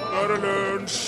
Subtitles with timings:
[0.00, 1.00] nå er det lunsj!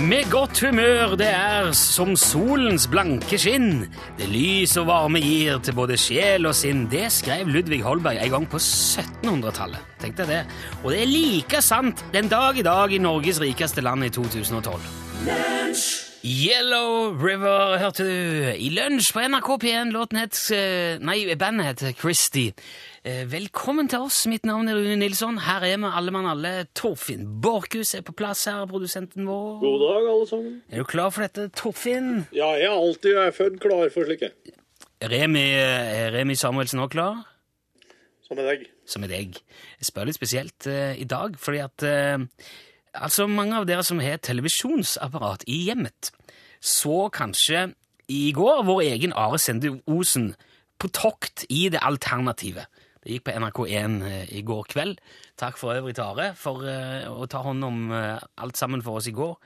[0.00, 3.84] Med godt humør det er som solens blanke skinn.
[4.18, 6.86] Det lys og varme gir til både sjel og sinn.
[6.90, 9.80] Det skrev Ludvig Holberg en gang på 1700-tallet.
[10.00, 10.42] Tenk deg det.
[10.82, 14.80] Og det er like sant den dag i dag i Norges rikeste land i 2012.
[16.20, 19.92] Yellow River hørte du i lunsj på NRK P1.
[19.94, 22.52] Låten het eh, Nei, bandet het Christie.
[23.08, 24.26] Eh, Velkommen til oss.
[24.28, 25.38] Mitt navn er Rune Nilsson.
[25.46, 26.52] Her er vi alle mann alle.
[26.76, 29.64] Torfinn Borchhus er på plass her, produsenten vår.
[29.64, 30.60] God dag, alle sammen.
[30.68, 32.26] Er du klar for dette, Torfinn?
[32.36, 34.34] Ja, jeg er alltid jeg er født klar for slike.
[35.00, 37.22] Remi, er Remi Samuelsen også klar?
[38.28, 38.68] Som et deg.
[38.84, 39.40] Som er deg.
[39.80, 42.28] Jeg spør litt spesielt uh, i dag, fordi at eh,
[42.94, 46.10] altså mange av dere som har televisjonsapparat i hjemmet,
[46.60, 47.70] så kanskje
[48.10, 50.32] i går vår egen Are Sende Osen
[50.80, 52.66] på tokt i det alternative.
[53.00, 54.98] Det gikk på NRK1 eh, i går kveld.
[55.40, 59.00] Takk for øvrig til Are for eh, å ta hånd om eh, alt sammen for
[59.00, 59.38] oss i går.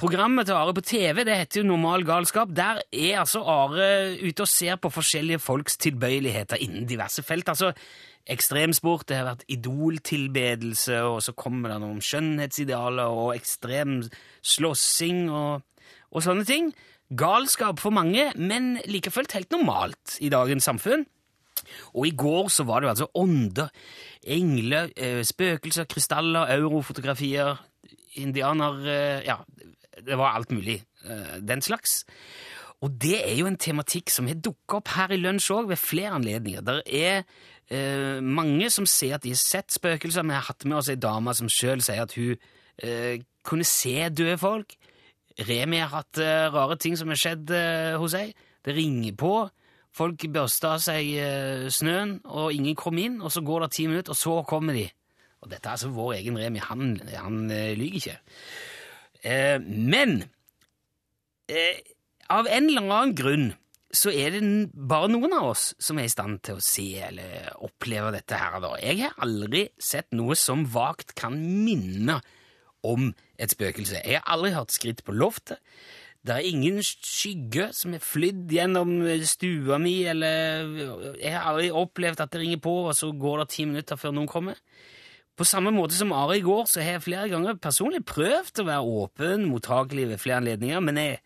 [0.00, 2.50] Programmet til Are på TV det heter jo Normal galskap.
[2.56, 7.50] Der er altså Are ute og ser på forskjellige folks tilbøyeligheter innen diverse felt.
[7.52, 7.70] Altså
[8.30, 14.02] ekstremsport, det har vært idoltilbedelse, og så kommer det noe om skjønnhetsidealer og ekstrem
[14.42, 15.62] slåssing og,
[16.10, 16.70] og sånne ting.
[17.10, 21.06] Galskap for mange, men like fullt helt normalt i dagens samfunn.
[21.94, 23.72] Og i går så var det jo altså ånder,
[24.24, 27.58] engler, eh, spøkelser, krystaller, eurofotografier,
[28.20, 29.36] indianer eh, Ja,
[30.00, 30.82] det var alt mulig.
[31.04, 32.04] eh, Den slags.
[32.80, 35.76] Og det er jo en tematikk som har dukka opp her i lunsj òg, ved
[35.76, 36.62] flere anledninger.
[36.64, 37.24] Der er
[37.70, 40.26] eh, mange som sier at de har sett spøkelser.
[40.26, 42.34] Vi har hatt med oss ei dame som sjøl sier at hun
[42.82, 44.76] eh, kunne se døde folk.
[45.48, 48.30] Remi har hatt eh, rare ting som har skjedd eh, hos ei.
[48.64, 49.34] Det ringer på.
[49.96, 53.20] Folk børster av seg eh, snøen, og ingen kom inn.
[53.24, 54.88] Og så går det ti minutter, og så kommer de.
[55.40, 56.60] Og dette er altså vår egen Remi.
[56.66, 58.18] Han, han eh, lyver ikke.
[59.20, 60.22] Men
[62.32, 63.48] av en eller annen grunn
[63.90, 64.42] så er det
[64.74, 68.60] bare noen av oss som er i stand til å se eller oppleve dette her.
[68.62, 68.74] Da.
[68.82, 72.20] Jeg har aldri sett noe som vagt kan minne
[72.86, 74.04] om et spøkelse.
[74.04, 75.58] Jeg har aldri hørt skritt på loftet.
[76.20, 78.92] Det er ingen skygge som er flydd gjennom
[79.24, 80.68] stua mi, eller
[81.16, 84.12] Jeg har aldri opplevd at det ringer på, og så går det ti minutter før
[84.14, 84.60] noen kommer.
[85.40, 88.66] På samme måte som Ari i går, så har jeg flere ganger personlig prøvd å
[88.68, 91.22] være åpen, mottakelig ved flere anledninger, men jeg,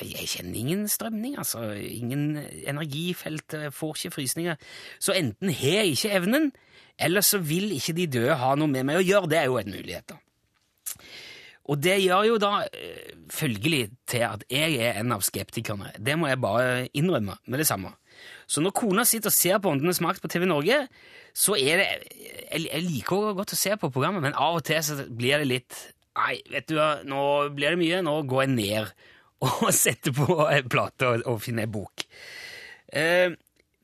[0.00, 1.66] jeg, kjenner ingen strømning, altså.
[1.76, 4.56] Ingen energifelt, jeg får ikke frysninger.
[5.00, 6.52] Så enten har jeg ikke evnen,
[6.98, 9.30] eller så vil ikke de døde ha noe med meg å gjøre.
[9.32, 10.18] Det er jo en mulighet, da.
[11.70, 15.92] Og det gjør jo da eh, følgelig til at jeg er en av skeptikerne.
[15.98, 17.92] Det må jeg bare innrømme med det samme.
[18.50, 20.82] Så når kona sitter og ser på Åndenes makt på TV Norge,
[21.34, 21.86] så er det
[22.52, 25.48] Jeg, jeg liker godt å se på programmet, men av og til så blir det
[25.48, 25.78] litt
[26.12, 27.22] Nei, vet du hva, nå
[27.56, 28.02] blir det mye.
[28.04, 28.90] Nå går jeg ned
[29.48, 32.06] og sette på en plate og, og finne en bok.
[32.92, 33.32] Eh,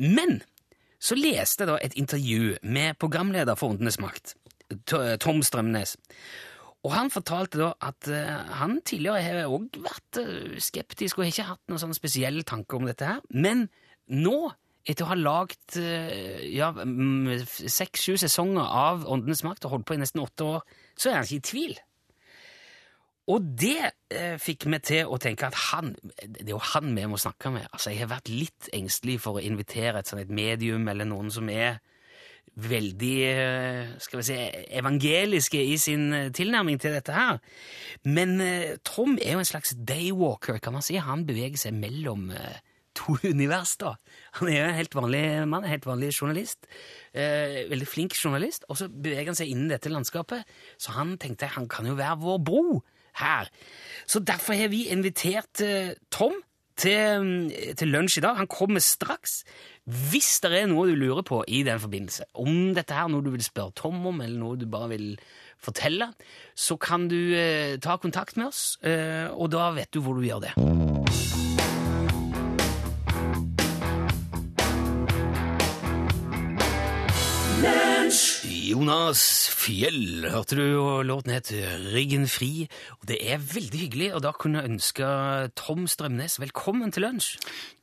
[0.04, 0.38] men
[0.98, 4.34] så leste jeg da et intervju med programleder for Åndenes makt,
[5.22, 5.96] Tom Strømnes.
[6.86, 11.32] Og han fortalte da at eh, han tidligere har òg vært eh, skeptisk og har
[11.32, 13.22] ikke hatt noen sånn spesiell tanke om dette her.
[13.34, 13.66] Men
[14.14, 14.52] nå,
[14.88, 20.00] etter å ha lagd uh, ja, seks-sju sesonger av Åndenes makt og holdt på i
[20.00, 20.62] nesten åtte år,
[20.96, 21.74] så er han ikke i tvil.
[23.28, 27.04] Og det eh, fikk meg til å tenke at han, det er jo han vi
[27.10, 27.66] må snakke med.
[27.72, 31.28] Altså, Jeg har vært litt engstelig for å invitere et sånt et medium eller noen
[31.32, 31.82] som er
[32.58, 34.38] veldig eh, skal vi si,
[34.80, 37.38] evangeliske i sin eh, tilnærming til dette her.
[38.08, 40.98] Men eh, Tom er jo en slags daywalker, kan man si.
[40.98, 42.58] Han beveger seg mellom eh,
[42.98, 43.94] to univers, da.
[44.40, 46.66] Han er jo en helt vanlig mann, en helt vanlig journalist.
[47.12, 48.66] Eh, veldig flink journalist.
[48.72, 50.48] Og så beveger han seg innen dette landskapet,
[50.80, 52.80] så han tenkte han kan jo være vår bro
[53.20, 53.50] her.
[54.08, 56.36] Så derfor har vi invitert eh, Tom
[56.78, 58.38] til, til lunsj i dag.
[58.38, 59.42] Han kommer straks.
[59.88, 63.24] Hvis det er noe du lurer på i den forbindelse, om dette her er noe
[63.24, 65.08] du vil spørre Tom om, eller noe du bare vil
[65.58, 66.12] fortelle,
[66.54, 70.26] så kan du eh, ta kontakt med oss, eh, og da vet du hvor du
[70.28, 70.54] gjør det.
[78.68, 79.20] Jonas
[79.56, 81.48] Fjell, hørte du, og låten het
[81.94, 82.66] Ryggen fri.
[82.98, 85.06] Og det er veldig hyggelig og da kunne jeg ønske
[85.56, 87.38] Tom Strømnes velkommen til lunsj.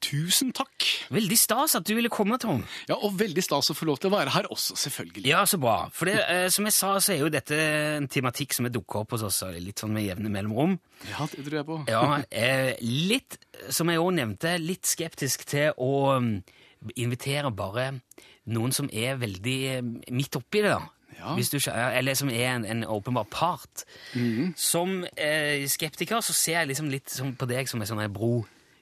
[0.05, 0.85] Tusen takk.
[1.15, 2.61] Veldig stas at du ville komme, Tom.
[2.91, 5.25] Ja, Og veldig stas å få lov til å være her også, selvfølgelig.
[5.31, 5.87] Ja, så bra.
[5.95, 7.57] For det, eh, som jeg sa, så er jo dette
[7.95, 10.77] en tematikk som er dukka opp hos oss litt sånn med jevne mellomrom.
[11.09, 11.79] Ja, det tror jeg på.
[11.89, 13.39] Ja, eh, litt,
[13.73, 15.95] som jeg òg nevnte, litt skeptisk til å
[16.85, 17.89] mm, invitere bare
[18.53, 19.81] noen som er veldig eh,
[20.13, 20.83] midt oppi det, da.
[21.15, 21.31] Ja.
[21.37, 23.85] hvis du, eller som er en, en åpenbar part.
[24.13, 24.53] Mhm.
[24.59, 28.41] Som eh, skeptiker så ser jeg liksom litt på deg som en sånn bro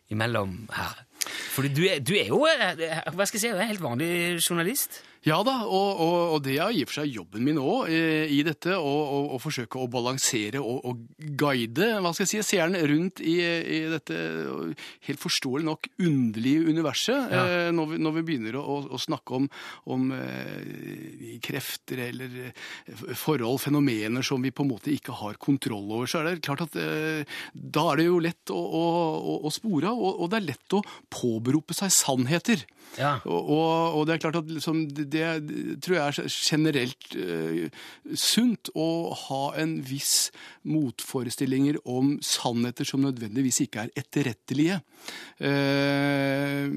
[0.09, 1.03] imellom her.
[1.25, 3.83] Fordi du er, du er jo eh, hva skal jeg si, du er en helt
[3.83, 5.01] vanlig journalist.
[5.23, 8.27] Ja da, og, og, og det er i og for seg jobben min òg eh,
[8.27, 13.21] i dette, å forsøke å balansere og, og guide hva skal jeg si, seeren rundt
[13.23, 14.17] i, i dette
[15.07, 17.31] helt forståelig nok underlige universet.
[17.31, 17.43] Ja.
[17.45, 19.47] Eh, når, vi, når vi begynner å, å snakke om,
[19.95, 20.11] om
[21.43, 22.35] krefter eller
[23.15, 26.65] forhold, fenomener som vi på en måte ikke har kontroll over, så er det klart
[26.67, 28.83] at da er det jo lett å, å,
[29.39, 32.65] å, spore av, og, og det er lett å påberope seg sannheter.
[32.99, 33.17] Ja.
[33.25, 35.25] Og, og, det er klart at liksom, det, det
[35.83, 37.83] tror jeg er generelt uh,
[38.19, 38.87] sunt å
[39.27, 40.29] ha en viss
[40.69, 44.79] motforestillinger om sannheter som nødvendigvis ikke er etterrettelige.
[45.41, 46.69] Uh,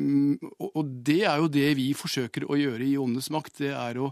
[0.72, 3.60] og, det er jo det vi forsøker å gjøre i Åndenes makt.
[3.60, 4.10] Det er å,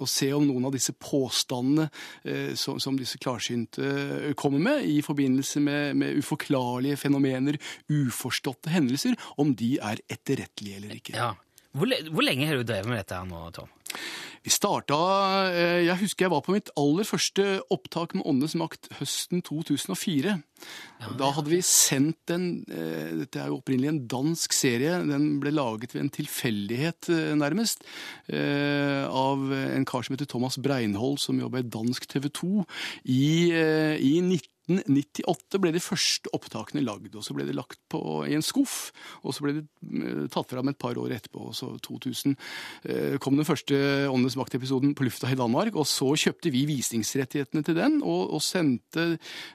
[0.00, 5.00] å se om noen av disse påstandene uh, som, som disse klarsynte kommer med i
[5.04, 7.60] forbindelse med, med uforklarlige fenomener,
[7.92, 11.16] uforståtte hendelser, om de er etterrettelige eller ikke.
[11.18, 11.33] Ja.
[11.74, 13.72] Hvor, hvor lenge har du drevet med dette her nå, Tom?
[14.44, 14.96] Vi starta
[15.48, 20.34] eh, Jeg husker jeg var på mitt aller første opptak med Åndenes makt høsten 2004.
[21.16, 24.98] da hadde vi sendt den eh, Dette er jo opprinnelig en dansk serie.
[25.08, 27.88] Den ble laget ved en tilfeldighet, eh, nærmest,
[28.28, 32.64] av en kar som heter Thomas Breinhold, som jobba i dansk TV 2
[33.04, 33.24] i,
[34.00, 38.36] i i 1998 ble de første opptakene lagd, og så ble det lagt på, i
[38.36, 38.94] en skuff.
[39.22, 42.32] Og så ble det eh, tatt fram et par år etterpå, og så 2000
[42.88, 43.76] eh, kom den første
[44.08, 45.76] Åndenes makt-episoden på lufta i Danmark.
[45.76, 49.06] Og så kjøpte vi visningsrettighetene til den, og, og sendte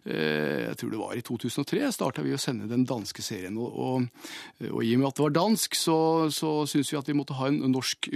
[0.06, 3.57] eh, Jeg tror det var i 2003 starta vi å sende den danske serien.
[3.57, 5.97] Og, og, og i og med at det var dansk, så,
[6.33, 8.12] så syns vi at vi måtte ha en norsk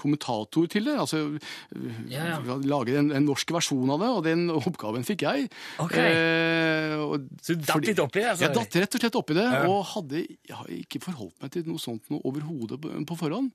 [0.00, 0.96] kommentator til det.
[0.96, 1.26] Altså
[2.10, 2.58] Ja, ja.
[2.64, 5.50] lage en, en norsk versjon av det, og den oppgaven fikk jeg.
[5.82, 5.89] Ok.
[5.98, 8.28] Eh, og Så du datt fordi- litt oppi det?
[8.30, 8.44] altså?
[8.46, 9.66] Jeg datt rett og slett oppi det, Ja.
[9.66, 13.50] og hadde jeg har ikke forholdt meg til noe sånt noe overhodet på på forhånd.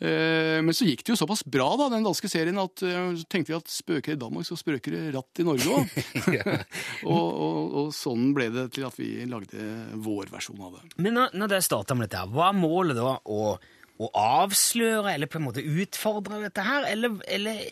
[0.00, 3.48] Eh, men så gikk det jo såpass bra, da, den danske serien, at så tenkte
[3.52, 5.86] vi at spøker i Danmark, så spøker det ratt i Norge òg.
[7.04, 10.96] og, og, og sånn ble det til at vi lagde vår versjon av det.
[10.98, 13.18] Men når, når dere starta med dette, hva er målet da?
[13.26, 13.58] Å,
[14.02, 16.86] å avsløre eller på en måte utfordre dette her?
[16.90, 17.62] Eller, eller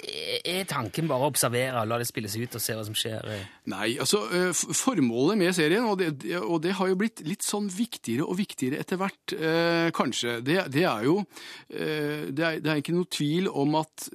[0.48, 3.28] er tanken bare å observere, la det spilles ut og se hva som skjer?
[3.70, 7.68] Nei, altså eh, formålet med serien, og det, og det har jo blitt litt sånn
[7.72, 12.72] viktigere og viktigere etter hvert, eh, kanskje, det, det er jo eh, det, er, det
[12.72, 14.08] er ikke noe tvil om at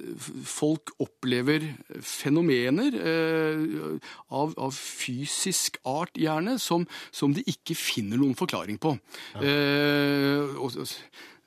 [0.50, 1.70] folk opplever
[2.04, 8.96] fenomener eh, av, av fysisk art, gjerne, som, som de ikke finner noen forklaring på.
[9.40, 10.88] Eh, og, og,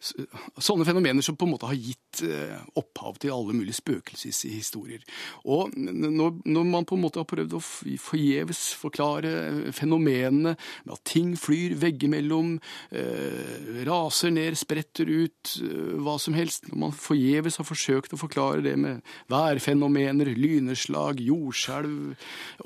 [0.04, 5.04] Sånne fenomener som på en måte har gitt eh, opphav til alle mulige spøkelseshistorier.
[5.50, 11.04] Og når, når man på en måte har prøvd å forgjeves forklare fenomenene med at
[11.08, 12.58] ting flyr veggimellom,
[12.92, 18.22] eh, raser ned, spretter ut, eh, hva som helst, når man forgjeves har forsøkt å
[18.22, 22.14] forklare det med værfenomener, lyneslag, jordskjelv,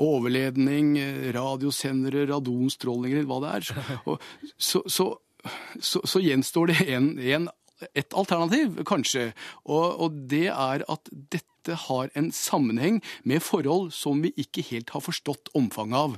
[0.02, 4.22] overledning, eh, radiosendere, radonstrålinger, hva det er, og
[4.58, 5.14] så, så
[5.80, 7.50] så, så gjenstår det en, en,
[7.94, 9.32] et alternativ, kanskje.
[9.66, 14.94] Og, og det er at dette har en sammenheng med forhold som vi ikke helt
[14.96, 16.16] har forstått omfanget av.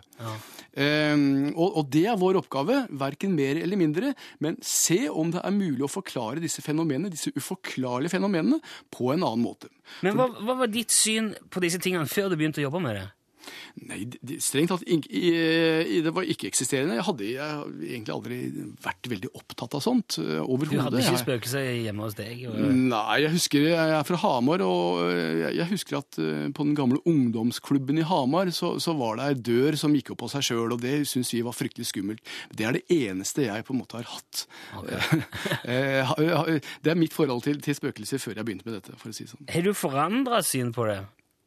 [0.78, 4.14] Ehm, og, og det er vår oppgave, verken mer eller mindre,
[4.44, 8.62] men se om det er mulig å forklare disse fenomenene, disse uforklarlige fenomenene,
[8.94, 9.72] på en annen måte.
[10.06, 13.00] Men hva, hva var ditt syn på disse tingene før du begynte å jobbe med
[13.02, 13.08] det?
[13.90, 16.96] Nei, det- strengt tatt det var ikke-eksisterende.
[17.00, 18.38] Jeg hadde jeg egentlig aldri
[18.84, 20.72] vært veldig opptatt av sånt Overhodet.
[20.78, 22.46] Du hadde ikke spøkelser hjemme hos deg?
[22.50, 22.58] Og...
[22.76, 26.76] Nei, jeg husker jeg er fra Hamar, og jeg jeg husker at eh, på den
[26.78, 30.46] gamle ungdomsklubben i Hamar så, så var det ei dør som gikk opp av seg
[30.50, 32.22] sjøl, og det syns vi var fryktelig skummelt.
[32.56, 34.46] Det er det eneste jeg på en måte har hatt.
[35.70, 38.96] Eh, ha- ha- Det er mitt forhold til, til spøkelser før jeg begynte med dette,
[39.00, 39.46] for å si det sånn.
[39.52, 41.00] Har du forandra syn på det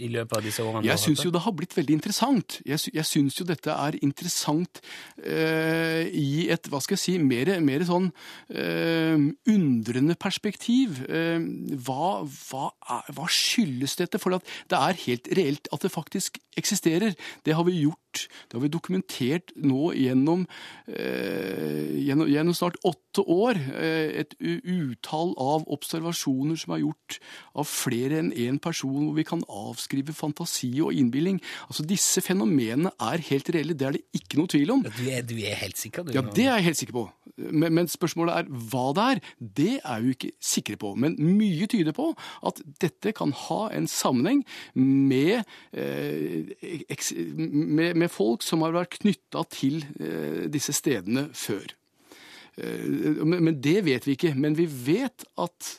[0.03, 0.85] i løpet av disse årene?
[0.87, 2.59] Jeg syns jo det har blitt veldig interessant.
[2.69, 4.83] Jeg, sy syns jo dette er interessant
[5.23, 8.11] eh, i et, hva skal jeg si, mer, mer sånn
[8.51, 9.17] eh,
[9.53, 11.03] undrende perspektiv.
[11.07, 11.39] Eh,
[11.87, 14.21] hva, hva, er, hva skyldes dette?
[14.23, 17.17] For at det er helt reelt at det faktisk eksisterer.
[17.47, 20.45] Det har vi gjort, det har vi dokumentert nå gjennom,
[20.91, 23.61] eh, gjennom, gjennom snart åtte år.
[23.73, 27.21] Eh, et utall av observasjoner som er gjort
[27.57, 31.41] av flere enn én person, hvor vi kan avskrive fantasi og innbilning.
[31.69, 34.85] Altså Disse fenomenene er helt reelle, det er det ikke noe tvil om.
[34.87, 36.15] Du er, du er helt sikker, du?
[36.17, 37.05] Ja, det er jeg helt sikker på.
[37.37, 39.21] Men, men spørsmålet er hva det er.
[39.61, 40.95] Det er vi ikke sikre på.
[41.01, 42.11] Men mye tyder på
[42.49, 44.43] at dette kan ha en sammenheng
[44.75, 46.53] med, eh,
[46.93, 51.75] eks, med, med folk som har vært knytta til eh, disse stedene før.
[52.57, 54.35] Eh, men, men det vet vi ikke.
[54.39, 55.77] Men vi vet at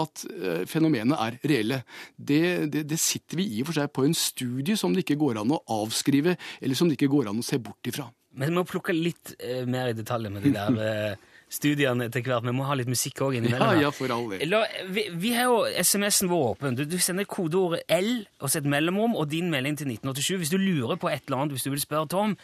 [0.00, 1.82] at eh, fenomenet er reelle.
[2.16, 5.20] Det, det, det, sitter vi i og for seg på en studie som det ikke
[5.20, 8.08] går an å avskrive, eller som det ikke går an å se bort ifra.
[8.32, 12.24] Men vi må plukke litt eh, mer i detalj med de der eh, studiene etter
[12.24, 12.46] hvert.
[12.46, 13.74] Vi må ha litt musikk òg innimellom.
[13.76, 14.56] Ja, ja, for all del.
[14.94, 16.78] Vi, vi har jo SMS-en vår åpen.
[16.78, 20.54] Du, du sender kodeordet L og så et mellomrom og din melding til 1987 hvis
[20.54, 22.34] du lurer på et eller annet, hvis du vil spørre Tom.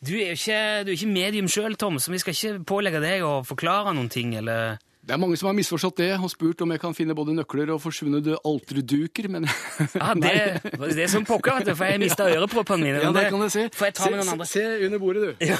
[0.00, 3.04] Du er jo ikke, du er ikke medium sjøl, Tom, så vi skal ikke pålegge
[3.04, 6.62] deg å forklare noen ting, eller Det er mange som har misforstått det og spurt
[6.64, 9.44] om jeg kan finne både nøkler og forsvunne alterduker, men
[10.00, 10.32] Ja, det,
[10.64, 13.02] det er som pokker, vet du, for jeg mista øreproppene mine.
[13.02, 13.66] Ja, det, kan du se.
[13.74, 14.46] Får jeg ta med noen andre?
[14.48, 15.44] se under bordet, du.
[15.44, 15.58] Ja.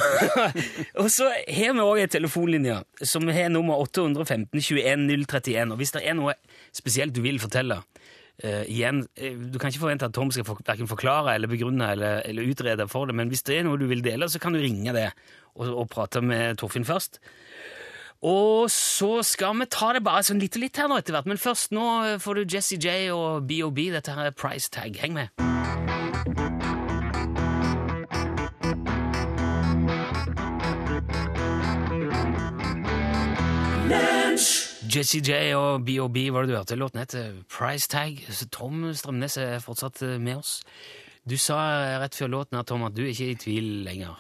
[1.02, 5.76] og så har vi òg en telefonlinje som har nummer 815 21 031.
[5.76, 6.36] Og hvis det er noe
[6.72, 10.64] spesielt du vil fortelle uh, igjen, eh, Du kan ikke forvente at Tom skal for,
[10.96, 14.04] forklare eller begrunne eller, eller utrede for det, men hvis det er noe du vil
[14.04, 15.10] dele, så kan du ringe det
[15.54, 17.20] og, og prate med Torfinn først.
[18.24, 21.28] Og så skal vi ta det bare sånn litt og litt her nå etter hvert,
[21.28, 21.84] men først nå
[22.24, 23.82] får du Jesse J og BOB.
[23.92, 24.96] Dette her er Price Tag.
[24.96, 25.28] Heng med.
[34.94, 36.80] Jesse J og BOB var det du hørte.
[36.80, 38.24] Låten heter Price Tag.
[38.48, 40.62] Tom Strømnes er fortsatt med oss.
[41.24, 41.56] Du sa
[42.02, 44.18] rett før låten her, Tom, at du er ikke i tvil lenger.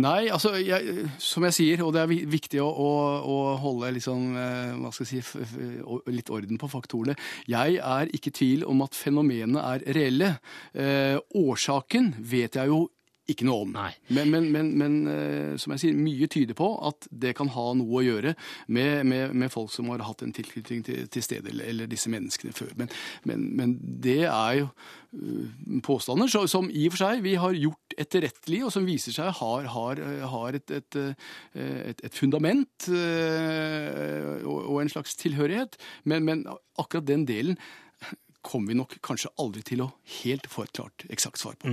[0.00, 2.88] Nei, altså, jeg, som jeg sier, og det er viktig å, å,
[3.20, 4.32] å holde liksom,
[4.80, 5.42] hva skal jeg si,
[6.08, 7.18] litt orden på faktorene.
[7.52, 10.32] Jeg er ikke i tvil om at fenomenene er reelle.
[10.72, 12.86] Eh, årsaken vet jeg jo
[13.26, 13.72] ikke noe om.
[14.14, 17.64] Men, men, men, men eh, som jeg sier, mye tyder på at det kan ha
[17.74, 18.34] noe å gjøre
[18.70, 22.54] med, med, med folk som har hatt en tilknytning til, til stedet, eller, disse menneskene
[22.54, 22.70] før.
[22.78, 22.92] Men,
[23.26, 24.68] men, men det er jo
[25.16, 29.16] øh, påstander så- som i og for seg vi har gjort etterrettelig, og som viser
[29.16, 30.02] seg har, har,
[30.36, 32.88] har et, et, øh, et, et fundament
[34.46, 35.76] og, og en slags tilhørighet.
[36.04, 36.46] Men, men
[36.78, 37.58] akkurat den delen
[38.46, 39.88] kommer vi nok kanskje aldri til å
[40.20, 41.72] helt få et klart eksakt svar på.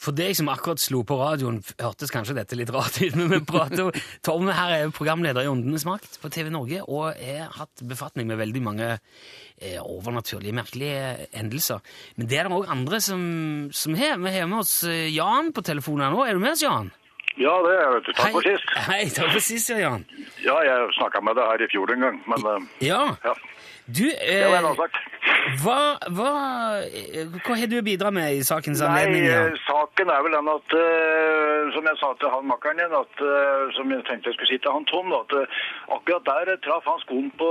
[0.00, 3.40] For deg som akkurat slo på radioen, hørtes kanskje dette litt rart ut, men vi
[3.48, 3.90] prater
[4.26, 8.38] Tom her er programleder i Åndenes makt på TV Norge og har hatt befatning med
[8.40, 11.82] veldig mange eh, overnaturlige, merkelige hendelser.
[12.16, 13.24] Men det er det òg andre som,
[13.74, 14.20] som har.
[14.22, 16.22] Vi har med oss eh, Jan på telefonen nå.
[16.28, 16.92] Er du med oss, Jan?
[17.34, 18.14] Ja, det er jeg.
[18.14, 18.68] Takk for sist.
[18.86, 20.04] Hei, takk for sist, ja, Jan.
[20.44, 23.00] Ja, jeg snakka med deg her i fjor en gang, men eh, Ja.
[23.24, 23.34] ja.
[23.86, 25.00] Du, Det var eh,
[25.60, 25.80] hva,
[26.16, 26.28] hva,
[26.88, 29.26] eh, hva har du å bidra med i sakens anledning?
[29.26, 29.58] Nei, Jan?
[29.66, 33.64] saken er vel den at, eh, som jeg sa til han makkeren din, at, eh,
[33.76, 35.60] som jeg tenkte jeg skulle si til han Tom, at eh,
[35.98, 37.50] akkurat der eh, traff han skoen på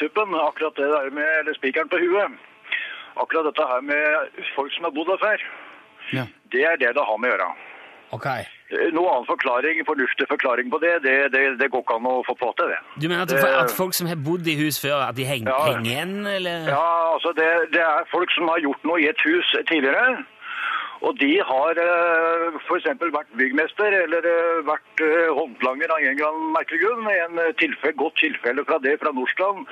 [0.00, 2.40] tuppen, akkurat det der med, eller spikeren på huet.
[3.20, 5.44] Akkurat dette her med folk som har bodd der før,
[6.16, 6.24] Ja.
[6.52, 7.52] det er det det har med å gjøre.
[8.16, 8.26] Ok.
[8.66, 12.14] Eh, Noe annen forklaring, fornuftig forklaring på det, det, det, det går ikke an å
[12.26, 12.78] få på til det.
[12.98, 15.52] Du mener at, Det- at folk som har bodd i hus før, at de henger,
[15.52, 15.60] Ja.
[15.70, 16.66] henger igjen, eller?
[16.74, 17.46] Ja, altså det,
[17.76, 20.24] det er folk som har gjort noe i et hus tidligere.
[21.06, 22.86] Og de har uh, f.eks.
[23.12, 27.04] vært byggmester eller eh, vært eh, håndlanger av en eller annen merkelig grunn.
[27.12, 29.68] En eh, tilfelle, godt tilfelle fra det fra Nordstrand.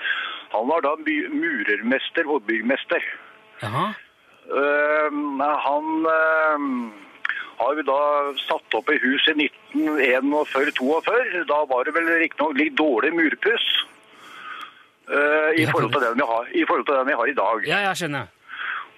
[0.52, 3.02] Han var da murermester og byggmester.
[3.64, 3.86] Jaha.
[4.52, 5.08] Uh,
[5.64, 6.68] han eh,
[7.58, 7.98] har vi da
[8.44, 9.34] satt opp i hus i
[9.74, 11.44] 1941-42.
[11.50, 13.66] Da var det vel riktignok litt dårlig murpuss.
[15.04, 17.68] uh, i, forhold til den vi har, I forhold til den vi har i dag.
[17.68, 18.32] Ja, jeg skjønner.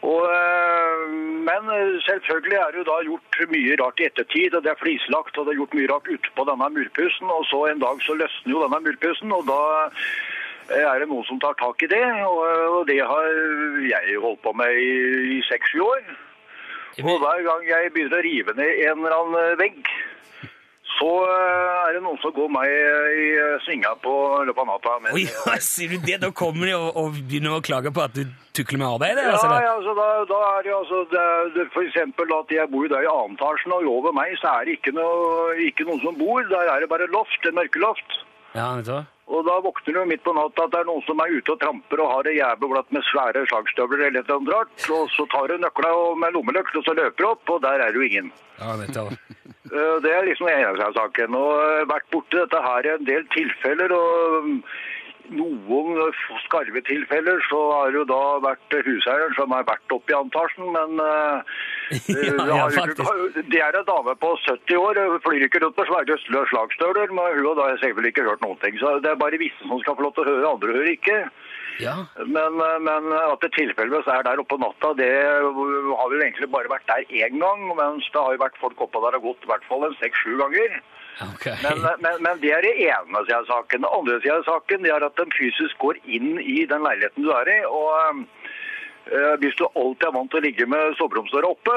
[0.05, 1.05] Og, eh,
[1.49, 4.83] men eh, selvfølgelig er det jo da gjort mye rart i ettertid, og det er
[4.83, 8.15] flislagt, og det er gjort mye rart utpå denne murpussen, og så en dag så
[8.21, 9.63] løsner jo denne murpussen, og da
[10.77, 12.39] er det noen som tar tak i det, og,
[12.77, 13.27] og det har
[13.89, 16.07] jeg holdt på med i, 6-7 år.
[17.05, 19.91] Og hver gang jeg begynner å rive ned en eller annen vegg,
[20.97, 24.13] så eh, er det noen som går meg i eh, svinga på
[24.49, 24.95] løpet av natta.
[25.05, 26.17] Men, Oi, hva sier du det?
[26.23, 28.23] Da kommer de og, og begynner å klage på at du
[28.57, 29.27] tukler med arbeidet?
[29.29, 31.27] Altså, Ja, ja, altså, da, da er det altså det,
[31.59, 34.71] det, For eksempel at jeg bor der i annen etasjen, og over meg så er
[34.71, 36.41] det ikke, noe, ikke noen som bor.
[36.49, 38.19] Der er det bare loft, en mørkeloft.
[38.57, 39.05] Ja, vet du hva?
[39.27, 41.59] Og da våkner du midt på natta at det er noen som er ute og
[41.63, 44.85] tramper og har det jævlig blatt med svære slagstøvler eller et eller annet rart.
[44.95, 45.91] Og så tar du nøkla
[46.23, 48.31] med lommelykt og så løper du opp, og der er du ingen.
[48.61, 48.77] Ja.
[49.67, 51.35] Eh, Det er liksom den eneste saken.
[51.35, 54.61] Og eh, vært borti dette her i en del tilfeller, og mm,
[55.41, 56.13] noen
[56.45, 60.71] skarve tilfeller, så har det jo da vært huseieren som har vært oppe i antasjen,
[60.71, 61.59] men eh,
[62.11, 63.51] Ja, ja, jo ikke- faktisk.
[63.51, 66.17] Det er en dame på 70 år, flyr ikke rundt på svære
[66.51, 67.13] slagstøler.
[67.15, 68.79] men hun har selvfølgelig ikke hørt noen ting.
[68.81, 71.19] Så det er bare visse som skal få lov til å høre, andre hører ikke.
[71.79, 71.95] Ja.
[72.25, 76.49] Men, men at det tilfeldigvis er der oppe på natta, det har vi jo egentlig
[76.51, 77.67] bare vært der én gang.
[77.77, 80.39] Mens det har jo vært folk oppe der og gått i hvert fall en seks-sju
[80.41, 80.79] ganger.
[81.25, 81.47] Ok.
[81.65, 83.85] Men, men, men det er det ene sida av saken.
[83.85, 87.25] Det andre sida av saken det er at de fysisk går inn i den leiligheten
[87.25, 87.61] du er i.
[87.69, 88.46] og eh,
[89.41, 91.75] Hvis du alltid er vant til å ligge med soveromsdøra oppe,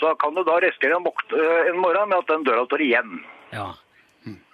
[0.00, 3.18] så kan du da risikere en, eh, en morgen med at den døra står igjen.
[3.52, 3.72] Ja.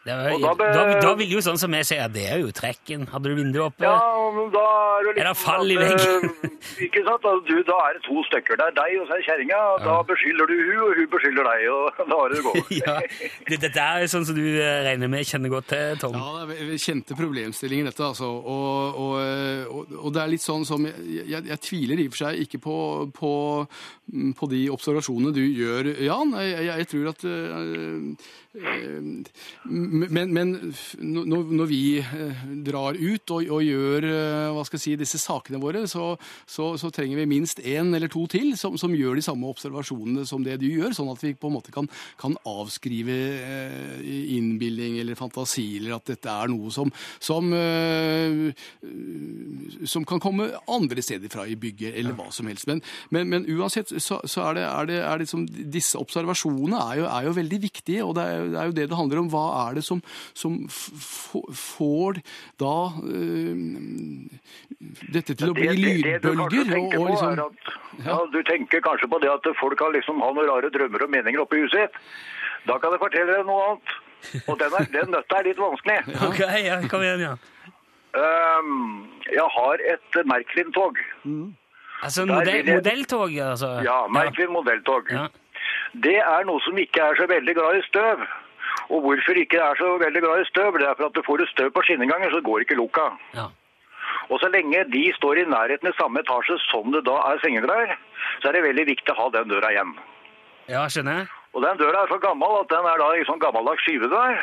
[0.03, 2.49] Det var, da, da ble- da, vil jo sånn som jeg sier, det er jo
[2.51, 3.05] trekken.
[3.13, 3.85] Hadde du vinduet oppe?
[3.87, 4.01] Ja,
[4.35, 4.63] men da
[4.99, 6.25] er det Er det liksom fall i veggen?
[6.43, 6.57] eh,
[6.89, 7.23] Ikke sant?
[7.23, 8.59] Da, du, da er det to stykker.
[8.59, 9.61] Det er deg og så er kjerringa.
[9.77, 12.73] og Da beskylder du hun, og hun beskylder deg, og da har det gått.
[12.83, 12.97] ja.
[13.53, 16.19] Det, dette er jo sånn som du eh, regner med kjenner godt til, Tom.
[16.19, 18.27] Ja, det er kjente problemstillinger dette, altså.
[18.27, 19.17] Og, og,
[19.71, 22.43] og, og det er litt sånn som Jeg, jeg, jeg tviler i og for seg
[22.43, 22.77] ikke på,
[23.15, 23.33] på,
[24.43, 26.35] på de observasjonene du gjør, Jan.
[26.43, 27.29] Jeg, jeg, jeg tror at
[28.53, 30.51] Men, men
[31.01, 36.11] når, vi øh, drar ut og, og gjør jeg si, disse sakene våre, så,
[36.45, 40.27] så, så trenger vi minst én eller to til som, som gjør de samme observasjonene
[40.29, 41.89] som det du gjør, sånn at vi på en måte kan,
[42.21, 44.05] kan avskrive eh,
[44.37, 46.93] innbilning eller fantasi, eller at dette er noe som,
[47.23, 48.53] som, eh,
[49.89, 52.69] som kan komme andre steder fra i bygget, eller hva som helst.
[52.71, 52.83] Men,
[53.15, 57.03] men, men uansett så, så er det, er det, er det som, disse observasjonene er
[57.03, 59.19] jo, er jo veldig viktige, og det er, jo- det er jo det det handler
[59.23, 59.29] om.
[59.33, 60.03] Hva er det som,
[60.35, 62.21] som får
[62.61, 62.75] da
[63.07, 63.57] eh,
[65.13, 66.99] dette til å bli Det- det- det du lydbølger?
[66.99, 70.33] Og, og liksom, at, ja, du tenker kanskje på det at folk har liksom har
[70.35, 72.01] noen rare drømmer og meninger oppe i huset sitt.
[72.67, 73.97] Da kan jeg fortelle deg noe annet.
[74.47, 75.99] Og den, er, den nøtta er litt vanskelig.
[76.29, 77.35] Ok, ja, kom igjen, ja.
[78.15, 80.99] Um, jeg har et Merklin-tog.
[82.03, 83.71] Altså Der modell, modelltog, altså?
[83.83, 85.11] Ja, Merklin modelltog.
[85.11, 85.27] Ja.
[85.93, 88.23] Det er noe som ikke er så veldig glad i støv.
[88.93, 90.79] Og hvorfor ikke er så veldig glad i støv?
[90.81, 93.11] Det er for at du får du støv på skinneganger, så går ikke lukka.
[93.37, 93.51] Ja.
[94.31, 97.95] Og så lenge de står i nærheten i samme etasje som det da er sengeklær,
[98.41, 99.95] så er det veldig viktig å ha den døra igjen.
[100.69, 101.31] ja, skjønner jeg.
[101.53, 104.39] Og den døra er så gammel at den er da i sånn gammeldags skive der.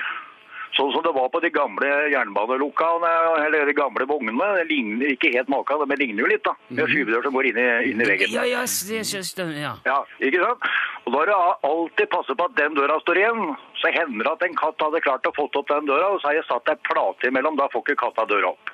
[0.77, 4.47] Sånn som det var på de gamle jernbanelokalene, eller de gamle vognene.
[4.59, 6.53] Det ligner ikke helt maka, men det ligner jo litt da.
[6.69, 8.31] Med skyvedør som går inn i, inn i veggen.
[8.31, 9.73] Ja, ja, det- s- ja.
[9.85, 10.59] Ja, ikke sant?
[11.05, 13.55] Og da er det alltid passe på at den døra står igjen.
[13.81, 16.27] Så hender det at en katt hadde klart å få opp den døra, og så
[16.27, 17.55] har jeg satt ei plate imellom.
[17.57, 18.69] Da får ikke katta døra opp.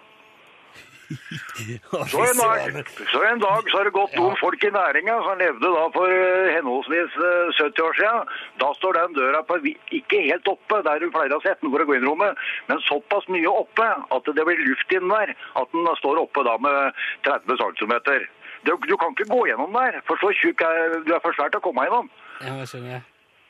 [1.06, 5.40] Så en, dag, så en dag så har det gått noen folk i næringa som
[5.40, 8.32] levde da for eh, henholdsvis eh, 70 år siden.
[8.64, 9.60] Da står den døra på,
[10.00, 12.42] ikke helt oppe der du pleier å sette den for å gå inn i rommet,
[12.70, 13.88] men såpass mye oppe
[14.18, 15.36] at det blir luft inn der.
[15.62, 17.96] At den står oppe da med 30 cm.
[18.66, 21.54] Du, du kan ikke gå gjennom der, for så tjukk er du er for svær
[21.54, 22.10] til å komme gjennom.
[22.42, 23.04] Ja, jeg skjønner jeg.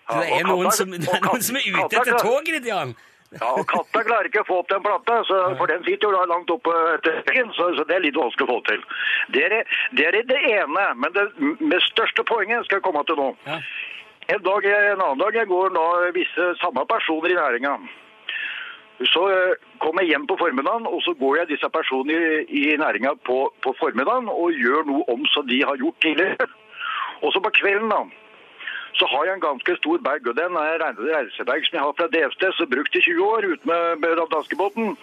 [0.05, 2.91] Så det er noen som, det er noen som er ute etter toget ditt, Jan!
[3.35, 6.13] Ja, og Katta klarer ikke å få opp den plata, så, for den sitter jo
[6.15, 8.85] da langt oppe etter veggen, så, så det er litt vanskelig å få til.
[9.35, 13.19] Det er det, er det ene, men det med største poenget skal jeg komme til
[13.19, 13.27] nå.
[13.49, 13.59] Ja.
[14.31, 17.75] En, dag, en annen dag jeg går da visse samme personer i næringa.
[19.11, 22.77] Så eh, kommer jeg hjem på formiddagen, og så går jeg disse personene i, i
[22.79, 26.47] næringa på, på formiddagen og gjør noe om som de har gjort tidligere.
[27.23, 28.01] Og så på kvelden da,
[28.95, 31.95] så har jeg en ganske stor bag, og den er en reisebag som jeg har
[31.97, 34.95] fra DFT, så brukt i 20 år ute med, danskebåten.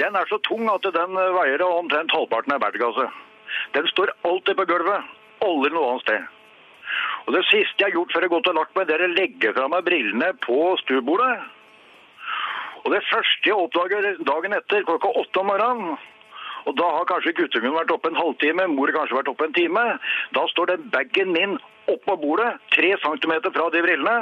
[0.00, 3.22] Den er så tung at den veier omtrent halvparten av berggasset.
[3.74, 5.12] Den står alltid på gulvet,
[5.46, 6.32] aldri noe annet sted.
[7.26, 9.06] Og det siste jeg har gjort før jeg har gått og lagt meg, det er
[9.06, 11.32] å legge fra meg brillene på stuebordet.
[12.84, 15.96] Og det første jeg oppdager dagen etter, klokka åtte om morgenen,
[16.66, 19.84] og da har kanskje guttungen vært oppe en halvtime, mor kanskje vært oppe en time,
[20.34, 21.58] da står den bagen min
[21.94, 24.16] oppå bordet, tre centimeter fra de brillene.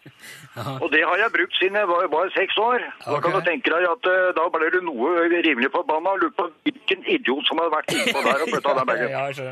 [0.82, 2.82] Og det har jeg brukt siden jeg var, bare seks år.
[3.06, 6.16] Da kan du tenke deg at uh, da ble du noe rimelig forbanna.
[6.18, 9.14] Lurer på hvilken idiot som har vært innpå der og flytta den bagen.
[9.14, 9.24] Ja.
[9.38, 9.46] Du,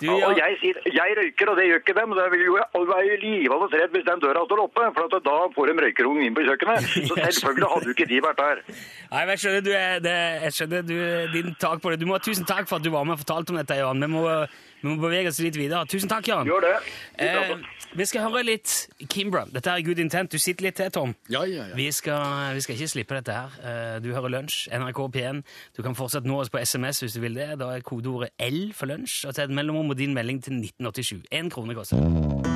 [0.00, 2.12] Ja, ja, og jeg sier, jeg røyker, og det gjør ikke dem.
[2.16, 5.16] Det vil jo og jeg er jo livende redd hvis den døra står oppe, for
[5.26, 6.86] da får de røykerungen inn på kjøkkenet.
[7.10, 8.62] Så selvfølgelig hadde jo ikke de vært der.
[9.10, 10.16] Nei, men jeg skjønner, du er, det,
[10.46, 10.96] jeg skjønner du,
[11.36, 12.00] din tak på det.
[12.00, 14.00] Du må ha tusen takk for at du var med og fortalte om dette, Johan.
[14.06, 14.24] Vi må,
[14.82, 15.84] vi må bevege oss litt videre.
[15.90, 16.46] Tusen takk, Jan.
[16.48, 16.74] Gjør det.
[17.18, 17.54] Eh,
[17.98, 19.44] vi skal høre litt Kimbra.
[19.50, 20.30] Dette er Good Intent.
[20.30, 21.14] Du sitter litt til, Tom.
[21.28, 21.74] Ja, ja, ja.
[21.76, 23.50] Vi skal, vi skal ikke slippe dette her.
[23.64, 25.42] Eh, Du hører Lunsj, NRK P1.
[25.76, 27.58] Du kan fortsatt nå oss på SMS hvis du vil det.
[27.60, 31.26] Da er kodeordet L for lunsj, og til et mellomrom og din melding til 1987.
[31.32, 32.50] Én krone koster det.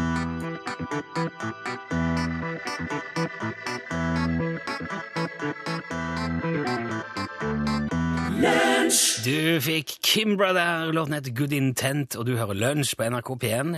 [9.24, 13.74] Du fikk Kimbra der, låten heter Good Intent, og du hører Lunsj på NRK P1.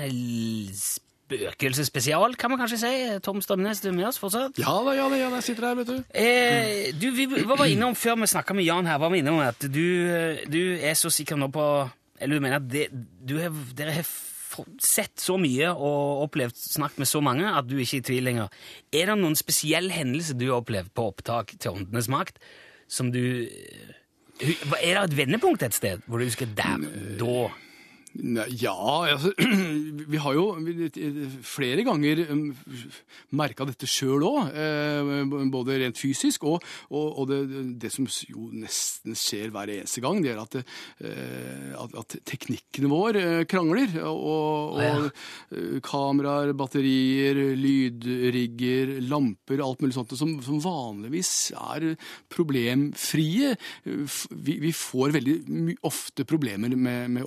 [1.26, 2.90] Spøkelsesspesial, kan man kanskje si.
[3.24, 4.59] Tom Strømnes, du er med oss fortsatt?
[4.62, 5.96] Ja da, ja da, ja da, jeg sitter her, vet du.
[6.14, 9.66] Eh, du, vi var innom, Før vi snakka med Jan her, var vi innom at
[9.66, 9.83] du,
[10.52, 11.64] du er så sikker nå på
[12.20, 12.87] Eller du mener at det,
[13.26, 14.12] du har, dere har
[14.81, 18.24] sett så mye og opplevd snakk med så mange at du ikke er i tvil
[18.31, 18.55] lenger.
[18.94, 22.38] Er det noen spesiell hendelse du har opplevd på opptak til Åndenes makt
[22.88, 24.05] som du hva-
[24.40, 26.77] Er det et vendepunkt et sted hvor du husker der,
[27.20, 27.49] da
[28.16, 28.76] ja,
[29.12, 29.33] altså
[30.12, 30.44] Vi har jo
[31.44, 32.22] flere ganger
[33.37, 34.52] merka dette sjøl òg.
[35.52, 37.40] Både rent fysisk og, og, og det,
[37.83, 42.88] det som jo nesten skjer hver eneste gang, det er at, eh, at, at teknikken
[42.92, 43.96] vår eh, krangler.
[44.07, 45.09] Og, og
[45.57, 51.92] eh, kameraer, batterier, lydrigger, lamper, alt mulig sånt som, som vanligvis er
[52.33, 53.55] problemfrie.
[53.85, 55.37] Vi, vi får veldig
[55.87, 57.26] ofte problemer med, med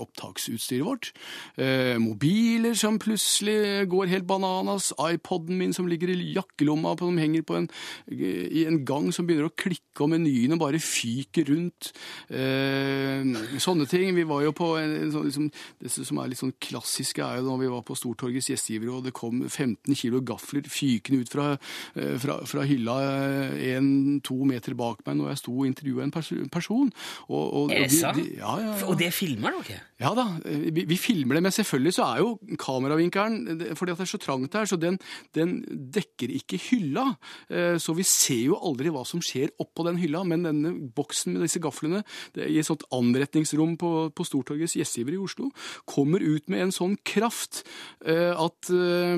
[0.80, 1.12] opptaksutstyret vårt.
[1.60, 4.94] Eh, mobiler som plutselig går helt bananas.
[5.00, 7.70] iPoden min som ligger i jakkelomma, på, som henger på en,
[8.12, 11.92] i en gang som begynner å klikke, og menyene bare fyker rundt.
[12.30, 13.24] Eh,
[13.60, 14.14] sånne ting.
[14.16, 17.50] Vi var jo på en, sånn, liksom, Det som er litt sånn klassiske, er jo
[17.50, 21.58] da vi var på Stortorgets gjestgivere, og det kom 15 kilo gafler fykende ut fra,
[21.96, 22.98] eh, fra, fra hylla
[23.76, 26.12] en-to meter bak meg når jeg sto og intervjua en
[26.50, 26.92] person.
[27.30, 28.86] Og, og, og de- de- Ja, ja, ja.
[28.88, 29.82] Og det filmer dere?
[30.00, 30.26] Ja da,
[30.60, 34.58] vi, filmer det, men selvfølgelig så er jo kameravinkelen Fordi at det er så trangt
[34.58, 35.00] her, så den,
[35.36, 35.60] den
[35.94, 37.06] dekker ikke hylla.
[37.50, 41.36] Eh, Så vi ser jo aldri hva som skjer oppå den hylla, men denne boksen
[41.36, 42.04] med disse gaflene
[42.36, 45.50] i et sånt anretningsrom på, på Stortorgets gjestgiver i Oslo
[45.90, 47.64] kommer ut med en sånn kraft
[48.06, 49.18] eh, at Eh,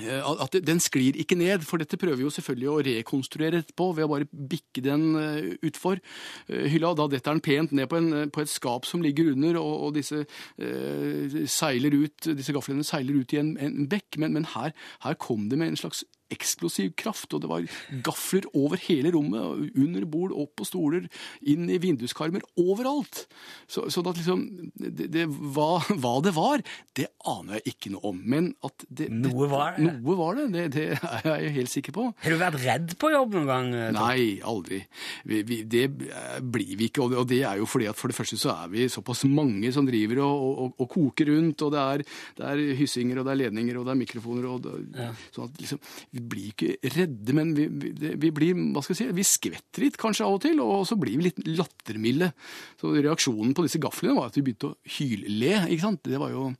[0.00, 3.90] At at den sklir ikke ned, for dette prøver vi jo selvfølgelig å rekonstruere etterpå
[3.92, 6.94] ved å bare bikke den eh, utfor eh, hylla.
[6.96, 9.74] Da detter den pent ned på, en, eh, på et skap som ligger under, og,
[9.88, 14.16] og disse eh, seiler ut, disse gaflene seiler ut i en, en bekk.
[14.16, 14.72] Men, men her,
[15.04, 17.66] her kom det med en slags eksplosiv kraft, og det var
[18.04, 21.08] gafler over hele rommet, under bord, opp på stoler,
[21.48, 23.26] inn i vinduskarmer, overalt.
[23.70, 26.62] Så, så at liksom, det, det, hva, hva det var,
[26.96, 28.22] det aner jeg ikke noe om.
[28.32, 29.86] Men at det, Noe var det?
[30.02, 32.08] Noe var det, det, er jeg helt sikker på.
[32.22, 33.70] Har du vært redd på jobb noen gang?
[33.72, 33.98] Tom?
[34.00, 34.82] Nei, aldri.
[35.28, 38.38] Vi, vi, det blir vi ikke, og det, er jo fordi at for det første
[38.40, 42.04] så er vi såpass mange som driver og, og, og, koker rundt, og det er,
[42.38, 45.62] det er hyssinger, og det er ledninger, og det er mikrofoner, og det, sånn at
[45.62, 45.82] liksom,
[46.30, 50.26] blir ikke redde, men vi, vi, blir, hva skal jeg si, vi skvetter litt kanskje
[50.26, 52.32] av og til, og så blir vi litt lattermilde.
[52.80, 56.02] Så reaksjonen på disse gaflene var at vi begynte å hylle, ikke sant?
[56.06, 56.50] Det var jo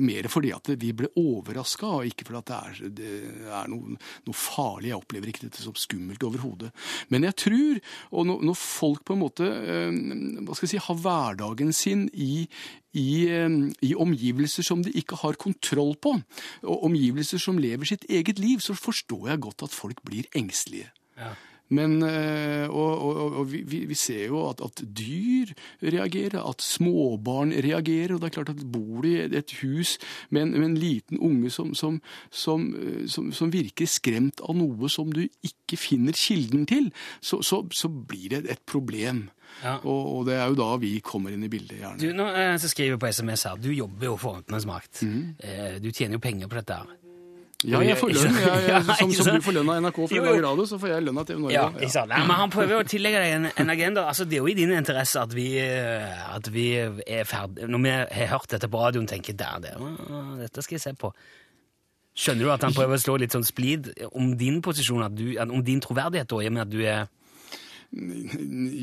[0.00, 3.12] mer fordi at vi ble overraska, og ikke fordi at det er, det
[3.60, 4.90] er noe, noe farlig.
[4.90, 6.72] Jeg opplever ikke dette som skummelt overhodet.
[7.12, 7.82] Men jeg tror,
[8.16, 10.00] og når, folk på en måte eh,
[10.44, 12.46] hva skal jeg si, har hverdagen sin i,
[12.96, 16.16] i, eh, i omgivelser som de ikke har kontroll på,
[16.64, 20.90] og omgivelser som lever sitt eget liv, så forstår jeg godt at folk blir engstelige.
[21.18, 21.34] Ja.
[21.72, 27.54] Men, eh, og, og, og- vi, vi ser jo at, at dyr reagerer, at småbarn
[27.64, 28.14] reagerer.
[28.14, 29.96] Og det er klart at bor du i et hus
[30.30, 32.00] med en, med en liten unge som, som,
[32.30, 36.90] som, eh, som, som virker skremt av noe som du ikke finner kilden til,
[37.24, 39.30] så, så, så blir det et problem.
[39.62, 39.76] Ja.
[39.86, 42.00] Og, og det er jo da vi kommer inn i bildet, gjerne.
[42.02, 45.04] Du, nå eh, så skriver jeg på SMS her, du jobber jo for Åndenes makt.
[45.06, 45.80] Mm.
[45.80, 46.92] Du tjener jo penger på dette her.
[47.64, 48.34] Ja, jeg får lønn.
[48.44, 50.90] Jeg, jeg, som, som du får lønn av NRK for å lage radio, så får
[50.92, 51.54] jeg lønn av TV Norge.
[51.56, 52.10] Ja, sant?
[52.12, 54.04] Nei, men han prøver jo å tillegge deg en, en agenda.
[54.10, 57.82] Altså, det er jo i din interesse at vi, eh, at vi er ferdig Når
[57.86, 61.12] vi har hørt dette på radioen, tenker der, det, «Å, dette skal jeg se på.
[62.14, 65.32] Skjønner du at han prøver å slå litt sånn splid om din posisjon, at du,
[65.48, 67.06] om din troverdighet, da, i og med at du er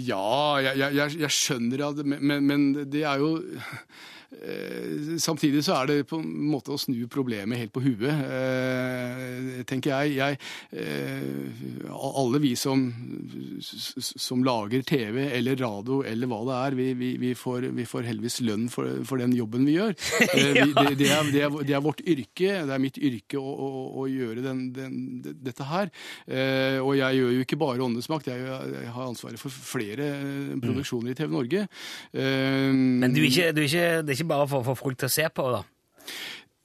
[0.10, 0.90] Ja, jeg,
[1.22, 3.38] jeg, skjønner at men, men- det er jo
[5.22, 9.92] Samtidig så er det på en måte å snu problemet helt på huet, eh, tenker
[9.92, 10.16] jeg.
[10.16, 10.38] jeg
[10.72, 12.86] eh, alle vi som,
[13.62, 18.08] som lager TV eller radio eller hva det er, vi, vi, vi, får, vi får
[18.08, 19.96] heldigvis lønn for, for den jobben vi gjør.
[20.32, 23.52] Eh, det, det, er, det, er, det er vårt yrke, det er mitt yrke å,
[23.52, 24.94] å, å gjøre den, den,
[25.44, 25.90] dette her.
[26.24, 30.08] Eh, og jeg gjør jo ikke bare Åndenes makt, jeg, jeg har ansvaret for flere
[30.14, 31.66] eh, produksjoner i TV Norge.
[32.14, 34.78] Eh, Men du er ikke, du er ikke, det er ikke bare for å få
[34.84, 35.64] folk til å se på, da?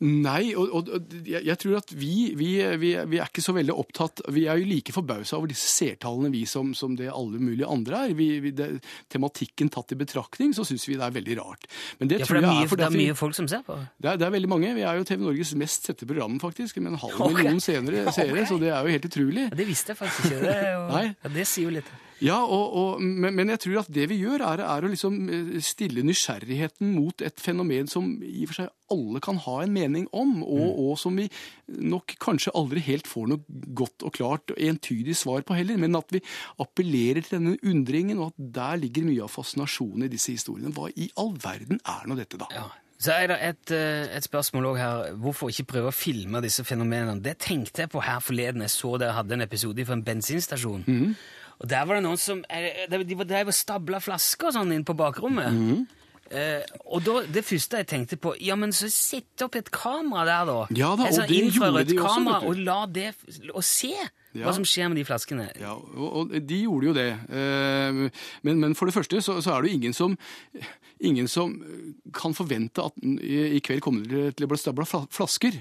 [0.05, 0.89] Nei, og, og,
[1.25, 4.61] jeg, jeg tror at vi, vi, vi, vi er ikke så veldig opptatt Vi er
[4.61, 8.53] jo like forbausa over disse seertallene vi som, som det alle mulige andre er.
[8.53, 8.67] Det,
[9.13, 11.65] tematikken tatt i betraktning, så syns vi det er veldig rart.
[11.97, 13.39] Men det Ja, for tror det er, jeg mye, er fordi det er mye folk
[13.41, 13.79] som ser på.
[13.97, 14.77] det er, det er veldig mange.
[14.77, 18.45] Vi er jo TV Norges mest sette program, faktisk, med en halv million senere, seere,
[18.51, 19.47] så det er jo helt utrolig.
[19.49, 20.43] Ja, det visste jeg faktisk ikke.
[20.45, 21.97] Det, er jo, ja, det sier jo litt.
[22.25, 25.19] Ja, og, og, men, men jeg tror at det vi gjør, er, er å liksom
[25.29, 29.75] eh, stille nysgjerrigheten mot et fenomen som i og for seg alle kan ha en
[29.75, 31.27] mening om, og, og som vi
[31.67, 35.99] nok kanskje aldri helt får noe godt og klart og entydig svar på heller, men
[35.99, 36.23] at vi
[36.63, 40.73] appellerer til denne undringen, og at der ligger mye av fascinasjonen i disse historiene.
[40.77, 42.49] Hva i all verden er nå dette, da?
[42.55, 42.69] Ja.
[42.97, 45.17] Så er det et, eh, et spørsmål også her.
[45.21, 47.21] Hvorfor ikke prøve å filme disse fenomenene?
[47.21, 48.65] Det tenkte jeg på her forleden.
[48.65, 50.87] Jeg så dere hadde en episode fra en bensinstasjon.
[51.61, 54.75] Og der var det noen som eh, De var drev og stabla flasker og sånn
[54.77, 55.87] inn på bakrommet.
[56.27, 60.25] Eh, og da, det første jeg tenkte på Ja, men så sett opp et kamera
[60.27, 60.57] der, da.
[60.75, 63.13] Ja da, og det gjorde de også, og la det
[63.53, 63.93] Og se
[64.39, 64.47] Ja.
[64.49, 65.49] hva som skjer med de flaskene.
[65.61, 67.09] Ja, og, og de gjorde jo det.
[67.29, 68.03] Eh,
[68.47, 70.17] Men, men for det første så, så er det jo ingen som,
[71.01, 71.53] ingen som
[72.17, 75.13] kan forvente at i i kveld kommer det til å bli stabla flasker.
[75.17, 75.57] flasker.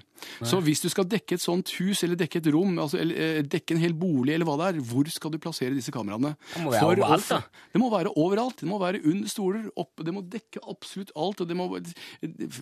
[0.47, 3.41] Så hvis du skal dekke et sånt hus eller dekke et rom, altså, eller eh,
[3.43, 6.33] dekke en hel bolig eller hva det er, hvor skal du plassere disse kameraene?
[6.55, 7.39] Det må være overalt, da.
[7.73, 8.61] Det må være overalt.
[8.63, 11.43] Det må være under stoler, opp, det må dekke absolutt alt.
[11.43, 11.67] og Det må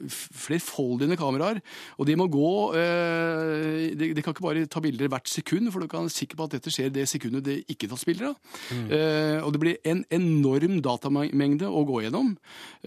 [0.10, 1.62] flerfoldige kameraer.
[1.99, 2.49] Og de må gå
[2.80, 6.39] eh, de, de kan ikke bare ta bilder hvert sekund, for du kan være sikker
[6.39, 8.58] på at dette skjer det sekundet det ikke tas bilder av.
[8.74, 12.34] Eh, og det blir en enorm datamengde å gå gjennom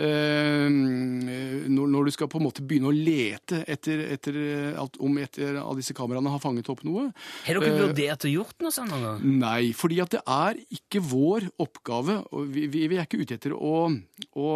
[0.00, 4.40] eh, når, når du skal på en måte begynne å lete etter, etter
[4.80, 7.08] at, om et av disse kameraene har fanget opp noe.
[7.46, 9.22] Har dere Eh, vurdert å gjort noe sånt Eller?
[9.22, 12.20] Nei, fordi at det er ikke vår oppgave,
[12.52, 13.88] vi, vi, vi er ikke ute etter å,
[14.36, 14.50] å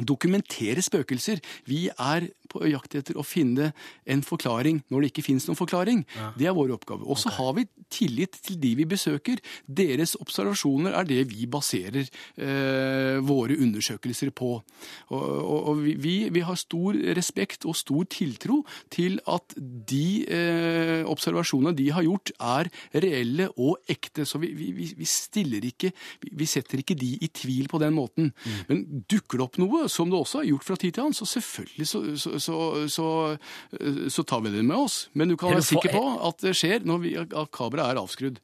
[0.00, 1.40] dokumentere spøkelser.
[1.68, 3.70] Vi er på jakt etter å finne
[4.08, 6.02] en forklaring når det ikke finnes noen forklaring.
[6.36, 7.04] Det er vår oppgave.
[7.08, 9.40] Og så har vi tillit til de vi besøker.
[9.68, 14.50] Deres observasjoner er det vi baserer eh, våre undersøkelser på.
[15.12, 19.54] Og, og, og vi- vi, har stor respekt og stor tiltro til at
[19.88, 24.24] de eh, observasjonene de har gjort, er reelle og ekte.
[24.28, 25.92] Så vi, vi, vi- stiller ikke
[26.32, 28.32] vi, setter ikke de i tvil på den måten.
[28.68, 31.26] Men dukker det opp noe, som det også er gjort fra tid til annen, så
[31.28, 32.58] selvfølgelig så, så, så,
[32.92, 33.06] så,
[34.12, 35.08] så tar vi det med oss.
[35.18, 38.40] Men du kan være sikker på at det skjer når vi, at kameraet er avskrudd.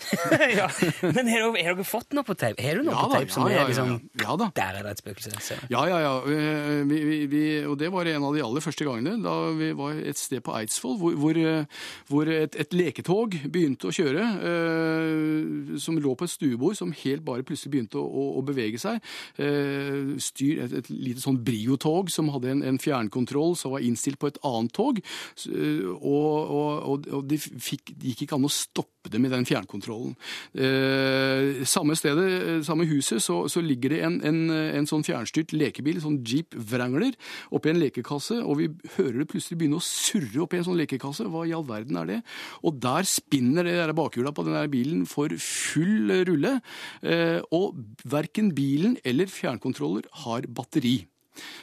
[0.58, 0.68] ja.
[1.02, 2.62] Men har har dere fått noe på tape?
[2.62, 4.48] Har du noe Ja på tape som ja, ja, er liksom ja, da.
[4.56, 5.34] Der er det et spøkelse.
[5.44, 5.64] ser.
[5.72, 6.14] Ja, ja, ja.
[6.24, 9.70] Eh, Vi, vi, vi, og det var en av de aller første gangene da vi
[9.76, 11.66] var et sted på Eidsvoll hvor, hvor, eh,
[12.08, 17.24] hvor et, et leketog begynte å kjøre, eh, som lå på et stuebord, som helt
[17.26, 19.02] bare plutselig begynte å, å, å bevege seg.
[19.40, 24.20] Eh, styr, et, et lite sånn Brio-tog som hadde en, en fjernkontroll som var innstilt
[24.20, 28.97] på et annet tog, eh, og, og, og, det, det gikk ikke an å stoppe
[29.12, 30.14] det med den fjernkontrollen.
[30.54, 35.54] Eh, samme stedet, eh, samme huset, så, så ligger det en, en, en sånn fjernstyrt
[35.56, 37.16] lekebil, sånn Jeep Wrangler,
[37.54, 41.28] oppi en lekekasse, og vi hører det plutselig begynne å surre oppi en sånn lekekasse.
[41.32, 42.20] Hva i all verden er det?
[42.62, 46.58] Og der spinner det der bakhjula på den der bilen for full rulle,
[47.02, 51.00] eh, og verken bilen eller fjernkontroller har batteri.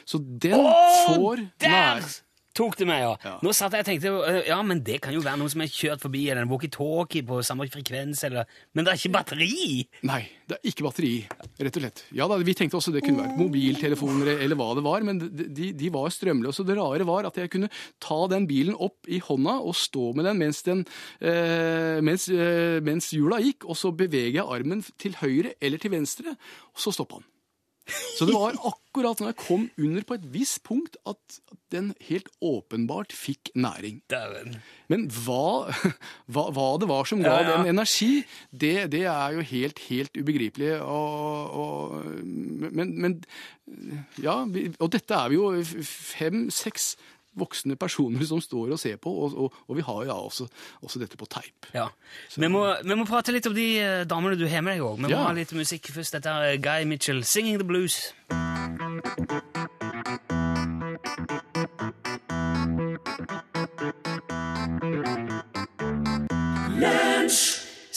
[0.08, 0.62] Så den
[1.06, 2.06] får Der nær...
[2.56, 3.12] tok det meg, ja.
[3.26, 3.34] Ja.
[3.44, 5.70] Nå satt jeg og tenkte øh, ja, men det kan jo være noen som er
[5.72, 9.84] kjørt forbi, eller en walkietalkie på samme frekvens, eller Men det er ikke batteri!
[10.06, 11.12] Nei, det er ikke batteri,
[11.60, 12.04] rett og slett.
[12.16, 15.70] Ja da, Vi tenkte også det kunne vært mobiltelefoner eller hva det var, men de,
[15.76, 16.62] de, var strømløse.
[16.62, 17.70] Og det rare var at jeg kunne
[18.02, 20.84] ta den bilen opp i hånda og stå med den mens, den,
[21.20, 25.94] øh, mens, øh, mens hjula gikk, og så beveger jeg armen til høyre eller til
[25.94, 26.36] venstre,
[26.72, 27.30] og så stopper den.
[27.86, 31.38] Så det var akkurat når jeg kom under på et visst punkt at
[31.74, 34.00] den helt åpenbart fikk næring.
[34.90, 35.70] Men hva,
[36.32, 37.56] hva, hva det var som ga Ja, ja.
[37.56, 40.72] den energi, det, det er jo helt, helt ubegripelig.
[40.82, 43.20] Og, og, men, men
[44.22, 45.52] ja, og dette er vi jo
[45.86, 46.94] fem-seks
[47.36, 50.48] voksne personer som står og ser på, og, og, og vi har jo ja, også,
[50.82, 51.68] også dette på teip.
[51.74, 51.88] Ja.
[52.36, 54.96] Vi må, vi må prate litt om de eh, damene du har med deg òg.
[54.96, 55.24] Vi må Ja.
[55.28, 56.16] ha litt musikk først.
[56.18, 58.12] Dette er Guy Mitchell, 'Singing the Blues'.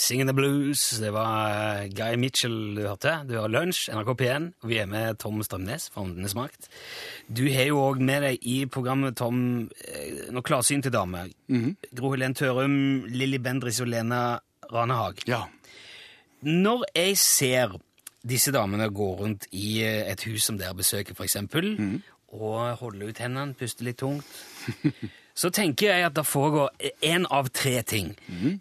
[0.09, 3.11] Singing the Blues, det var eh, Guy Mitchell du hørte.
[3.29, 6.65] Du har Lunsj, NRK P1, og vi er med Tom Strømnes fra Åndenes makt.
[7.29, 9.37] Du har jo òg med deg i programmet, Tom,
[9.69, 11.29] noe noen klarsynte damer.
[11.93, 12.79] Gro Helen Tørum,
[13.13, 14.23] Lilly Bendriss og Lena
[14.73, 15.21] Ranehag.
[15.29, 15.43] Ja.
[16.41, 17.77] Når jeg ser
[18.25, 21.75] disse damene gå rundt i eh, et hus som dere besøker, for eksempel,
[22.33, 24.25] og holde ut hendene, puste litt tungt,
[25.39, 26.73] så tenker jeg at det foregår
[27.07, 28.09] én av tre ting.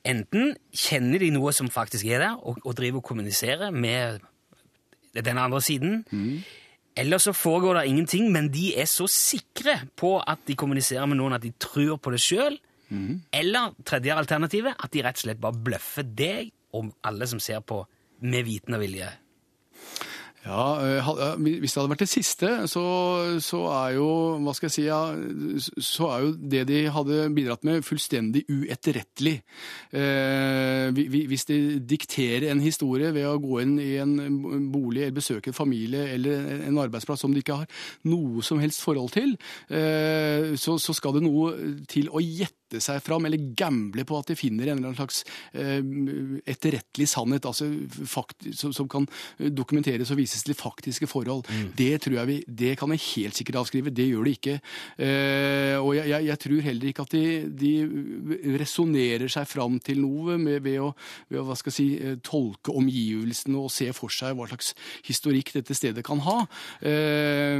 [0.06, 4.20] Enten kjenner de noe som faktisk er der, og, og driver og kommuniserer med
[5.18, 6.04] den andre siden,
[6.98, 11.18] eller så foregår det ingenting, men de er så sikre på at de kommuniserer med
[11.18, 12.58] noen at de tror på det sjøl.
[13.34, 17.60] Eller tredje alternativet, at de rett og slett bare bløffer deg og alle som ser
[17.60, 17.82] på,
[18.22, 19.10] med viten og vilje?
[20.46, 21.08] Ja, eh,
[21.60, 22.82] Hvis det hadde vært det siste, så,
[23.42, 24.06] så er jo
[24.44, 25.00] hva skal jeg si, ja,
[25.82, 29.34] så er jo det de hadde bidratt med, fullstendig uetterrettelig.
[29.92, 35.02] Eh, vi- vi- hvis de dikterer en historie ved å gå inn i en bolig
[35.08, 37.66] eller besøke en familie eller en arbeidsplass som de ikke har
[38.04, 39.36] noe som helst forhold til,
[39.70, 41.52] eh, så, så skal det noe
[41.88, 45.22] til å gjette seg fram eller gamble på at de finner en eller annen slags
[45.56, 45.80] eh,
[46.52, 47.70] etterrettelig sannhet altså
[48.06, 49.06] fakt, som, som kan
[49.38, 51.46] dokumenteres og vises til faktiske forhold.
[51.78, 53.94] Det tror jeg vi, det kan jeg helt sikkert avskrive.
[53.94, 54.56] Det gjør de ikke.
[55.00, 57.24] Eh, og jeg, jeg, jeg tror heller ikke at de,
[57.64, 60.92] de resonnerer seg fram til noe med, ved, å,
[61.30, 64.74] ved å hva skal jeg si, eh, tolke omgivelsene og se for seg hva slags
[65.08, 66.38] historikk dette stedet kan ha.
[66.82, 67.58] Eh,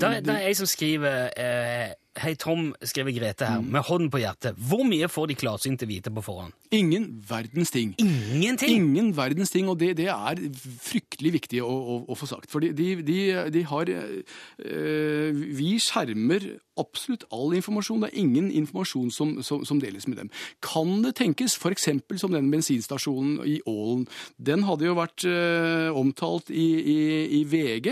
[0.00, 4.18] Da, da er jeg som skriver eh, Hei, Tom, skriver Grete her, med hånden på
[4.18, 4.56] hjertet.
[4.58, 6.56] Hvor mye får de klarsynte vite på forhånd?
[6.74, 7.92] Ingen verdens ting.
[8.02, 8.80] Ingenting!
[8.80, 10.42] Ingen verdens ting, og det, det er
[10.82, 12.50] fryktelig viktig å, å, å få sagt.
[12.50, 13.20] For de, de,
[13.54, 16.48] de har øh, Vi skjermer
[16.80, 18.04] absolutt all informasjon.
[18.04, 20.32] Det er ingen informasjon som, som, som deles med dem.
[20.64, 21.88] Kan det tenkes, f.eks.
[22.20, 24.06] som den bensinstasjonen i Ålen.
[24.36, 26.98] Den hadde jo vært eh, omtalt i, i,
[27.40, 27.90] i VG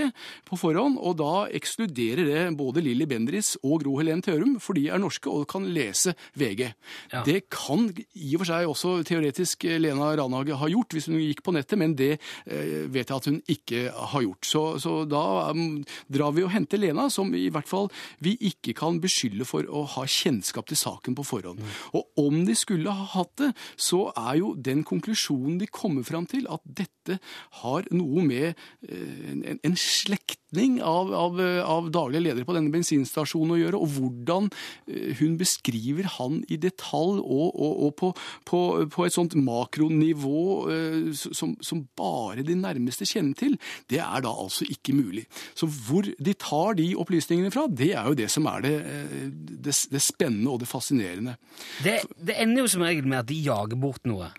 [0.49, 4.89] på forhånd, og da ekskluderer det både Lilly Bendriss og Gro Helen Tørum, for de
[4.89, 6.65] er norske og kan lese VG.
[7.13, 7.23] Ja.
[7.27, 11.45] Det kan i og for seg også teoretisk Lena Ranhage ha gjort hvis hun gikk
[11.47, 14.49] på nettet, men det eh, vet jeg at hun ikke har gjort.
[14.49, 17.91] Så, så da um, drar vi og henter Lena, som i hvert fall
[18.25, 21.63] vi ikke kan beskylde for å ha kjennskap til saken på forhånd.
[21.97, 26.29] Og om de skulle ha hatt det, så er jo den konklusjonen de kommer fram
[26.31, 27.19] til, at dette
[27.63, 33.57] har noe med eh, en, en slektning av, av, av daglige ledere på denne bensinstasjonen
[33.57, 34.51] å gjøre, og hvordan
[34.89, 38.13] eh, hun beskriver han i detalj og, og, og på,
[38.49, 38.61] på,
[38.93, 40.43] på et sånt makronivå
[40.75, 43.57] eh, som, som bare de nærmeste kjenner til,
[43.91, 45.27] det er da altså ikke mulig.
[45.57, 49.31] Så hvor de tar de opplysningene fra, det er jo det som er det, eh,
[49.33, 51.37] det, det spennende og det fascinerende.
[51.85, 54.31] Det, det ender jo som regel med at de jager bort noe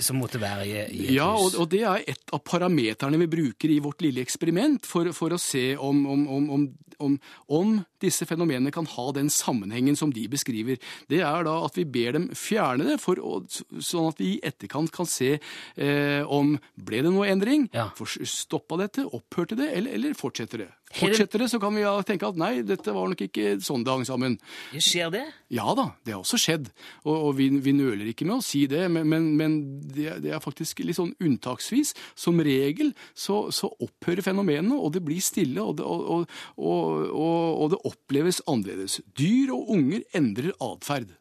[0.00, 1.56] som måtte være i, i et Ja, og, hus.
[1.60, 5.40] og det er et av parameterne vi bruker i vårt lille eksperiment for, for å
[5.40, 6.66] se om, om, om, om,
[7.02, 7.16] om,
[7.58, 10.80] om disse fenomenene kan ha den sammenhengen som de beskriver.
[11.10, 13.40] Det er da at vi ber dem fjerne det, for å,
[13.78, 17.90] sånn at vi i etterkant kan se eh, om ble det noe endring, Ja.
[18.24, 20.70] stoppa dette, opphørte det, eller, eller fortsetter det.
[20.90, 24.02] Fortsetter det, så kan vi tenke at nei, dette var nok ikke sånn det hang
[24.08, 24.32] sammen.
[24.74, 25.22] Skjer det?
[25.54, 26.66] Ja da, det har også skjedd,
[27.04, 29.54] og, og vi, vi nøler ikke med å si det, men, men, men
[29.86, 31.94] det, det er faktisk litt sånn unntaksvis.
[32.18, 36.26] Som regel så, så opphører fenomenene, og det blir stille, og det, og,
[36.58, 39.00] og, og det oppleves annerledes.
[39.18, 41.12] Dyr og unger endrer atferd.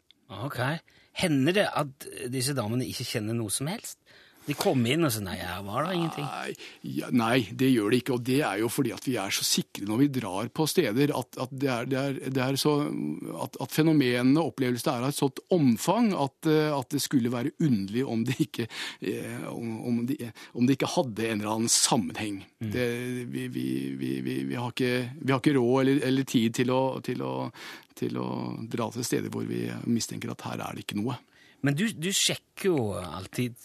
[0.45, 0.59] Ok.
[1.19, 3.99] Hender det at disse damene ikke kjenner noe som helst?
[4.49, 6.25] De kommer inn og sier nei, her var det ingenting.
[6.25, 6.53] Nei,
[6.97, 9.45] ja, nei, det gjør det ikke, og det er jo fordi at vi er så
[9.45, 12.73] sikre når vi drar på steder at, at, det, er, det, er, det er så,
[13.45, 17.33] at, at fenomenene og opplevelsene er av et sånt omfang at, eh, at det skulle
[17.33, 18.65] være underlig om det ikke,
[19.05, 20.17] eh, om, om de,
[20.57, 22.41] om det ikke hadde en eller annen sammenheng.
[22.59, 22.89] Det,
[23.29, 23.67] vi, vi,
[23.99, 27.21] vi, vi, vi, har ikke, vi har ikke råd eller, eller tid til å, til,
[27.25, 27.33] å,
[27.99, 28.29] til å
[28.69, 31.19] dra til steder hvor vi mistenker at her er det ikke noe.
[31.65, 33.55] Men du, du sjekker jo alltid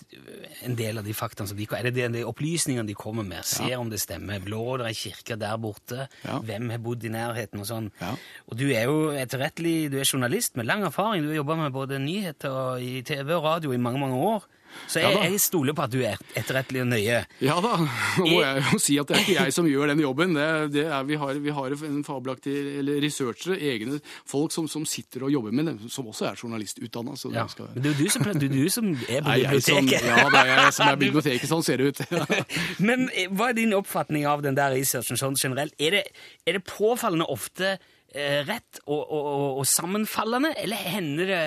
[0.66, 3.46] en del av de faktaene som de Er det de, de opplysningene de kommer med?
[3.46, 4.42] Ser om det stemmer.
[4.42, 6.08] Blå, det er kirke der borte.
[6.24, 6.40] Ja.
[6.42, 7.90] Hvem har bodd i nærheten og sånn.
[8.00, 8.14] Ja.
[8.50, 11.22] Og du er jo etterrettelig, du er journalist med lang erfaring.
[11.22, 14.50] Du har jobba med både nyheter og i TV og radio i mange, mange år.
[14.86, 17.20] Så jeg, Ja jeg stoler på at du er etterrettelig og nøye.
[17.44, 17.72] Ja da,
[18.18, 20.36] nå må jeg jo si at det er ikke jeg som gjør den jobben.
[20.38, 24.86] Det, det er, vi, har, vi har en fabelaktig eller researchere, egne folk som, som
[24.88, 27.16] sitter og jobber med det, som også er journalistutdanna.
[27.34, 27.46] Ja.
[27.46, 30.08] det skal Men det er jo du som, er du som er på biblioteket.
[30.10, 31.50] ja, det er jeg som er biblioteket.
[31.50, 32.04] Sånn ser det ut.
[32.88, 35.76] Men eh, hva er din oppfatning av den der researchen sånn generelt?
[35.78, 36.06] Er det,
[36.46, 41.44] er det påfallende ofte eh, rett og, og, og, og sammenfallende, eller hender det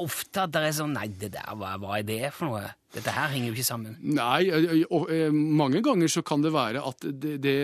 [0.00, 2.68] ofte at det er sånn Nei, det der, hva, hva er det for noe?
[2.90, 3.94] Dette her henger jo ikke sammen.
[4.02, 4.50] Nei,
[4.90, 7.54] og, mange ganger så kan det være at det, det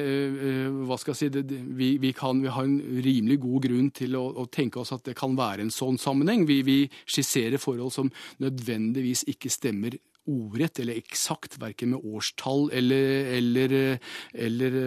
[0.86, 4.14] Hva skal jeg si det, vi, vi kan vi har en rimelig god grunn til
[4.18, 6.46] å, å tenke oss at det kan være en sånn sammenheng.
[6.46, 6.78] Vi, vi
[7.08, 8.12] skisserer forhold som
[8.42, 13.74] nødvendigvis ikke stemmer ordrett eller eksakt, verken med årstall eller, eller,
[14.34, 14.78] eller,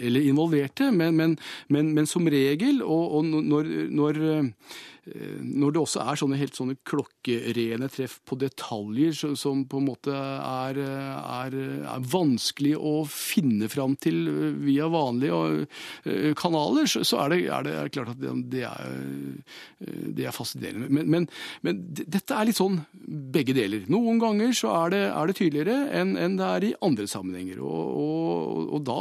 [0.00, 1.36] eller involverte, men, men,
[1.68, 4.22] men, men som regel, og, og når, når
[5.06, 10.14] når det også er sånne helt sånne klokkerene treff på detaljer som, på en måte
[10.14, 11.56] er, er,
[11.88, 14.28] er vanskelig å finne fram til
[14.60, 15.66] via vanlige
[16.04, 19.00] eh, kanaler, så, er, det, er, det, klart at det, det, er,
[19.86, 20.90] eh, er fascinerende.
[20.92, 21.28] Men, men,
[21.66, 22.80] men dette er litt sånn
[23.34, 23.86] begge deler.
[23.92, 27.60] Noen ganger så er det, det tydeligere enn enn det er i andre sammenhenger.
[27.64, 28.98] Og, og, og da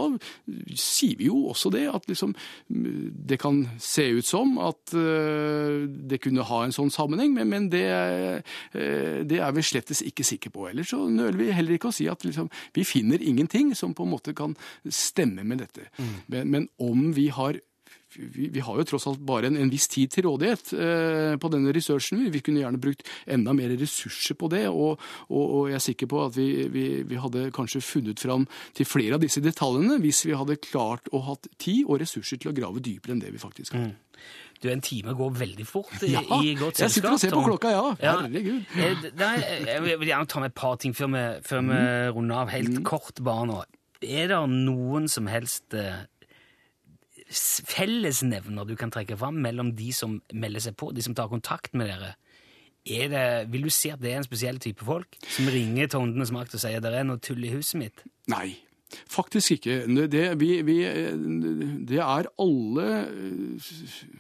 [0.78, 2.36] sier vi jo også det, at liksom,
[2.70, 7.70] det kan se ut som at eh, det kunne ha en sånn sammenheng, men, men
[7.74, 10.68] det, eh, det er vi slettes ikke sikre på.
[10.72, 14.08] Ellers så nøler vi heller ikke å si at liksom, vi finner ingenting som på
[14.08, 15.90] en måte kan stemme med dette.
[16.28, 17.60] Men, men om vi har
[18.16, 21.74] vi, har jo tross alt bare en, en viss tid til rådighet eh, på denne
[21.76, 22.26] researchen.
[22.34, 26.10] Vi kunne gjerne brukt enda mer ressurser på det, og, og, og jeg er sikker
[26.10, 30.24] på at vi, vi, vi hadde kanskje funnet fram til flere av disse detaljene hvis
[30.26, 33.42] vi hadde klart å hatt tid og ressurser til å grave dypere enn det vi
[33.42, 33.92] faktisk har.
[34.62, 37.44] Du, en time går veldig fort i, Ja, i godt jeg sitter og ser på
[37.46, 37.84] klokka, ja.
[38.02, 38.66] Herregud.
[38.76, 41.78] Eh, det er- Jeg vil gjerne ta med et par ting før vi, før vi
[41.80, 42.14] Mm.
[42.18, 42.50] runder av.
[42.50, 43.64] Helt kort bare nå.
[44.04, 46.04] Er det noen som helst eh,
[47.32, 51.74] fellesnevner du kan trekke fram mellom de som melder seg på, de som tar kontakt
[51.74, 52.16] med dere?
[52.90, 56.00] Er det, vil du si at det er en spesiell type folk som ringer til
[56.00, 58.04] Åndenes makt og sier det er noe tull i huset mitt?
[58.32, 58.56] Nei,
[59.10, 59.82] faktisk ikke.
[60.12, 60.80] Det, vi, vi,
[61.90, 62.90] det er alle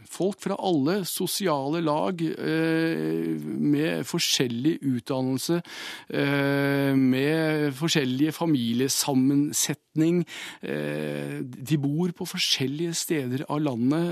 [0.09, 5.61] folk fra alle sosiale lag eh, med forskjellig utdannelse,
[6.09, 10.23] eh, med forskjellige familiesammensetning.
[10.61, 14.07] Eh, de bor på forskjellige steder av landet.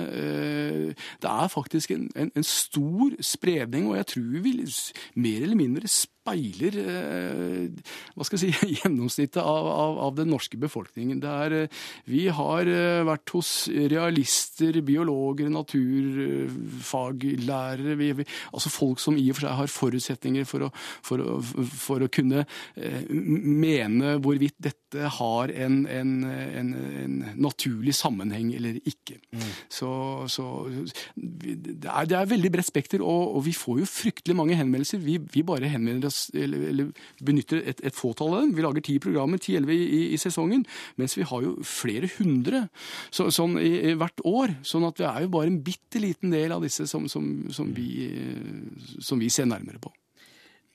[1.21, 4.55] Det er faktisk en, en, en stor spredning, og jeg tror vi
[5.15, 5.87] mer eller mindre
[6.27, 7.69] speiler eh,
[8.15, 11.19] hva skal jeg si, gjennomsnittet av, av, av den norske befolkningen.
[11.23, 11.69] Det er, eh,
[12.09, 19.35] vi har eh, vært hos realister, biologer, naturfaglærere, vi, vi, altså folk som i og
[19.37, 20.69] for seg har forutsetninger for å,
[21.05, 21.23] for å,
[21.77, 22.39] for å kunne
[23.07, 26.69] mene hvorvidt dette har en, en, en,
[27.03, 29.17] en naturlig sammenheng eller ikke.
[29.69, 29.89] Så,
[30.31, 30.45] så
[31.15, 35.01] det, er, det er veldig bredt spekter, og, og vi får jo fryktelig mange henvendelser.
[35.03, 36.89] Vi, vi bare henvender oss, eller, eller
[37.23, 38.55] benytter et, et fåtall av dem.
[38.55, 40.65] Vi lager ti programmer, ti-elleve i, i, i sesongen,
[40.95, 42.67] mens vi har jo flere hundre
[43.11, 44.57] så, sånn i, i hvert år.
[44.67, 47.75] Sånn at det er jo bare en bitte liten del av disse som, som, som,
[47.75, 49.91] vi, eh, som vi ser nærmere på.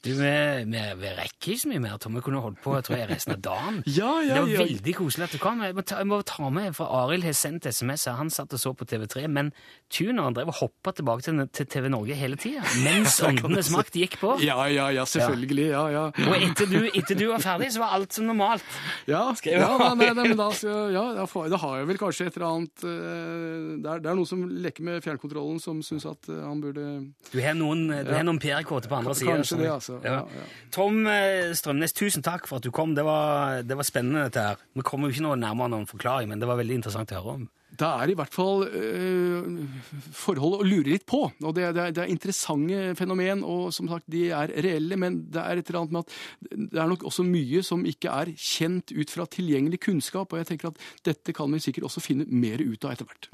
[0.03, 2.17] Du, vi, rekker ikke så mye mer, Tom.
[2.19, 3.77] Vi kunne holdt på jeg tror jeg, resten av dagen.
[3.93, 4.63] Ja, ja, det var ja.
[4.65, 5.61] veldig koselig at du kom.
[5.63, 8.09] Jeg må ta, jeg må ta med, for Arild har sendt SMS.
[8.11, 8.17] her.
[8.19, 9.53] Han satt og så på TV3, men
[9.93, 14.17] tuneren drev og hoppa tilbake til, til TV Norge hele tida mens Åndenes makt gikk
[14.19, 14.33] på.
[14.43, 15.69] Ja, ja, ja, selvfølgelig.
[15.71, 16.05] Ja, ja.
[16.11, 18.67] Og etter du, etter du var ferdig, så var alt som normalt.
[19.07, 20.49] Ja, ja nei, nei, men da,
[20.91, 24.11] ja, da, får- da har jeg vel kanskje et eller annet eh, det, er, det
[24.11, 26.89] er noen som leker med fjernkontrollen, som syns at eh, han burde
[27.31, 29.39] Du har noen, du har noen PR-kåte på andre sida.
[29.39, 29.92] Kanskje det, altså.
[30.05, 30.45] Ja, ja.
[30.75, 32.95] Tom eh, Strømnes, tusen takk for at du kom.
[32.97, 34.63] Det var, det var spennende, dette her.
[34.77, 37.37] Vi kommer jo ikke noe nærmere noen forklaring, men det var veldig interessant å høre
[37.41, 37.49] om.
[37.73, 39.63] Det er i hvert fall øh,
[40.13, 41.23] forhold å lure litt på.
[41.31, 44.99] og Det, det, er, det er interessante fenomen, og som sagt, de er reelle.
[45.01, 48.13] Men det er et eller annet med at det er nok også mye som ikke
[48.13, 50.33] er kjent ut fra tilgjengelig kunnskap.
[50.33, 53.31] Og jeg tenker at dette kan vi sikkert også finne mer ut av etter hvert.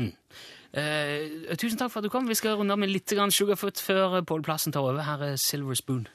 [0.72, 2.28] Eh, tusen takk for at du kom.
[2.28, 5.02] Vi skal runde av med litt Sugarfoot før Pål Plassen tar over.
[5.02, 6.06] Her er Silver Spoon.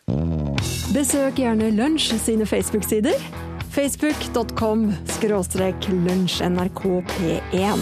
[0.94, 3.53] Besøk gjerne Lunsj sine Facebook-sider.
[3.74, 7.80] Facebook.com skråstrek lunsjnrkp1.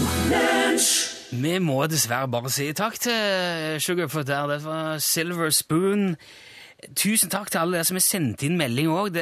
[1.36, 4.46] Vi må dessverre bare si takk til Sugarfoot der.
[4.54, 6.14] Det var Silver Spoon.
[6.96, 9.18] Tusen takk til alle dere som har sendt inn melding òg.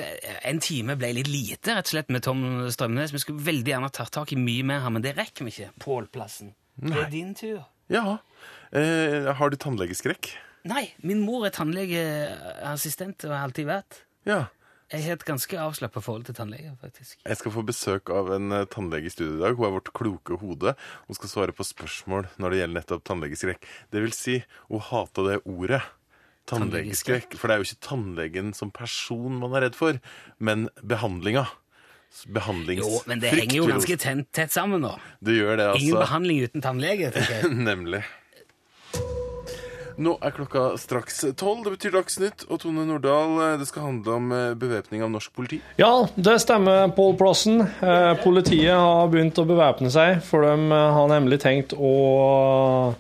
[0.47, 3.17] En time ble litt lite rett og slett med Tom Strømnes.
[3.17, 5.73] Vi skulle veldig gjerne tatt tak i mye mer her, men det rekker vi ikke.
[5.83, 7.67] Pålplassen, det er din tur.
[7.91, 8.21] Ja.
[8.71, 10.31] Eh, har du tannlegeskrekk?
[10.71, 14.05] Nei, min mor er tannlegeassistent og har alltid vært.
[14.29, 14.45] Ja.
[14.91, 17.21] Jeg har et ganske avslappa forhold til tannleger, faktisk.
[17.23, 19.55] Jeg skal få besøk av en eh, tannlege i studio i dag.
[19.55, 20.75] Hun er vårt kloke hode.
[21.07, 23.69] Hun skal svare på spørsmål når det gjelder nettopp tannlegeskrekk.
[23.95, 25.83] Det vil si, hun hata det ordet.
[26.51, 27.39] Tannlegeskrekk.
[27.39, 30.01] For det er jo ikke tannlegen som person man er redd for,
[30.43, 31.47] men behandlinga.
[32.27, 32.91] Behandlingsfrykt.
[32.91, 34.97] Jo, men det henger jo ganske tett, sammen nå.
[35.23, 36.01] Det gjør det, Ingen altså.
[36.09, 37.53] behandling uten tannlege, tenker jeg.
[37.71, 38.03] Nemlig.
[40.01, 41.67] Nå er klokka straks tolv.
[41.67, 42.47] Det betyr Dagsnytt.
[42.49, 45.59] Og Tone Nordahl, eh, det skal handle om eh, bevæpning av norsk politi.
[45.77, 47.61] Ja, det stemmer, Pål Plassen.
[47.61, 52.95] Eh, politiet har begynt å bevæpne seg, for de har nemlig tenkt å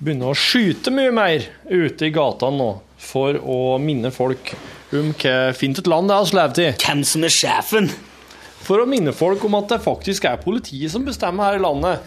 [0.00, 2.68] begynne å skyte mye mer ute i gatene nå,
[3.00, 4.52] for å minne folk
[4.92, 6.70] om hva fint et land det er vi lever i.
[6.84, 7.92] Hvem som er sjefen?
[8.60, 12.04] For å minne folk om at det faktisk er politiet som bestemmer her i landet.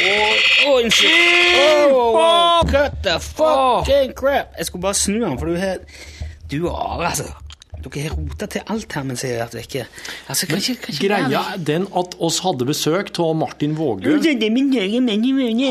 [0.00, 1.92] Å, unnskyld!
[1.92, 4.54] Oh, cut the fucking crap!
[4.56, 5.82] Jeg skulle bare snu den, for du har
[6.50, 7.28] Du har altså.
[7.80, 9.84] Dere har rota til alt her mens jeg har vært vekke.
[10.28, 14.18] Altså, kan ikke, kan ikke Greia er den at oss hadde besøk av Martin Vågø.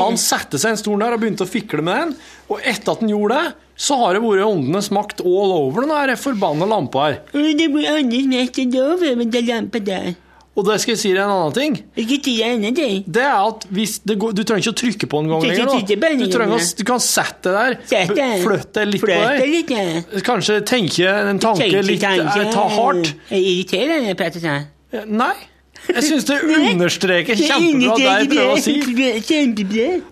[0.00, 2.16] Han satte seg en stol der og begynte å fikle med den,
[2.50, 5.94] og etter at han gjorde det, så har det vært åndenes makt all over den
[5.94, 7.20] her forbanna lampa her.
[7.30, 10.10] Det blir åndenes makt all over den lampa der.
[10.60, 11.76] Og det skal jeg si deg en annen ting.
[11.80, 13.12] Det.
[13.16, 15.70] Det er at hvis det går, Du trenger ikke å trykke på den gang lenger.
[15.70, 20.20] Du, å, du kan sette deg der, flytte litt på deg.
[20.26, 23.14] Kanskje tenke en tanke litt eh, Ta hardt.
[23.32, 24.44] Irriterende, Petter.
[24.44, 24.58] sa.
[25.08, 25.32] Nei.
[25.88, 26.36] Jeg syns det
[26.74, 28.74] understreker kjempebra det jeg prøver å si.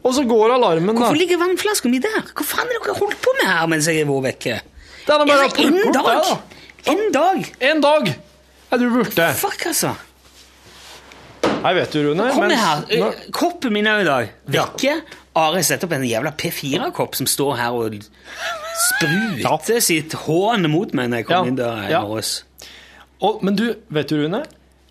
[0.01, 1.03] Og så går alarmen, da.
[1.03, 2.23] Hvorfor ligger vannflaska mi der?
[2.33, 4.57] Hva faen har dere holdt på med her mens jeg har vært vekke?
[5.05, 6.39] Det er da bare å plukke opp det, da.
[6.89, 7.49] En dag!
[7.69, 8.13] En dag
[8.73, 9.33] er du borte.
[9.43, 9.93] Fuck, altså.
[11.63, 12.85] Nei, vet du, Rune Kom mens- her.
[12.91, 14.31] Eh, Koppen min er i dag.
[14.47, 15.01] Vekke.
[15.39, 17.97] Are setter opp en jævla P4-kopp som står her og
[18.89, 21.49] spruter sitt hån mot meg når jeg kom Ja.
[21.51, 22.43] inn døra i morges.
[23.43, 24.45] Men du, vet du, Rune?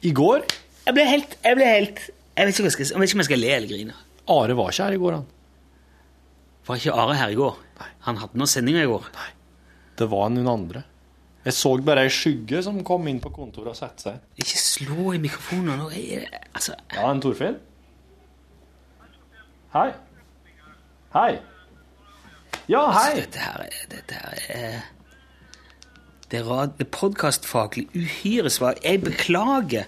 [0.03, 0.43] I går
[0.85, 1.99] Jeg ble helt Jeg ble helt
[2.37, 3.93] Jeg vet ikke, jeg skal, jeg vet ikke om jeg skal le eller grine.
[4.29, 5.25] Are var ikke her i går, han.
[6.67, 7.55] Var ikke Are her i går?
[8.01, 9.07] Han hadde noen sendinger i går.
[9.15, 9.29] Nei.
[9.97, 10.83] Det var noen andre.
[11.47, 14.17] Jeg så bare ei skygge som kom inn på kontoret og satte seg.
[14.41, 15.79] Ikke slå i mikrofonen.
[15.79, 15.87] nå.
[16.51, 17.55] Altså, Ja, en Torfinn?
[19.71, 19.93] Hei.
[21.13, 21.37] Hei.
[22.67, 23.21] Ja, hei.
[23.21, 24.81] Dette her er Dette her er
[26.29, 28.83] er, det er podkastfaglig uhyre svakt.
[28.83, 29.87] Jeg beklager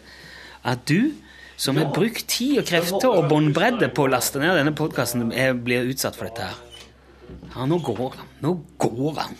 [0.64, 1.12] at du,
[1.58, 5.28] som har brukt tid og krefter og båndbredde på å laste ned denne podkasten,
[5.64, 6.56] blir utsatt for dette her.
[7.52, 8.32] Ja, nå går han.
[8.46, 9.36] Nå går han.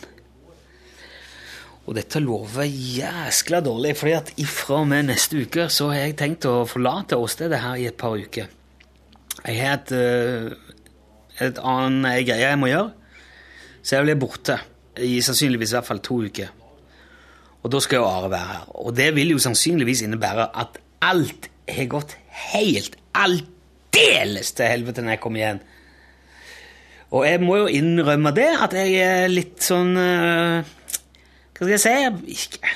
[1.88, 6.18] Og dette lover jæskla dårlig, fordi at ifra og med neste uke så har jeg
[6.20, 8.50] tenkt å forlate åstedet her i et par uker.
[9.40, 10.52] Jeg har et, øh,
[11.40, 12.90] et annen greie jeg må gjøre,
[13.82, 14.58] så jeg blir borte
[15.00, 16.52] i sannsynligvis i hvert fall to uker.
[17.60, 18.68] Og da skal jo Are være her.
[18.84, 22.16] Og det vil jo sannsynligvis innebære at alt har gått
[22.52, 25.62] helt aldeles til helvete når jeg kommer igjen.
[27.10, 30.68] Og jeg må jo innrømme det, at jeg er litt sånn øh,
[31.60, 32.32] Hva skal jeg si?
[32.32, 32.70] Ikke,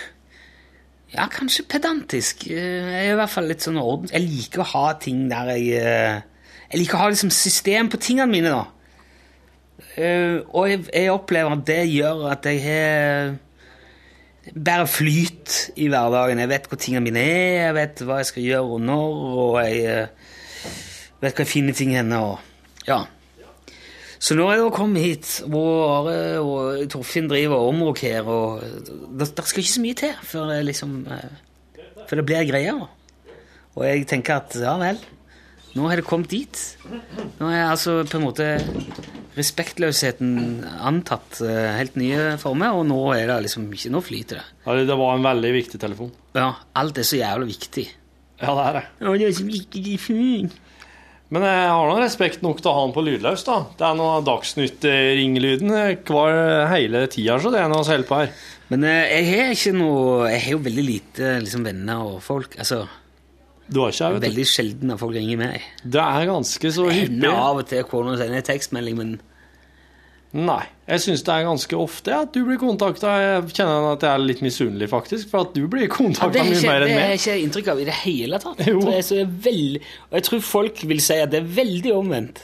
[1.15, 2.45] ja, kanskje pedantisk.
[2.51, 4.11] Eh, Jeg er i hvert fall litt sånn orden.
[4.13, 6.19] Jeg liker å ha ting der jeg eh,
[6.73, 8.67] Jeg liker å ha liksom system på tingene mine, da.
[9.97, 13.35] Eh, og jeg, jeg opplever at det gjør at jeg har
[14.53, 16.43] bare flyt i hverdagen.
[16.45, 19.59] Jeg vet hvor tingene mine er, jeg vet hva jeg skal gjøre og når, og
[19.65, 20.09] jeg
[21.23, 22.21] vet hvor jeg finner ting henne.
[22.21, 23.01] Og, ja.
[24.25, 28.63] Så nå er det å komme hit, hvor Are og Torfinn driver og omrokerer, og
[29.13, 32.87] det, det skal ikke så mye til før, det liksom, eh, før det blir greier.
[33.75, 35.03] Og jeg tenker at ja vel,
[35.75, 36.57] nå har det kommet dit.
[37.37, 38.49] Nå er altså på en måte
[39.35, 44.47] respektløsheten antatt eh, helt nye former, og nå er det liksom ikke Nå flyter det.
[44.65, 46.13] Ja, Det var en veldig viktig telefon.
[46.39, 47.89] Ja, alt er så jævlig viktig.
[48.41, 48.85] Ja, det er det.
[49.05, 50.55] Å, det er så viktig telefon.
[51.35, 53.57] Men jeg har nå respekt nok til å ha den på lydløs, da.
[53.75, 55.73] Det er noe Dagsnytt-ringelyden
[56.07, 58.35] hver hele tida, så det er noe å selge på her.
[58.71, 62.55] Men eh, jeg har ikke noe Jeg har jo veldig lite liksom, venner og folk.
[62.63, 62.85] Altså,
[63.67, 64.29] Du har ikke det, vet du.
[64.29, 65.67] Veldig sjelden at folk ringer meg.
[65.83, 67.31] Det er ganske så hyppig.
[67.33, 69.15] av og til kona sender en tekstmelding, men
[70.35, 70.63] Nei.
[70.91, 73.13] Jeg syns det er ganske ofte at du blir kontakta.
[73.23, 76.59] Jeg kjenner at jeg er litt misunnelig, faktisk, for at du blir kontakta ja, mye
[76.59, 77.23] ikke, mer det enn har jeg meg.
[77.23, 78.65] ikke inntrykk av i det hele tatt.
[78.67, 78.81] Jo.
[78.83, 82.43] Det er så veldig, og jeg tror folk vil si at det er veldig omvendt.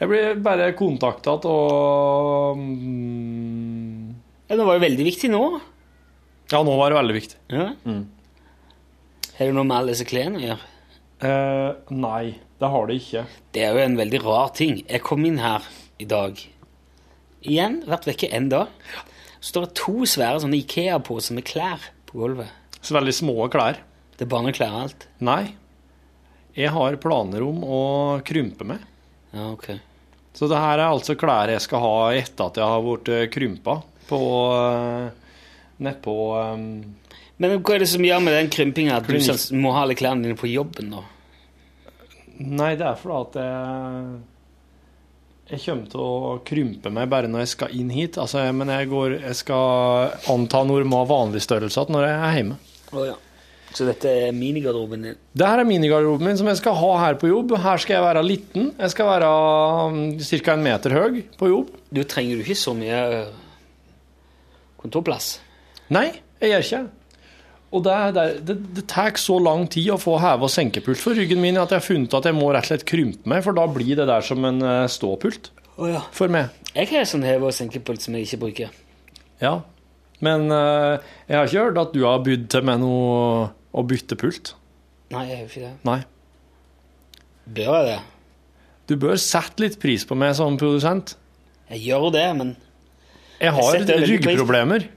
[0.00, 4.14] Jeg blir bare kontakta og mm,
[4.48, 5.42] Ja, det var jo veldig viktig nå.
[6.50, 7.40] Ja, nå var det veldig viktig.
[7.52, 7.66] Ja.
[7.88, 8.04] Mm.
[9.38, 10.70] Har det noe med alle disse klærne å gjøre?
[11.20, 12.22] Eh, nei,
[12.60, 13.26] det har det ikke.
[13.56, 14.80] Det er jo en veldig rar ting.
[14.84, 15.64] Jeg kom inn her
[16.00, 16.40] i dag.
[17.40, 18.72] Igjen, vært vekke en dag.
[19.40, 22.50] Så står det to svære sånne Ikea-poser med klær på gulvet.
[22.84, 23.80] Så veldig små klær.
[24.16, 25.06] Det er barneklær og alt.
[25.24, 25.54] Nei.
[26.56, 27.80] Jeg har planer om å
[28.26, 28.82] krympe meg.
[29.32, 29.70] Ja, ok.
[30.36, 33.28] Så det her er altså klær jeg skal ha etter at jeg har blitt eh,
[33.32, 33.80] krympa
[34.10, 34.20] på
[34.52, 35.08] uh,
[35.80, 36.64] Nedpå um,
[37.40, 40.26] Men hva er det som gjør med den krympinga at du må ha alle klærne
[40.26, 41.02] dine på jobben, da?
[42.40, 44.20] Nei, det er fordi at jeg
[45.50, 48.18] Jeg kommer til å krympe meg bare når jeg skal inn hit.
[48.22, 52.58] Altså, men jeg, går, jeg skal anta normal vanlig størrelse når jeg er hjemme.
[52.94, 53.16] Oh, ja.
[53.70, 55.18] Så dette er minigarderoben din?
[55.30, 57.54] Det her er minigarderoben min som jeg skal ha her på jobb.
[57.62, 58.70] Her skal jeg være liten.
[58.78, 59.28] Jeg skal være
[60.26, 60.54] ca.
[60.54, 61.76] en meter høy på jobb.
[61.90, 63.36] Du trenger jo ikke så mye øh,
[64.82, 65.36] kontorplass.
[65.94, 66.08] Nei,
[66.42, 66.99] jeg gjør ikke det.
[67.70, 71.14] Og det, det, det, det tar så lang tid å få heve- og senkepult for
[71.14, 73.54] ryggen min at jeg har funnet at jeg må rett og slett krympe meg, for
[73.54, 75.52] da blir det der som en eh, ståpult
[76.12, 76.50] for meg.
[76.74, 78.74] Jeg har sånn heve- og senkepult som jeg ikke bruker.
[79.40, 79.60] Ja.
[80.20, 81.00] Men uh,
[81.30, 84.52] jeg har ikke hørt at du har bydd til meg noe å bytte pult.
[85.14, 85.72] Nei, jeg har ikke det.
[85.88, 86.00] Nei.
[87.50, 87.98] Bør jeg det?
[88.90, 91.14] Du bør sette litt pris på meg som produsent.
[91.70, 92.56] Jeg gjør det, men
[93.40, 93.78] Jeg har
[94.10, 94.90] ryggproblemer.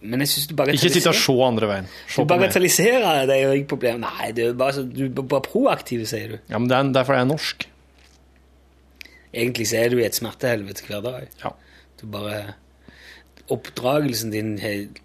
[0.00, 1.90] Men jeg syns du Ikke sitte og se andre veien.
[2.08, 4.06] Se Du bagatelliserer det, er jo det problemet.
[4.06, 6.38] Nei, det er bare så, du er bare proaktiv, sier du.
[6.48, 7.66] Ja, men det er derfor jeg er norsk.
[9.30, 11.28] Egentlig så er du i et smertehelvete hver dag.
[11.44, 11.52] Ja.
[12.00, 12.40] Du bare
[13.50, 14.52] Oppdragelsen din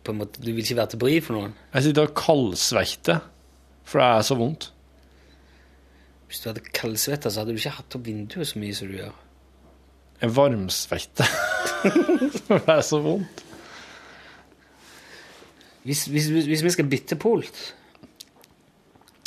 [0.06, 1.56] på en måte Du vil ikke være til bry for noen.
[1.74, 3.24] Jeg sitter og kaldsvetter,
[3.90, 4.68] for det er så vondt.
[6.30, 9.00] Hvis du hadde kaldsvetta, så hadde du ikke hatt opp vinduet så mye som du
[9.00, 9.18] gjør.
[10.22, 11.34] Jeg varmsvetter.
[12.48, 13.45] for det er så vondt.
[15.86, 17.60] Hvis, hvis, hvis vi skal bytte polt,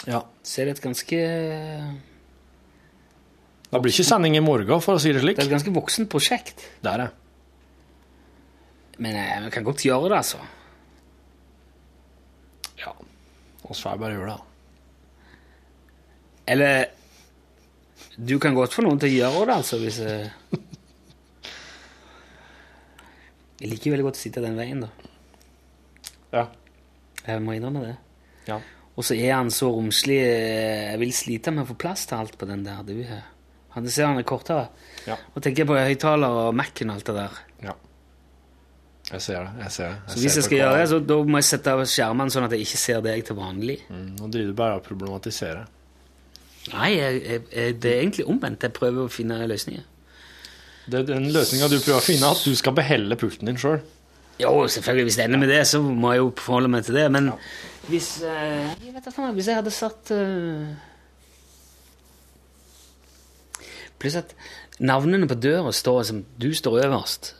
[0.09, 0.23] Ja.
[0.43, 1.19] så er det et ganske
[3.69, 5.37] Det blir ikke sending i morgen, for å si det slik.
[5.37, 6.65] Det er et ganske voksent prosjekt.
[6.83, 7.09] Det er det.
[8.99, 10.39] Men eh, vi kan godt gjøre det, altså.
[12.81, 12.95] Ja.
[13.69, 14.41] Vi får bare gjøre det.
[16.49, 16.87] Eller
[18.19, 20.31] Du kan godt få noen til å gjøre det, altså, hvis jeg
[23.61, 24.89] Jeg liker veldig godt å sitte den veien, da.
[26.35, 26.47] Ja.
[27.27, 27.97] Jeg må innrømme det.
[28.49, 28.61] Ja.
[28.99, 32.19] Og så er han så romslig eh, Jeg vil slite med å få plass til
[32.19, 32.95] alt på den der du.
[33.77, 34.69] Han ser han er kortere.
[35.07, 35.17] Ja.
[35.35, 37.39] Og tenker på høyttaler og Mac-en og alt det der.
[37.69, 37.77] ja.
[39.09, 39.53] Jeg ser det.
[39.63, 40.13] jeg ser det.
[40.13, 42.53] Så hvis jeg skal gjøre det, så da må jeg sette av skjermene sånn at
[42.53, 43.79] jeg ikke ser deg til vanlig.
[43.89, 45.63] Mm, Nå driver du bare og problematiserer.
[46.75, 48.67] Nei, jeg, jeg, jeg, det er egentlig omvendt.
[48.69, 49.87] Jeg prøver å finne løsninger.
[50.93, 53.81] Det er den løsninga du prøver å finne, at du skal behelle pulten din sjøl.
[54.39, 55.05] Jo, selvfølgelig.
[55.09, 57.07] Hvis det ender med det, så må jeg jo forholde meg til det.
[57.13, 57.33] Men
[57.89, 60.69] hvis eh, jeg vet da faen, Hvis jeg hadde satt uh,
[63.99, 64.35] Pluss at
[64.79, 67.33] navnene på døra står som Du står øverst.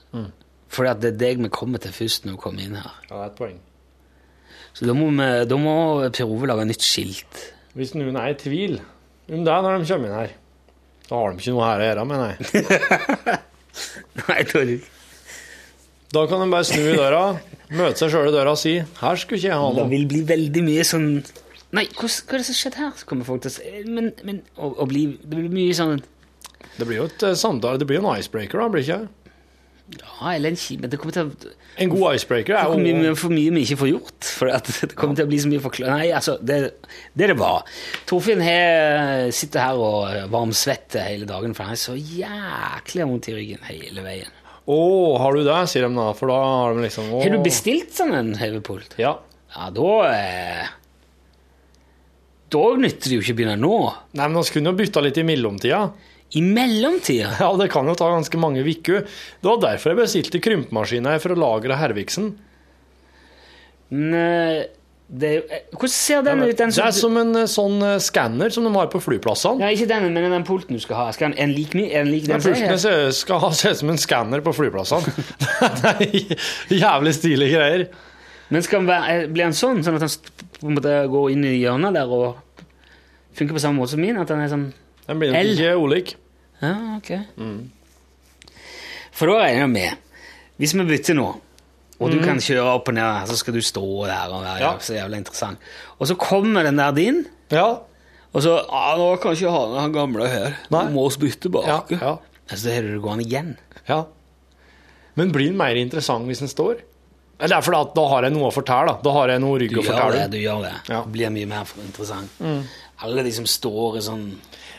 [0.69, 2.91] Fordi at det er deg vi kommer til først når vi kommer inn her.
[3.09, 3.61] Ja, det er et poeng.
[4.77, 5.77] Så da må, vi, da må
[6.15, 7.41] Per Ove lage nytt skilt.
[7.79, 8.79] Hvis noen er i tvil
[9.29, 10.37] om det når de kommer inn her,
[11.09, 12.63] da har de ikke noe her å gjøre, mener jeg.
[14.19, 14.79] Nei, da er det
[16.13, 17.25] Da kan en bare snu i døra,
[17.77, 20.23] møte seg sjøl i døra og si 'Her skulle ikke jeg ha Det vil bli
[20.25, 21.09] veldig mye sånn
[21.77, 22.93] Nei, hva, hva er det som har skjedd her?
[22.97, 26.01] Så kommer folk til å si Men, men å, å bli, Det blir mye sånn
[26.79, 29.09] Det blir jo et eh, samtale, det blir jo en icebreaker, da, blir det ikke?
[29.99, 33.13] Ja, eller en kjip Men det kommer til å En god icebreaker er jo mye,
[33.21, 34.25] for mye vi ikke får gjort.
[34.41, 36.57] For at det kommer til å bli så mye forklaring Nei, altså, det,
[37.15, 37.63] det er det bare.
[38.09, 43.37] Torfinn har- sitter her og varmsvetter hele dagen, for han er så jæklig vondt i
[43.37, 44.35] ryggen hele veien.
[44.69, 44.81] Å,
[45.23, 47.23] har du det, sier de da, for da har de liksom oh.
[47.23, 48.99] Har du bestilt sånn en hevepult?
[49.01, 49.15] Ja.
[49.55, 50.67] Ja, da eh,
[52.53, 53.79] Da nytter det jo ikke å begynne nå.
[54.19, 55.81] Nei, men vi kunne jo bytta litt i mellomtida.
[56.37, 59.07] I mellomtida Ja, det kan jo ta ganske mange uker.
[59.09, 62.35] Det var derfor jeg bestilte krympemaskiner for å lagre Herviksen.
[63.89, 64.67] Eh,
[65.09, 65.31] det,
[65.73, 66.59] Hvordan ser den ut?
[66.59, 69.65] Den Det er som en eh, sånn eh, skanner som de har på flyplassene.
[69.65, 71.07] Ja, ikke denne, men den pulten du skal ha.
[71.17, 74.45] Skal en lik, en lik den som Pultene skal ha se ut som en skanner
[74.45, 75.15] på flyplassene.
[75.81, 77.87] det er jævlig stilige greier.
[78.53, 80.31] Men skal den være, eh, blir den sånn, sånn at
[80.61, 80.77] den
[81.15, 82.69] går inn i hjørnet der og
[83.39, 84.21] funker på samme måte som min?
[84.21, 84.69] At den er sånn
[85.09, 85.55] Den blir L.
[85.57, 86.17] ikke ulik.
[86.61, 87.15] Ja, ok.
[89.17, 90.25] For da regner jeg med,
[90.61, 91.31] hvis vi bytter nå,
[92.01, 94.73] og du kan kjøre opp og ned, så skal du stå der og være Ja.
[94.79, 95.59] så jævlig interessant.
[95.99, 97.79] Og så kommer den der din, Ja.
[98.33, 100.57] og så ah, 'Nå kan jeg ikke ha den gamle her.
[100.71, 100.85] Nei.
[100.87, 102.17] Du må vi bytte Ja, bak.' ja,
[102.51, 103.57] Altså, da har du det gående igjen.
[103.89, 104.05] ja.
[105.17, 106.77] Men blir den mer interessant hvis den står?
[107.41, 108.87] Eller det er fordi at da har jeg noe å fortelle.
[108.87, 110.75] Da, da har jeg noe rygg Du å gjør det, du gjør det.
[110.89, 111.03] Ja.
[111.03, 112.31] Det blir mye mer interessant.
[112.41, 112.67] interessant.
[113.03, 114.25] Alle de som står i sånn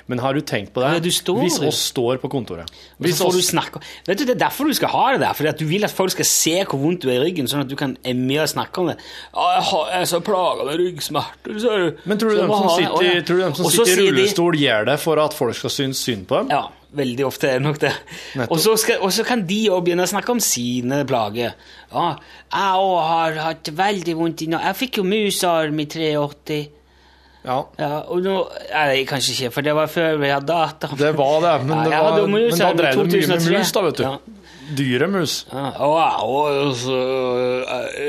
[0.09, 1.11] Men har du tenkt på det?
[1.13, 3.35] Står hvis oss står på kontoret Hvis oss...
[3.37, 3.59] du
[4.07, 5.35] Vet du, Det er derfor du skal ha det der.
[5.37, 7.61] Fordi at du vil at folk skal se hvor vondt du er i ryggen, sånn
[7.61, 8.97] at du kan mer snakke om det.
[9.35, 12.01] Ja, jeg, har, jeg er så plaga med ryggsmerter, du.
[12.09, 12.75] men tror du Så de jeg må som det.
[12.79, 13.21] sitter, ja.
[13.29, 15.73] tror du de som sitter i sier de- rullestol, gjør det for at folk skal
[15.77, 16.49] synes synd på dem?
[16.55, 16.63] Ja,
[16.97, 17.93] veldig ofte er det nok det.
[18.65, 21.53] Så, og så kan de òg begynne å snakke om sine plager.
[21.93, 22.07] Ja,
[22.49, 24.61] jeg òg har hatt veldig vondt i nå.
[24.65, 26.59] Jeg fikk jo musarm i 83.
[27.45, 27.59] Ja.
[27.79, 28.33] Ja, og nå
[28.73, 30.89] Nei, kanskje ikke, for det var før vi hadde data.
[30.99, 34.01] Det var det, men, det var, men da drev det mye med mus, da, vet
[34.01, 34.03] du.
[34.03, 34.39] Ja.
[34.77, 35.35] Dyremus.
[35.49, 35.95] Ja, og
[36.53, 36.99] jeg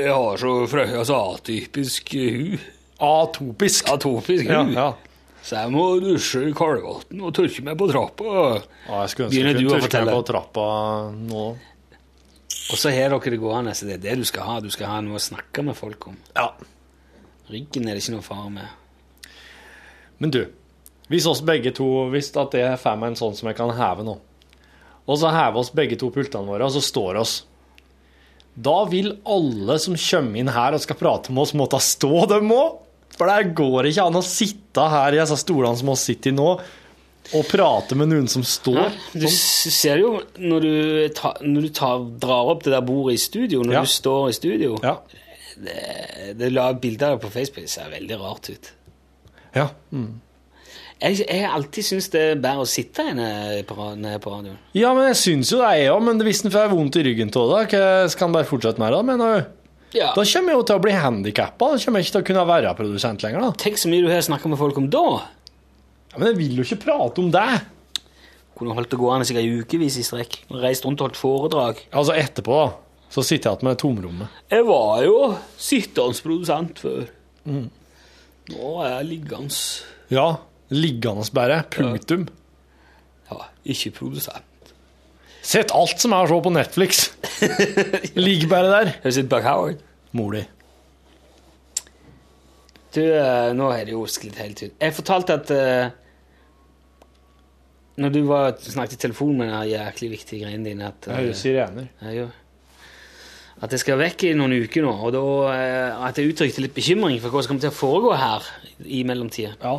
[0.03, 0.51] Jeg har så
[0.99, 2.59] altså, atypisk hu.
[3.01, 3.89] Atopisk.
[3.89, 4.75] Atopisk hu.
[4.75, 4.91] Ja.
[5.41, 8.33] Så jeg må dusje i kaldvann og tørke meg på trappa.
[8.85, 10.65] Ja, jeg skulle ønske jeg kunne tørke meg på trappa
[11.17, 11.45] nå.
[12.71, 14.59] Og så har dere det gående, så det er det du skal ha.
[14.61, 16.19] Du skal ha noe å snakke med folk om.
[16.37, 16.51] Ja.
[17.49, 18.77] Ryggen er det ikke noe fare med.
[20.21, 20.43] Men du,
[21.11, 24.05] hvis oss begge to visste at det får meg en sånn som jeg kan heve
[24.07, 24.17] nå,
[25.09, 27.39] og så hever oss begge to pultene våre, og så står oss,
[28.53, 32.51] da vil alle som kommer inn her og skal prate med oss, måtte stå dem
[32.53, 32.77] òg.
[33.17, 36.35] For det går ikke an å sitte her i disse stolene som oss sitter i
[36.37, 36.51] nå,
[37.37, 38.91] og prate med noen som står.
[39.13, 40.73] Du ser jo når du,
[41.15, 41.91] ta, når du ta,
[42.23, 43.81] drar opp det der bordet i studio, når Ja.
[43.87, 44.95] du står i studio Ja.
[45.61, 48.71] Det, det la bilder på Facebook, det ser veldig rart ut.
[49.55, 49.69] Ja.
[49.91, 50.19] Mm.
[51.01, 53.03] Jeg, har alltid syntes det er bedre å sitte
[53.65, 54.59] på, nede på radioen.
[54.77, 56.03] Ja, men jeg syns jo det, jeg òg.
[56.05, 57.81] Men hvis en får vondt i ryggen av det,
[58.13, 59.01] skal en bare fortsette med det?
[59.09, 59.57] mener du?
[59.97, 60.11] Ja.
[60.15, 61.71] Da kommer jeg jo til å bli handikappa.
[61.73, 63.47] Da kommer jeg ikke til å kunne være produsent lenger.
[63.47, 63.57] da.
[63.65, 65.05] Tenk så mye du har snakka med folk om da.
[66.11, 67.49] Ja, men jeg vil jo ikke prate om det.
[68.61, 70.37] Kunne holdt det gående sikkert i ukevis i strekk.
[70.61, 71.81] Reist rundt og holdt foredrag.
[71.89, 74.41] Altså etterpå, da, så sitter jeg igjen med tomrommet.
[74.53, 75.17] Jeg var jo
[75.57, 77.07] sittende produsent før.
[78.51, 79.59] Nå er jeg liggende.
[80.11, 80.27] Ja,
[80.73, 81.61] liggende bare.
[81.71, 82.27] Punktum.
[83.31, 84.47] Ja, ikke produsent.
[85.41, 87.05] Sett alt som er å se på Netflix.
[88.25, 88.91] Ligger bare der.
[89.01, 89.81] Har du sett Buck Howard?
[90.17, 90.43] Mor di.
[92.91, 94.75] Du, eh, nå har det jo sklidd helt ut.
[94.75, 95.93] Jeg fortalte at uh,
[98.03, 101.23] Når du var, snakket i telefon med den jæklig viktige greien din at, Jeg eh,
[101.23, 101.89] hører sirener.
[103.61, 106.73] At jeg skal vekk i noen uker nå, og da eh, at jeg uttrykte litt
[106.73, 108.47] bekymring for hva som kommer til å foregå her
[108.85, 109.53] i mellomtida.
[109.61, 109.75] Ja.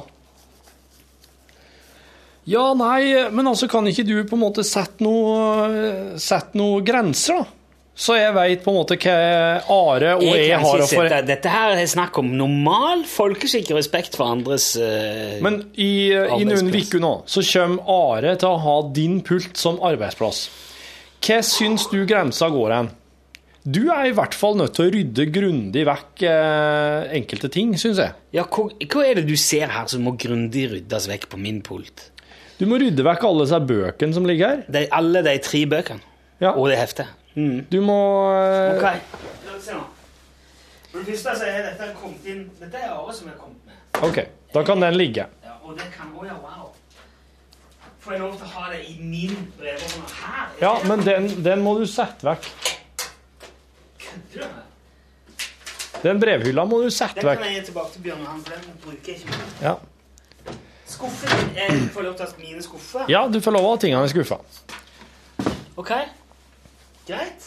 [2.45, 6.15] Ja, nei, men altså kan ikke du på en måte sette noen
[6.59, 7.59] noe grenser, da?
[7.93, 9.15] Så jeg veit på en måte hva
[9.69, 11.13] Are og jeg, jeg har å for...
[11.29, 16.47] dette her er snakk om normal folkeskikk og respekt for andres uh, Men i, i
[16.49, 20.47] noen uker nå så kommer Are til å ha din pult som arbeidsplass.
[21.23, 22.91] Hva syns du grensa går hen?
[23.63, 28.01] Du er i hvert fall nødt til å rydde grundig vekk eh, enkelte ting, syns
[28.03, 28.15] jeg.
[28.35, 31.61] Ja, hva, hva er det du ser her som må grundig ryddes vekk på min
[31.63, 32.09] pult?
[32.59, 34.65] Du må rydde vekk alle disse bøkene som ligger her.
[34.67, 36.03] De, alle de tre bøkene.
[36.43, 36.57] Ja.
[36.57, 37.15] Og det heftet.
[37.37, 37.63] Mm.
[37.71, 38.01] Du må
[38.35, 38.83] eh, Ok,
[39.47, 39.87] la oss se nå.
[40.91, 43.79] For det første så er dette kommet inn Dette er året som er kommet med.
[44.03, 44.21] OK,
[44.59, 45.31] da kan den ligge.
[45.47, 46.67] Ja, og det kan også, ja, wow.
[48.03, 50.45] Får jeg lov til å ha det i min brevåpner her?
[50.51, 52.51] Er Ja, men den, den må du sette vekk.
[56.03, 57.39] Den brevhylla må du sette vekk.
[57.39, 59.33] Den kan jeg gi tilbake til Bjørn Johan, for den bruker jeg ikke.
[59.63, 59.75] Ja.
[60.93, 63.05] Skuffen jeg får lov til å ha mine skuffer?
[63.09, 64.41] ja, du får lov å ha tingene i skuffa.
[65.81, 65.93] Ok,
[67.07, 67.47] greit.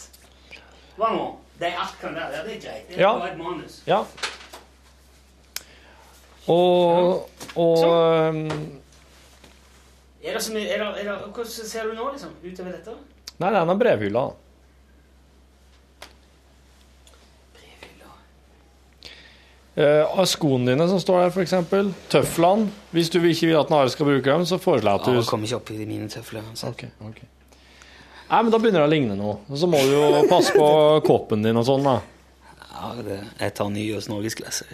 [0.96, 1.26] Hva nå?
[1.60, 2.40] De alt der, være.
[2.46, 2.88] det er greit.
[2.88, 3.12] Det er Ja.
[3.18, 3.82] bare et manus.
[3.86, 4.00] Ja.
[6.46, 8.42] Og, og um,
[10.22, 12.94] Er det er det, er det, Hvordan ser du nå, liksom, utover dette?
[13.38, 13.76] Nei, den er brevhylla.
[13.78, 14.26] Brevhylla.
[19.76, 21.54] Uh, skoene dine som står der, f.eks.
[22.08, 22.70] Tøflene.
[22.96, 25.24] Hvis du ikke vil at Are skal bruke dem, så foreslår jeg at du ja,
[25.28, 26.44] kommer ikke opp i mine tøfler.
[26.48, 26.70] Altså.
[26.72, 26.88] okay.
[27.04, 27.18] ok.
[28.26, 29.34] Nei, men da begynner det å ligne noe.
[29.50, 30.68] Og så må du jo passe på
[31.08, 31.98] koppen din og sånn, da.
[32.76, 34.64] Ja, det, jeg tar Nyås norgesklasse.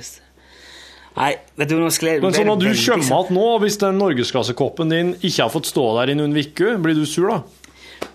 [1.13, 4.95] Nei, vet du, nå skled Men sånn at du kommer igjen nå, hvis den norgesklassekoppen
[4.95, 7.43] din ikke har fått stå der i noen uker, blir du sur da?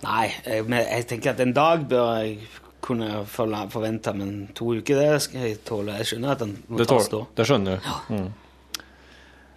[0.02, 2.40] Nei, jeg, men jeg tenker at en dag bør jeg
[2.82, 5.96] kunne forvente, men to uker, det skal jeg tåle.
[6.00, 7.24] Jeg skjønner at den må Det, tas da.
[7.36, 8.18] det skjønner du.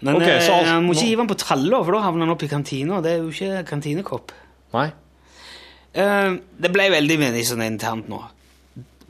[0.01, 2.01] Men Ok, eh, så alt- jeg må ikke gi hive den på tralla, for da
[2.01, 3.01] havner den opp i kantina.
[3.03, 4.33] Det er jo ikke kantinekopp.
[4.73, 4.87] Nei?
[5.91, 8.23] Uh, det ble veldig menig sånn internt nå.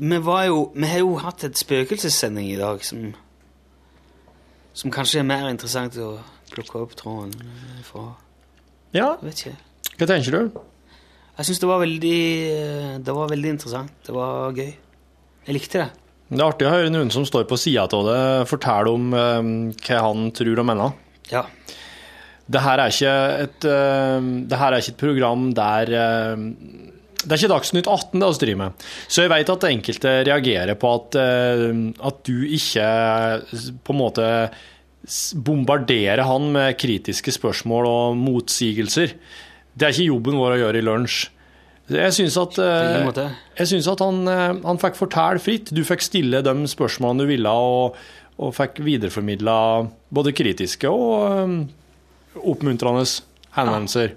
[0.00, 3.14] Vi, var jo, vi har jo hatt et spøkelsessending i dag som,
[4.72, 6.18] som kanskje er mer interessant å
[6.50, 7.34] plukke opp tråden
[7.84, 8.16] fra.
[8.96, 10.61] Ja, hva tenker du?
[11.41, 12.18] Jeg syns det var veldig
[13.01, 13.93] Det var veldig interessant.
[14.05, 14.74] Det var gøy.
[15.47, 15.88] Jeg likte det.
[16.30, 19.49] Det er artig å høre noen som står på sida av det, fortelle om eh,
[19.82, 20.93] hva han tror og mener.
[21.32, 21.43] Ja.
[22.51, 23.14] Det her er ikke
[23.47, 26.45] et, eh, det her er ikke et program der eh,
[27.20, 28.86] Det er ikke Dagsnytt 18 det vi driver med.
[29.09, 31.66] Så jeg vet at enkelte reagerer på at, eh,
[32.11, 32.86] at du ikke
[33.84, 34.28] på en måte
[35.34, 39.16] bombarderer han med kritiske spørsmål og motsigelser.
[39.81, 41.20] Det er ikke jobben vår å gjøre i lunsj.
[41.91, 45.72] Jeg syns at, eh, jeg synes at han, eh, han fikk fortelle fritt.
[45.74, 47.97] Du fikk stille de spørsmålene du ville, og,
[48.39, 49.57] og fikk videreformidla
[50.12, 51.57] både kritiske og eh,
[52.45, 53.03] oppmuntrende
[53.57, 54.14] henvendelser.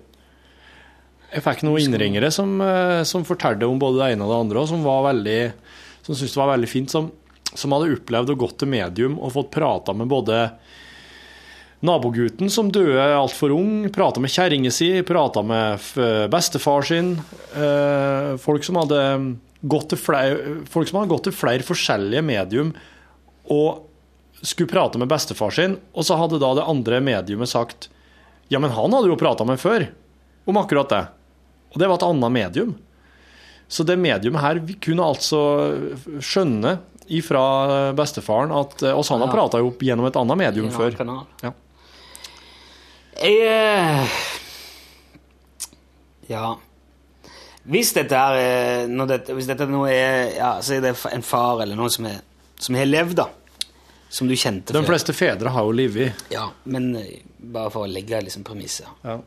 [1.33, 2.59] Jeg fikk noen innringere som,
[3.09, 5.39] som fortalte om både det ene og det andre, og som var veldig,
[6.05, 7.07] som syntes det var veldig fint, som,
[7.57, 10.43] som hadde opplevd å gått til medium og fått prata med både
[11.83, 15.83] nabogutten som døde altfor ung, prata med kjerringa si, prata med
[16.31, 17.17] bestefar sin.
[17.55, 18.79] eh, folk som
[19.99, 22.71] flere, folk som hadde gått til flere forskjellige medium
[23.51, 23.83] og
[24.43, 27.89] skulle prate med bestefar sin, og så hadde da det andre mediumet sagt
[28.51, 29.87] ja, men han hadde jo prata med før
[30.45, 31.03] om akkurat det.
[31.73, 32.73] Og det var et annet medium.
[33.71, 35.39] Så det mediumet her vi kunne altså
[36.21, 36.77] skjønne
[37.11, 40.93] ifra bestefaren at oss han har prata jo gjennom et annet medium før.
[41.41, 41.53] Ja.
[43.23, 44.15] Jeg eh,
[46.31, 46.53] Ja.
[47.63, 48.39] Hvis dette er
[48.83, 52.07] eh, dette, Hvis dette nå er ja, Så er det en far eller noen som,
[52.09, 52.19] er,
[52.59, 53.29] som har levd, da.
[54.13, 54.81] Som du kjente før.
[54.81, 56.25] De fleste fedre har jo livet.
[56.33, 58.89] Ja, men eh, bare for å legge liksom premisset.
[59.01, 59.17] Ja.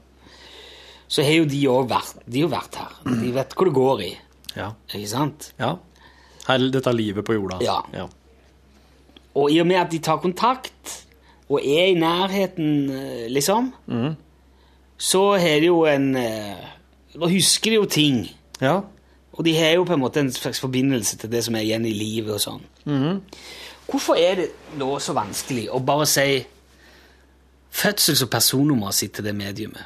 [1.09, 2.95] Så har jo de òg vært, de har vært her.
[3.07, 4.13] De vet hvor det går i.
[4.57, 4.71] Ja.
[4.93, 5.51] Ikke sant?
[5.59, 5.75] ja.
[6.47, 7.57] Her, dette livet på jorda.
[7.65, 7.81] Ja.
[7.91, 8.05] ja.
[9.35, 10.93] Og i og med at de tar kontakt
[11.49, 12.71] og er i nærheten,
[13.31, 14.15] liksom, liksom,
[14.99, 16.57] så har de jo en eh,
[17.17, 18.23] Da husker de jo ting.
[18.61, 18.81] Ja.
[19.33, 21.85] Og de har jo på en måte en slags forbindelse til det som er igjen
[21.89, 23.21] i livet og sånn.
[23.87, 24.47] Hvorfor er det
[24.81, 26.45] da så vanskelig å bare si
[27.73, 29.85] fødsels- og personnummeret sitt til det mediumet?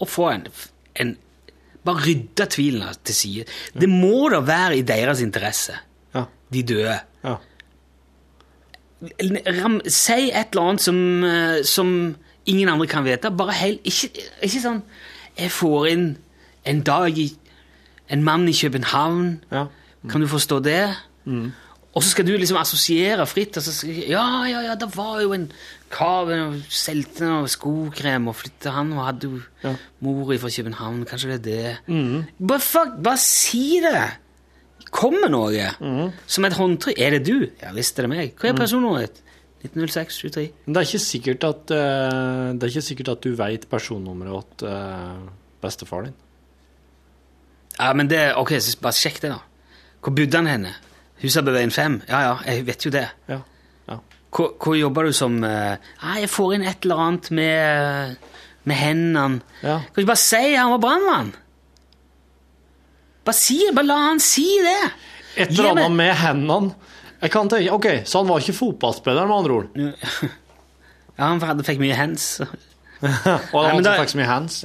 [0.00, 0.46] Og få en,
[1.02, 1.16] en
[1.86, 3.44] Bare rydde tvilen til side.
[3.78, 5.76] Det må da være i deres interesse,
[6.14, 6.24] Ja.
[6.52, 6.96] de døde.
[9.02, 11.90] Ram, si et eller annet som, eh, som
[12.46, 13.30] ingen andre kan vite.
[13.30, 14.08] Bare helt, ikke,
[14.42, 14.82] ikke sånn
[15.38, 16.06] Jeg får inn
[16.64, 17.26] en dag i
[18.08, 19.40] En mann i København.
[19.52, 19.66] ja.
[20.08, 20.94] Kan du forstå det?
[21.96, 23.56] Og så skal du liksom assosiere fritt.
[23.62, 25.50] Skal, ja, ja, ja, det var jo en
[25.90, 29.74] kar som solgte noe skokrem, og flytta han, og hadde jo Ja.
[30.00, 31.04] mor fra København.
[31.04, 32.26] Kanskje det er det?
[32.46, 34.04] Bare, fuck, bare si det!
[34.94, 35.70] Kom med noe.
[36.30, 36.98] Som et håndtrykk.
[37.02, 37.48] Er det du?
[37.62, 38.36] Ja visst er det meg.
[38.38, 39.22] Hva er personnummeret ditt?
[39.66, 40.52] 1906 23.
[40.66, 44.56] Men det er ikke sikkert at, eh, det er ikke sikkert at du veit personnummeret
[44.60, 45.28] til uh,
[45.62, 46.14] bestefar din.
[47.78, 49.40] Ja, men det, ok, så bare sjekk det da.
[50.00, 50.72] Hvor bodde han henne?
[51.22, 52.02] Husabøveien 5?
[52.08, 53.06] Ja, ja, jeg vet jo det.
[53.28, 53.40] Ja.
[53.88, 53.98] ja.
[54.30, 58.16] Hvor, hvor jobber du som uh, ah, jeg får inn et eller annet med,
[58.64, 59.40] med hendene.
[59.62, 59.80] Ja.
[59.80, 61.34] Kan du ikke bare si han var brannmann?
[63.26, 64.80] Bare si det, bare la han si det.
[65.36, 66.74] Et eller annet med hendene.
[67.20, 69.70] Jeg kan tenke, ok, Så han var ikke fotballspiller, med andre ord?
[71.16, 72.42] Ja, han hadde, fikk mye hands.
[73.54, 74.58] Og han Nei, fikk så mye hands.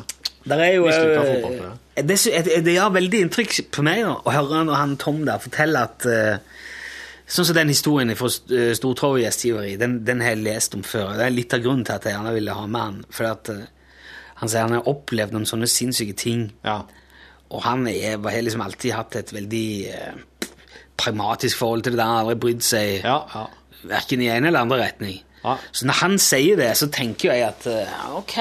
[0.44, 2.18] Der er jo eh, det,
[2.66, 6.08] det, gjør veldig inntrykk på meg da, å høre når han Tom der forteller at
[6.10, 6.58] eh,
[7.32, 11.14] Sånn som den historien fra uh, Stortorv gjestgiveri, den, den har jeg lest om før.
[11.16, 12.98] Det er litt av grunnen til at jeg gjerne ville ha med han.
[13.16, 13.62] For at eh,
[14.42, 16.50] han sier han har opplevd noen sånne sinnssyke ting.
[16.68, 16.82] Ja.
[17.52, 20.50] Og han er, har liksom alltid hatt et veldig eh,
[21.02, 22.08] pragmatisk forhold til det der.
[22.08, 23.46] Han har aldri brydd seg Ja, ja.
[23.92, 25.18] verken i en eller andre retning.
[25.42, 25.56] Ja.
[25.74, 28.36] Så når han sier det, så tenker jeg at eh, ok,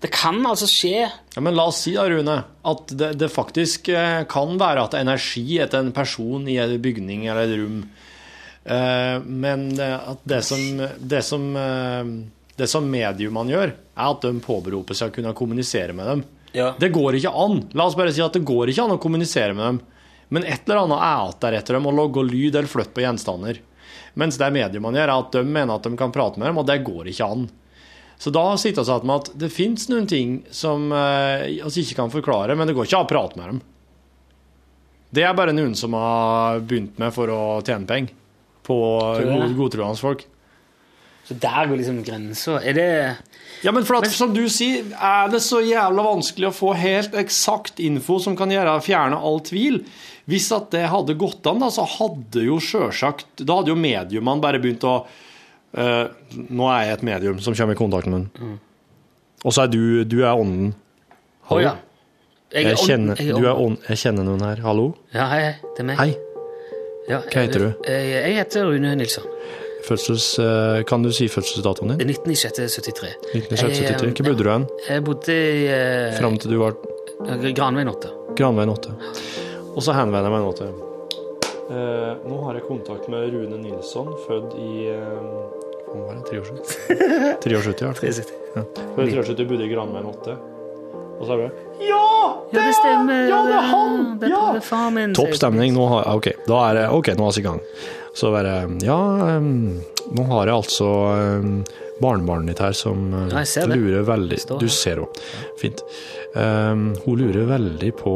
[0.00, 1.04] det kan altså skje.
[1.36, 2.38] Ja, Men la oss si da, Rune,
[2.72, 7.26] at det, det faktisk eh, kan være at energi etter en person i en bygning
[7.28, 7.82] eller et rom
[8.64, 12.12] eh, Men at det som, det, som, eh,
[12.58, 16.24] det som mediumene gjør, er at de påberoper seg å kunne kommunisere med dem.
[16.56, 16.72] Ja.
[16.78, 17.60] Det går ikke an.
[17.78, 19.80] La oss bare si at det går ikke an å kommunisere med dem.
[20.30, 23.58] Men et eller annet er der etter dem og logge lyd eller flytte på gjenstander.
[24.18, 26.66] Mens det mediumene gjør, er at de mener at de kan prate med dem, og
[26.66, 27.48] det går ikke an.
[28.20, 31.96] Så da sitter vi igjen med at det fins noen ting som eh, vi ikke
[32.02, 33.60] kan forklare, men det går ikke an å prate med dem.
[35.10, 38.12] Det er bare noen som har begynt med for å tjene penger
[38.66, 38.76] på
[39.18, 39.24] det?
[39.30, 40.26] god- godtroende folk.
[41.30, 42.58] Så der går liksom grensa.
[42.58, 43.16] Er det
[43.62, 47.14] Ja, men for at, som du sier, er det så jævla vanskelig å få helt
[47.14, 49.84] eksakt info som kan gjøre fjerne all tvil?
[50.26, 54.42] Hvis at det hadde gått an, da, så hadde jo sjølsagt Da hadde jo mediumene
[54.42, 56.04] bare begynt å uh,
[56.34, 58.58] Nå er jeg et medium som kommer i kontakt med den.
[59.44, 60.74] Og så er du Du er ånden.
[61.50, 61.76] Å ja.
[62.50, 63.78] Jeg jeg, kjenner, jeg er du er ånd.
[63.78, 64.66] ånd, jeg kjenner noen her.
[64.66, 64.90] Hallo?
[65.14, 65.72] Ja, hei, hei.
[65.76, 66.00] Det er meg.
[66.02, 66.10] Hei.
[67.10, 67.68] Ja, Hva heter du?
[67.86, 69.30] Jeg, jeg heter Rune Nilsson.
[69.86, 72.10] Fødsels, eh, kan du si fødselsdatoen din?
[72.12, 73.14] 1973.
[73.34, 74.20] 1973.
[74.20, 74.66] Hvor bodde du hen?
[74.88, 76.76] Jeg bodde i eh, Fram til du var
[77.56, 78.12] Granveien 8.
[78.38, 78.94] Granveien 8.
[79.76, 80.78] Og så henvender jeg meg nå til
[81.70, 85.20] Eh, Nå har jeg kontakt med Rune Nilsson, født i uh,
[85.86, 86.40] Hva var det?
[86.42, 86.72] 73?
[87.44, 88.32] 73 i hvert fall.
[88.56, 88.64] Ja.
[88.96, 90.34] Før i 73, bodde i Granveien 8.
[91.20, 91.50] Og så er det
[91.86, 92.00] Ja!
[92.50, 93.22] Ja, det stemmer.
[93.30, 94.18] Ja, det er han!
[94.18, 94.60] Det er Ja!
[94.66, 95.14] far min.
[95.14, 95.76] Topp stemning.
[95.76, 97.62] Nå har, ok, da er det, ok, nå er vi i gang.
[98.16, 98.98] Så bare Ja,
[99.40, 100.88] nå har jeg altså
[102.00, 105.26] barnebarnet ditt her som eh, Ja, lurer veldig Du ser henne.
[105.60, 105.82] Fint.
[106.34, 108.14] Um, hun lurer veldig på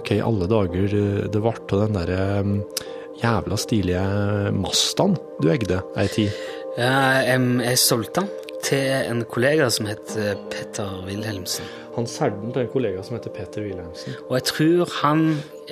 [0.00, 0.94] hva i alle dager
[1.30, 2.22] det ble av den derre
[3.20, 4.04] jævla stilige
[4.56, 6.36] Mazdaen du eide ei tid.
[6.78, 8.30] Ja, jeg solgte den.
[8.64, 11.64] til en kollega som heter Petter Wilhelmsen.
[11.96, 14.18] Han solgte den til en kollega som heter Peter Wilhelmsen.
[14.28, 15.22] Og jeg tror han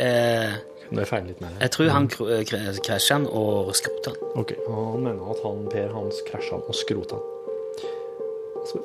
[0.01, 0.57] eh,
[0.91, 1.49] Det er feil litt det.
[1.61, 4.31] Jeg tror han kr- kr- krasja den og skrota den.
[4.41, 7.35] Ok, Han mener at han Per Hans krasja den og skrota den.
[8.69, 8.85] Så-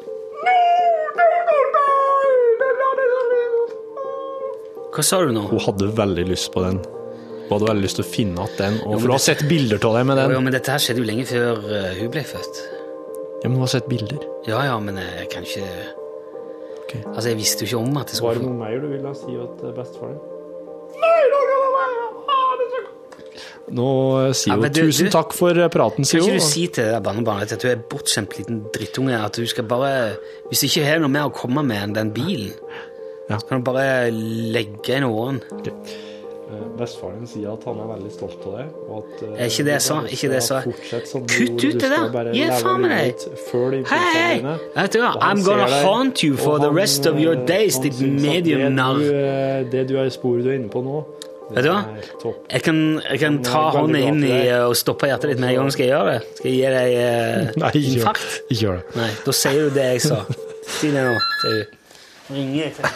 [4.94, 5.48] Hva sa du nå?
[5.50, 6.78] Hun hadde veldig lyst på den.
[6.84, 8.76] Hun hadde veldig lyst til å finne igjen den.
[8.86, 10.32] Og for du har sett bilder av deg med den.
[10.36, 12.62] jo, men dette her skjedde jo lenge før eh, hun ble født.
[13.42, 14.22] Ja, men hun har sett bilder.
[14.48, 15.66] Ja, ja, men jeg kan ikke
[16.84, 17.02] okay.
[17.10, 19.34] Altså, jeg visste jo ikke om at det Var det noe mer du ville si
[19.34, 20.22] til bestefaren?
[23.72, 26.40] Nå eh, sier Ja, hun du- tusen du- takk for eh, praten, Kan ikke du
[26.44, 30.16] si til barnebarnet at du er bortskjemt liten drittunge, at du skal bare
[30.50, 32.54] Hvis du ikke har noe mer å komme med enn den bilen,
[33.30, 33.38] Ja.
[33.38, 35.42] så kan du bare legge inn åren.
[35.60, 35.72] Okay.
[36.78, 38.68] Bestefaren din sier at han er veldig stolt av deg.
[38.90, 39.96] Og at, eh, Er ikke det jeg sa?
[40.04, 40.62] Ikke det jeg sa?
[40.62, 42.32] Kutt ut det der.
[42.34, 43.86] Gi faen med deg.
[43.88, 44.58] Hei, hei!
[44.76, 45.16] Vet du hva?
[45.20, 49.16] I'm gonna haunt you for the rest of your eh, days, ditt medium det du,
[49.16, 51.04] eh, Det du er sporet du er inne på nå,
[51.52, 51.82] Vet du hva?
[52.54, 55.72] Jeg kan, jeg kan ta hånda inn i og stoppe hjertet ditt med en gang.
[55.76, 56.22] Skal jeg gjøre det?
[56.40, 58.38] Skal jeg gi deg eh, Nei, ikke gjør- infarkt?
[58.48, 58.86] ikke gjør det.
[59.02, 60.20] Nei, da sier du det jeg sa.
[60.74, 61.16] Si det nå.
[61.42, 61.64] sier du.
[62.34, 62.92] Ringer jeg til ja,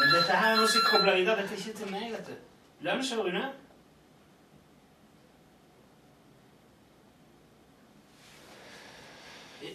[0.00, 1.36] men Dette her er noe som jeg kobler videre.
[1.44, 2.34] Dette er ikke til meg, vet du.
[2.88, 3.44] Lunsj, Rune?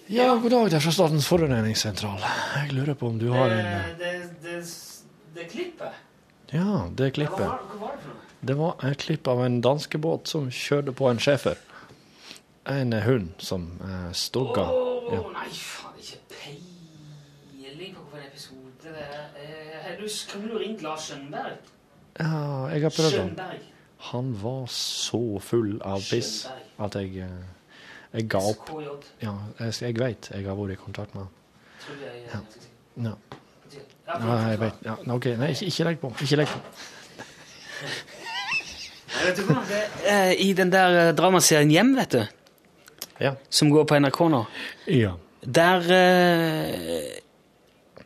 [0.09, 2.21] Ja, god dag, det er fra Statens forurensningssentral.
[2.57, 3.65] Jeg lurer på om du har en
[3.97, 4.61] Det, Det, det,
[5.35, 6.08] det klippet.
[6.51, 7.51] Ja, det klippet.
[8.41, 11.57] det var et klipp av en danskebåt som kjørte på en schæfer.
[12.69, 14.67] En eh, hund som eh, stogga.
[14.71, 15.21] Åh, Ja.
[15.33, 19.23] Nei, faen, ikke peiling på hvilken episode det er.
[19.41, 21.57] Eh, du- kan du ringt Lars Skjønberg?
[22.19, 23.39] ja, jeg har prøvd han.
[24.11, 26.47] Han var så full av piss
[26.79, 27.45] at jeg, eh,
[28.13, 28.69] jeg ga opp.
[29.21, 31.33] Ja, jeg, jeg veit jeg har vært i kontakt med han.
[31.79, 32.13] Sikker.
[32.33, 32.39] Ja.
[33.09, 33.13] Ja,
[34.09, 34.79] Ja, jeg vet.
[34.85, 36.09] Ja, ok, nei, ikke, ikke legg på.
[36.25, 36.59] Ikke legg på.
[39.19, 39.31] Nei?
[39.69, 39.79] Det,
[40.09, 42.21] eh, I den der eh, dramaserien Hjem, vet du,
[43.19, 43.33] Ja.
[43.49, 44.43] som går på NRK nå,
[44.87, 45.13] ja.
[45.43, 47.09] der eh,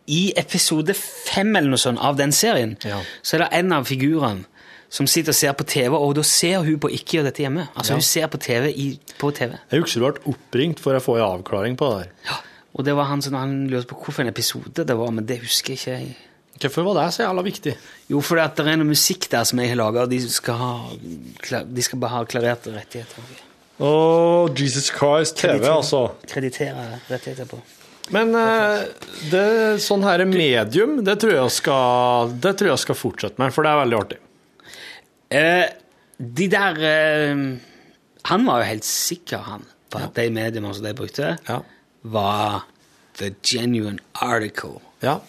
[0.08, 3.00] I episode fem eller noe sånt av den serien, Ja.
[3.22, 4.46] så er det en av figurene
[4.94, 7.68] som sitter og ser på TV, og da ser hun på Ikke gjør dette hjemme.
[7.76, 7.96] Altså Ja.
[7.98, 9.56] Hun ser på TV i, på TV.
[9.72, 12.12] Jeg husker du ble oppringt for å få en avklaring på det der.
[12.30, 12.38] Ja,
[12.74, 15.74] og det var han som han lurte på hvilken episode det var, men det husker
[15.76, 15.98] jeg ikke.
[16.00, 16.16] jeg.
[16.64, 17.74] Hvorfor var det så jævla viktig?
[18.10, 20.58] Jo, fordi at det er noe musikk der som jeg har laga, og de skal,
[20.58, 23.32] ha, de skal bare ha klarerte rettigheter.
[23.84, 23.90] Å,
[24.58, 26.02] Jesus Christ, TV, Kreditere- altså.
[26.30, 27.60] Kreditere rettigheter på.
[28.14, 28.84] Men eh,
[29.32, 29.44] det,
[29.82, 33.72] sånn her medium, det tror, jeg skal, det tror jeg skal fortsette med, for det
[33.74, 34.20] er veldig artig.
[35.34, 35.66] Eh,
[36.20, 37.46] de der eh,
[38.30, 41.62] Han var jo helt sikker, han, på at de mediene som de brukte, Ja.
[42.04, 42.64] Var
[43.18, 44.80] the genuine article.
[45.02, 45.20] ja.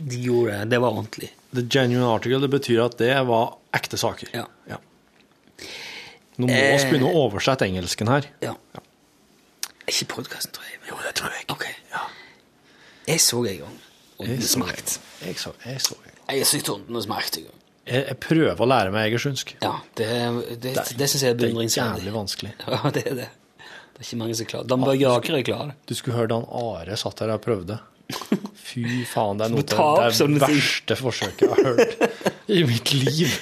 [0.00, 0.70] De gjorde det.
[0.70, 1.28] Det var ordentlig.
[1.52, 4.30] The genuine article, det betyr at det var ekte saker.
[4.32, 4.46] Ja.
[6.40, 6.84] Nå må vi Eh.
[6.88, 8.30] begynne å oversette engelsken her.
[8.40, 8.54] ja.
[9.90, 10.78] Ikke podkasten, tror jeg.
[10.80, 10.88] Men...
[10.92, 11.44] Jo, det tror jeg.
[11.50, 11.64] Ok.
[11.90, 12.00] Ja.
[13.08, 13.78] Jeg så en gang
[14.20, 14.98] Jeg Åndenes så, makt.
[15.26, 15.94] jeg så, jeg så.
[16.28, 17.36] Jeg har sett Åndenes makt.
[17.38, 17.54] en gang.
[17.90, 19.56] Jeg, jeg prøver å lære meg egersundsk.
[19.64, 20.06] Ja, det,
[20.62, 22.52] det, det, det syns jeg er Det er jævlig vanskelig.
[22.68, 23.28] Ja, det er det.
[24.00, 24.66] Det er ikke mange som klarer.
[24.72, 25.74] Dan Børge Akerøy er det.
[25.90, 27.76] Du skulle hørt han Are satt her og prøvde.
[28.56, 30.56] Fy faen, det er noe av det sånne ting.
[30.56, 33.34] verste forsøket jeg har hørt i mitt liv.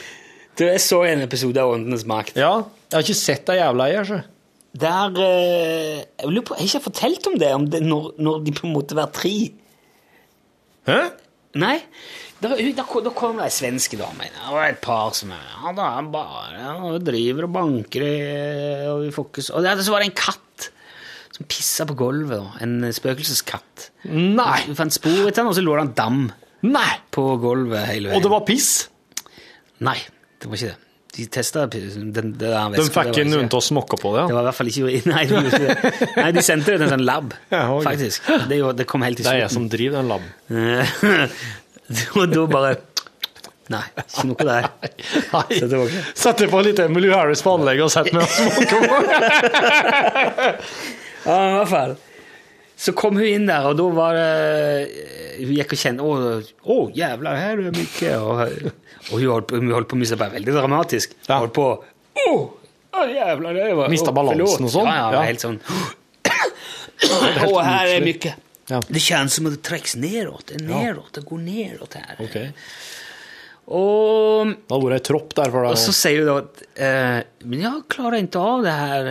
[0.59, 2.35] Du, jeg så en episode av Åndenes makt.
[2.35, 4.17] Ja, jeg har ikke sett deg jævla i her, så.
[4.83, 8.41] Der eh, Jeg lurer på, jeg har ikke fortalt om det, om det når, når
[8.43, 9.31] de på en måte var tre.
[10.91, 10.97] Hæ?
[11.57, 11.79] Nei.
[12.43, 14.35] Da, da, kom- da kom det ei svensk dame inn.
[14.37, 18.05] Det var et par som ja, da er bare ja, driver og banker
[18.93, 19.07] og
[19.41, 20.69] så Og så var det en katt
[21.35, 22.61] som pissa på gulvet.
[22.63, 23.89] En spøkelseskatt.
[24.11, 24.65] Nei!
[24.69, 26.21] Vi fant spor etter den, og så lå det en dam
[26.69, 26.91] Nei!
[27.15, 28.17] på gulvet hele veien.
[28.19, 28.89] Og det var piss?
[29.87, 29.99] Nei,
[30.43, 30.88] det var ikke det.
[31.19, 34.21] De testa den, den der De fikk ikke- noen til å smokke på det?
[34.23, 34.27] Ja.
[34.31, 35.35] Det var i hvert fall ikke Nei, de.
[36.15, 37.89] Nei, de sendte det til en sånn lab, Ja, okay.
[37.91, 38.29] faktisk.
[38.49, 40.31] Det, jo, det kom helt til Det er jeg som driver den laben.
[42.21, 42.77] Og da bare
[43.69, 44.67] Nei, ikke noe der.
[45.35, 45.59] Nei.
[45.61, 45.79] det
[46.17, 49.01] Sett på litt Emily Harris på anlegget og sett meg og smokke på.
[51.27, 51.93] Ja, i hvert fall.
[52.79, 56.39] Så kom hun inn der, og da var det Hun gikk og kjente Å,
[56.71, 58.13] å jævla, her er det mye.
[58.23, 58.39] Og,
[59.09, 61.15] og hun holdt på, hun holdt på med seg bare veldig dramatisk.
[61.29, 61.39] Ja.
[61.43, 61.67] Holdt på
[62.25, 62.43] oh,
[62.99, 64.89] å jævla, det var Mistet balansen og sånn?
[64.91, 65.25] Ja, ja, Ja.
[65.29, 65.59] helt sånn
[67.49, 68.33] Å, her er mye.
[68.69, 68.81] Ja.
[68.85, 70.49] Det kjennes som at det trekkes nedåt.
[70.51, 72.19] Det nedåt, det går nedåt her.
[72.25, 72.35] Ok.
[73.69, 77.19] Og Det har vært ei tropp der for Og så sier hun da at eh,
[77.45, 79.11] Men jeg klarer ikke av det her.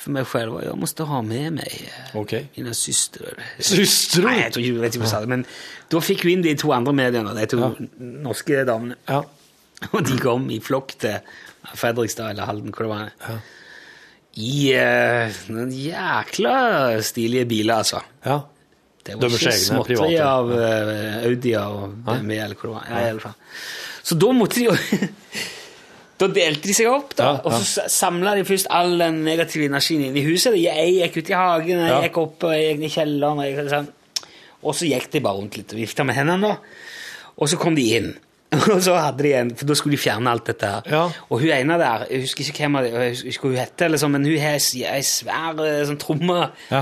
[0.00, 1.74] Eh, for meg selv var jeg måtte ha med meg
[2.16, 2.46] okay.
[2.46, 2.56] Ok.
[2.56, 3.34] mine søstre.
[3.58, 4.24] Søstre?
[4.26, 5.44] Nei, jeg tror jeg vet ikke hva jeg sa men
[5.90, 8.98] da fikk vi inn de to andre mediene, de to norske damene.
[9.10, 9.24] Ja.
[9.94, 11.18] Og de kom i flokk til
[11.76, 13.40] Fredrikstad eller Halden, hvor det var.
[14.40, 16.54] I uh, noen jækla
[17.04, 18.02] stilige biler, altså.
[18.24, 18.40] ja.
[19.00, 22.90] Det var Deres ikke småtteri av uh, Audier og BMW eller hva det var.
[22.90, 23.38] Ja, i alle fall.
[24.04, 24.74] Så da måtte de jo
[26.20, 29.70] Da delte de seg opp, da, Ja, og så samla de først all den negative
[29.70, 30.58] energien inn i huset.
[30.60, 33.44] Jeg gikk ut i hagen, jeg gikk opp og jeg gikk ned i kjelleren.
[33.44, 33.92] Og, sånn.
[34.60, 36.58] og så gikk de bare rundt litt og vifta med hendene, da.
[37.40, 38.10] Og så kom de inn.
[38.74, 40.88] Og så hadde de en, for Da skulle de fjerne alt dette her.
[40.90, 41.04] Ja.
[41.30, 44.26] Og hun ene der, jeg husker ikke hvem jeg husker hun heter, eller sånn, men
[44.26, 46.48] hun har ei svær eh, sånn tromme.
[46.72, 46.80] ja.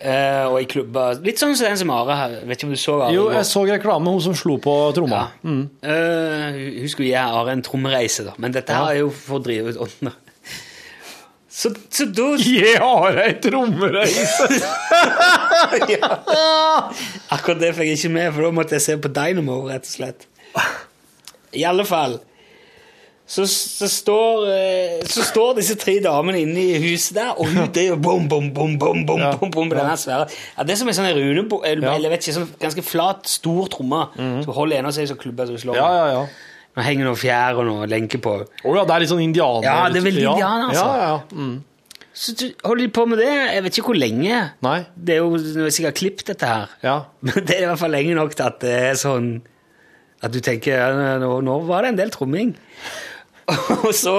[0.00, 2.32] Eh, og i klubber Litt sånn som den som Are har.
[2.48, 3.10] Vet ikke om du så Are?
[3.12, 5.26] Jo, jeg så reklame, hun som slo på tromma.
[5.44, 5.56] Ja.
[5.84, 8.32] Eh, hun- skulle gi Are en trommereise, da.
[8.38, 10.14] Men dette her er jo for å drive ut ånden.
[11.50, 14.48] Så, så da Gi Are ei trommereise!
[17.34, 19.90] Akkurat det fikk jeg ikke med, for da måtte jeg se på Dynamo, rett og
[19.92, 20.26] slett.
[21.52, 22.20] I alle fall
[23.30, 27.68] så, så, står, eh, så står disse tre damene inne i huset der, og hun
[27.70, 29.30] det er jo bom, bom, bom, bom, bom, Ja.
[29.38, 32.10] bom, bom denne svære ja, Det er som en sånn rune, Eller, Ja.
[32.10, 34.08] vet ikke, sånn ganske flat, stor tromme
[34.42, 35.78] som holder en av seg så klubber som slår.
[35.78, 36.26] Ja, ja, ja.
[36.76, 38.36] Nå henger noe fjær og noe lenke på.
[38.46, 39.66] Å ja, det er litt sånn indianer.
[39.66, 40.34] Ja, det er veldig ja.
[40.34, 40.86] indianer, altså.
[40.86, 41.36] Ja, ja, ja.
[41.36, 41.64] Mm.
[42.20, 43.30] Så du holder de på med det.
[43.30, 44.40] Jeg vet ikke hvor lenge.
[44.66, 44.78] Nei.
[44.94, 46.74] Det er jo det er sikkert klippet, dette her.
[46.82, 46.96] Ja.
[47.26, 49.30] Men det er i hvert fall lenge nok til at det er sånn
[50.20, 52.52] At du tenker nå, nå var det en del tromming.
[53.86, 54.16] Og så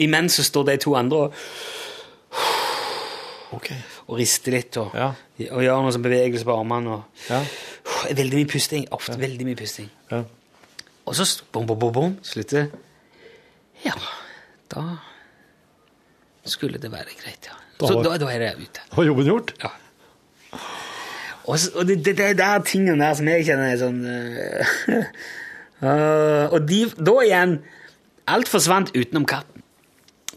[0.00, 1.34] Imens så står de to andre og,
[3.52, 3.76] okay.
[4.06, 5.10] og rister litt og, Ja.
[5.50, 6.94] og gjør noen bevegelse på armene.
[6.96, 7.42] Og, Ja.
[8.08, 8.86] Veldig mye pusting.
[8.96, 9.90] Ofte veldig mye pusting.
[10.10, 10.22] Ja.
[11.04, 12.70] Og så bom, bom, bom, bom, slutter.
[13.84, 13.92] Ja,
[14.72, 14.84] da
[16.48, 17.56] skulle det være greit, ja.
[17.80, 18.80] Da Så da, da er det ute.
[18.92, 19.52] Har jobben gjort?
[19.62, 19.68] Ja.
[21.44, 25.04] Og, så, og det, det, det er tingene der som jeg kjenner er sånn øh,
[26.54, 27.54] Og de, da igjen
[28.30, 29.64] Alt forsvant utenom katten.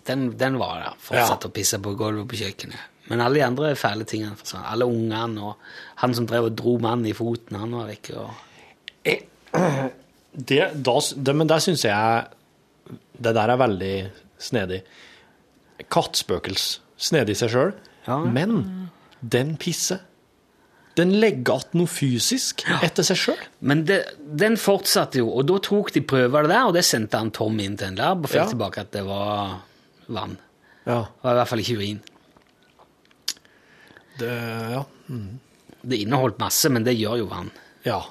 [0.07, 0.97] Den, den var der.
[0.99, 2.89] Fortsatte å pisse på gulvet på kjøkkenet.
[3.11, 4.67] Men alle de andre fæle tingene forsvant.
[4.71, 8.23] Alle ungene og han som drev og dro mannen i foten, han var vekke.
[8.23, 9.11] Og...
[10.33, 12.21] Det, da, det, men der syns jeg
[13.21, 13.91] Det der er veldig
[14.41, 14.79] snedig.
[15.93, 16.63] Kattspøkels.
[16.97, 17.75] Snedig i seg sjøl.
[18.07, 18.17] Ja.
[18.25, 18.55] Men
[19.21, 20.01] den pisser.
[20.95, 23.39] Den legger igjen noe fysisk etter seg sjøl.
[23.65, 24.01] Men det,
[24.43, 27.57] den fortsatte jo, og da tok de prøver det der, og det sendte han Tom
[27.63, 28.49] inn til en lab og fikk Ja.
[28.51, 29.55] tilbake at det var
[30.07, 30.35] vann.
[30.85, 30.99] Ja.
[31.09, 32.01] Det var i hvert fall ikke urin.
[34.19, 34.33] Det,
[34.75, 34.83] ja.
[35.81, 37.49] Det inneholdt masse, men det gjør jo vann.
[37.87, 38.01] ja.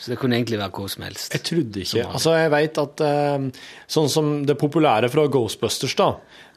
[0.00, 1.34] Så det kunne egentlig være hva som helst.
[1.36, 3.42] Jeg trodde ikke Altså, jeg vet at eh,
[3.92, 6.06] Sånn som det populære fra Ghostbusters, da,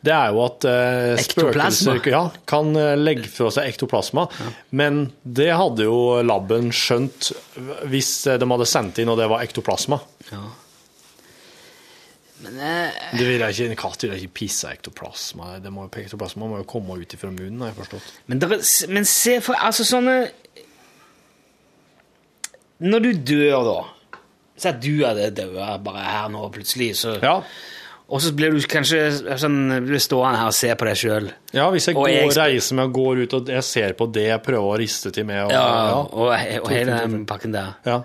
[0.03, 4.25] det er jo at eh, spøkelser ja, kan eh, legge fra seg ektoplasma.
[4.75, 7.29] Men det hadde jo laben skjønt
[7.87, 10.01] hvis eh, de hadde sendt inn, og det var ektoplasma.
[10.33, 10.41] Ja.
[12.43, 15.53] Men eh, Det vil ikke, En katt vil ikke pisse ektoplasma.
[15.63, 18.09] Det må, ektoplasma må jo komme ut fra munnen, har jeg forstått.
[18.27, 20.17] Men, der, er- men se for Altså sånne
[22.83, 23.77] Når du dør, da
[24.59, 25.55] Si at du hadde dødd
[25.87, 27.37] bare her nå plutselig, så, Ja,
[28.13, 28.99] og så blir du kanskje
[29.41, 29.55] sånn,
[29.87, 31.29] blir stående her og se på deg sjøl.
[31.57, 34.05] ja hvis jeg Og går, jeg- reiser meg og går ut og jeg ser på
[34.13, 35.95] det, jeg prøver å riste til meg og, Ja, ja.
[35.97, 37.73] og, og hele den pakken der.
[37.89, 38.01] Ja,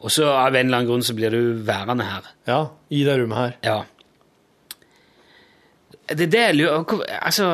[0.00, 2.22] Og så av en eller annen grunn så blir du værende her.
[2.46, 3.54] ja, i det rommet her.
[3.64, 3.78] Ja.
[6.08, 7.48] Det er det jeg lurer Altså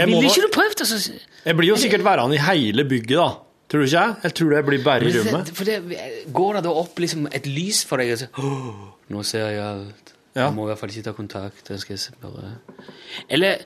[0.00, 1.12] Ville ikke du prøvd altså,
[1.44, 3.28] Jeg blir jo sikkert værende i hele bygget, da.
[3.70, 4.32] Tror du ikke jeg?
[4.34, 5.50] Tror det blir bare i rommet.
[5.54, 5.76] For det,
[6.34, 8.10] Går det da opp liksom et lys for deg?
[8.16, 8.80] Og så, «Åh,
[9.14, 10.14] nå ser jeg alt.
[10.36, 10.44] Ja.
[10.46, 11.70] Jeg må i hvert fall ikke ta kontakt.
[11.70, 12.52] Jeg skal bare
[13.28, 13.64] Eller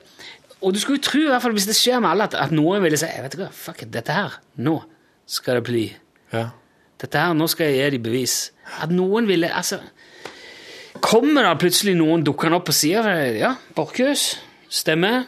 [0.61, 2.51] Og du skulle jo tro, i hvert fall hvis det skjer med alle, at, at
[2.55, 4.79] noen ville si vet du hva, fuck it, dette her, nå
[5.29, 5.83] skal det bli.
[6.33, 6.47] Ja.
[7.01, 8.37] Dette her, nå skal jeg gi dem bevis.
[8.81, 9.77] At noen ville Altså
[11.05, 13.05] Kommer det plutselig noen dukkende opp og sier
[13.37, 14.39] Ja, Borchhus,
[14.71, 15.25] stemmer.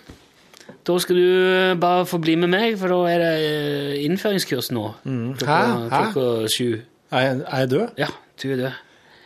[0.87, 4.85] Da skal du bare få bli med meg, for da er det eh, innføringskurs nå.
[5.03, 5.89] Klokka, Hæ?
[5.91, 5.99] Hæ?
[6.15, 6.69] klokka sju.
[7.11, 7.87] Er jeg, er jeg død?
[7.99, 8.07] Ja,
[8.41, 8.71] du er død.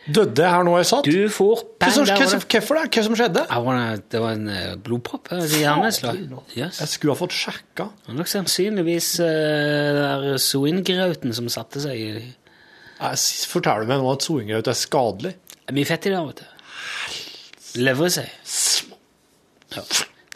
[0.02, 1.06] Døde her nå jeg satt?
[1.06, 2.48] Du får Hva bang, hva som, det.
[2.50, 2.86] hvorfor det?
[2.90, 3.44] Hva som skjedde?
[4.10, 6.18] Det var en eh, blodpropp eh, hjerneslag.
[6.56, 6.80] Yes.
[6.82, 7.86] Jeg skulle ha fått sjekka.
[7.86, 14.10] Det var nok sannsynligvis uh, soingrauten som satte seg i Jeg Forteller du meg nå
[14.10, 15.36] at soingraut er skadelig?
[15.54, 17.80] Det er Mye fett i det, vet du.
[17.86, 18.34] Lever seg.
[19.72, 19.86] Ja.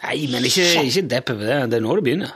[0.07, 1.61] Nei, men ikke, ikke depp over det.
[1.73, 2.35] Det er nå det begynner.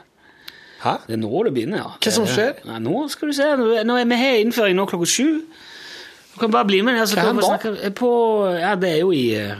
[0.81, 0.97] Hæ?
[1.07, 1.89] Det er nå det begynner, ja.
[1.95, 2.59] Hva som skjer?
[2.67, 3.47] Nei, nå skal du se.
[3.87, 5.27] Nå er vi her innføring nå klokka sju.
[6.33, 6.95] Du kan bare bli med.
[6.95, 7.15] ned.
[7.15, 7.91] Hva da?
[7.97, 8.11] på,
[8.59, 9.55] ja, det er jo i eh,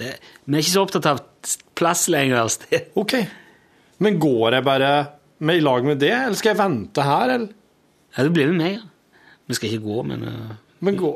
[0.00, 0.14] Det,
[0.46, 1.20] vi er ikke så opptatt av
[1.76, 2.48] plass lenger.
[2.52, 2.88] Sted.
[3.00, 3.16] OK.
[4.00, 4.92] Men går jeg bare
[5.44, 7.52] med i lag med det, eller skal jeg vente her, eller?
[8.16, 8.80] Ja, du blir med meg.
[8.80, 8.86] ja.
[9.50, 10.50] Vi skal ikke gå, men øh,
[10.86, 11.08] Men gå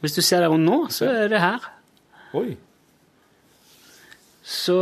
[0.00, 1.64] hvis du ser deg rundt nå, så er det her.
[2.36, 2.54] Oi.
[4.50, 4.74] Så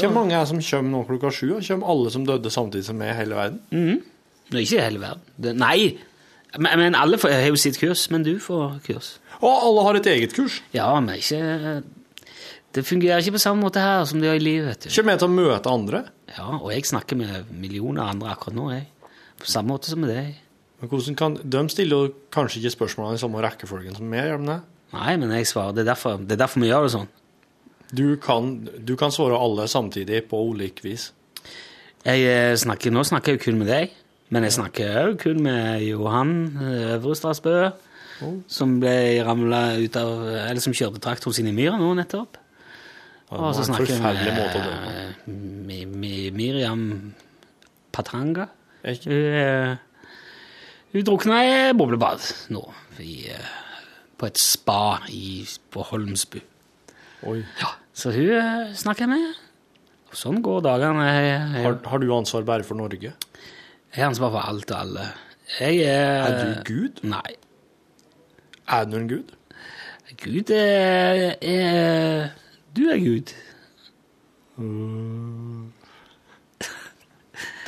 [0.00, 1.50] Hvor mange er det som kommer nå klokka sju?
[1.60, 3.60] Kommer alle som døde samtidig som meg i hele verden?
[4.48, 5.26] Det er ikke i hele verden.
[5.36, 5.76] Det, nei,
[6.58, 9.12] men, men alle får, har jo sitt kurs, men du får kurs.
[9.42, 10.60] Og alle har et eget kurs.
[10.74, 11.82] Ja, men ikke
[12.76, 14.66] Det fungerer ikke på samme måte her som det gjør i livet.
[14.68, 14.90] vet du.
[14.94, 16.02] Kommer jeg til å møte andre?
[16.36, 18.86] Ja, Og jeg snakker med millioner andre akkurat nå, jeg.
[19.40, 20.34] På samme måte som med deg.
[20.80, 24.42] Men hvordan kan, De stiller jo kanskje ikke spørsmålene i samme rekkefølgen som meg, gjør
[24.42, 24.58] de det?
[24.92, 25.72] Nei, men jeg svarer.
[25.76, 27.08] Det er derfor, det er derfor vi gjør det sånn.
[27.96, 28.50] Du kan,
[28.84, 31.12] du kan svare alle samtidig på ulik vis.
[32.06, 33.94] Jeg eh, snakker, nå snakker jeg jo kun med deg,
[34.34, 38.34] men jeg snakker òg kun med Johan eh, oh.
[38.50, 38.96] som ble
[39.26, 42.40] ramla ut av Eller som kjørte traktoren sin i myra nå nettopp.
[43.34, 45.30] Og så snakker jeg med, med eh,
[45.66, 47.14] Mi- Mi- Miriam
[47.94, 48.48] Patranga.
[48.86, 49.76] Hun, eh,
[50.92, 52.22] hun drukna i boblebad
[52.54, 52.62] nå,
[53.02, 53.16] i,
[54.16, 55.42] på et spa i,
[55.74, 56.38] på Holmsbu.
[57.58, 59.42] Ja, så hun snakker jeg med.
[60.06, 61.06] Og sånn går dagene.
[61.64, 63.10] Har, har du ansvar bare for Norge?
[63.94, 65.06] Jeg har ansvar for alt og alle.
[65.60, 67.02] Jeg er Er du Gud?
[67.02, 67.36] Nei.
[68.68, 69.32] Er du en gud?
[70.24, 72.28] Gud er, er
[72.76, 73.32] Du er Gud.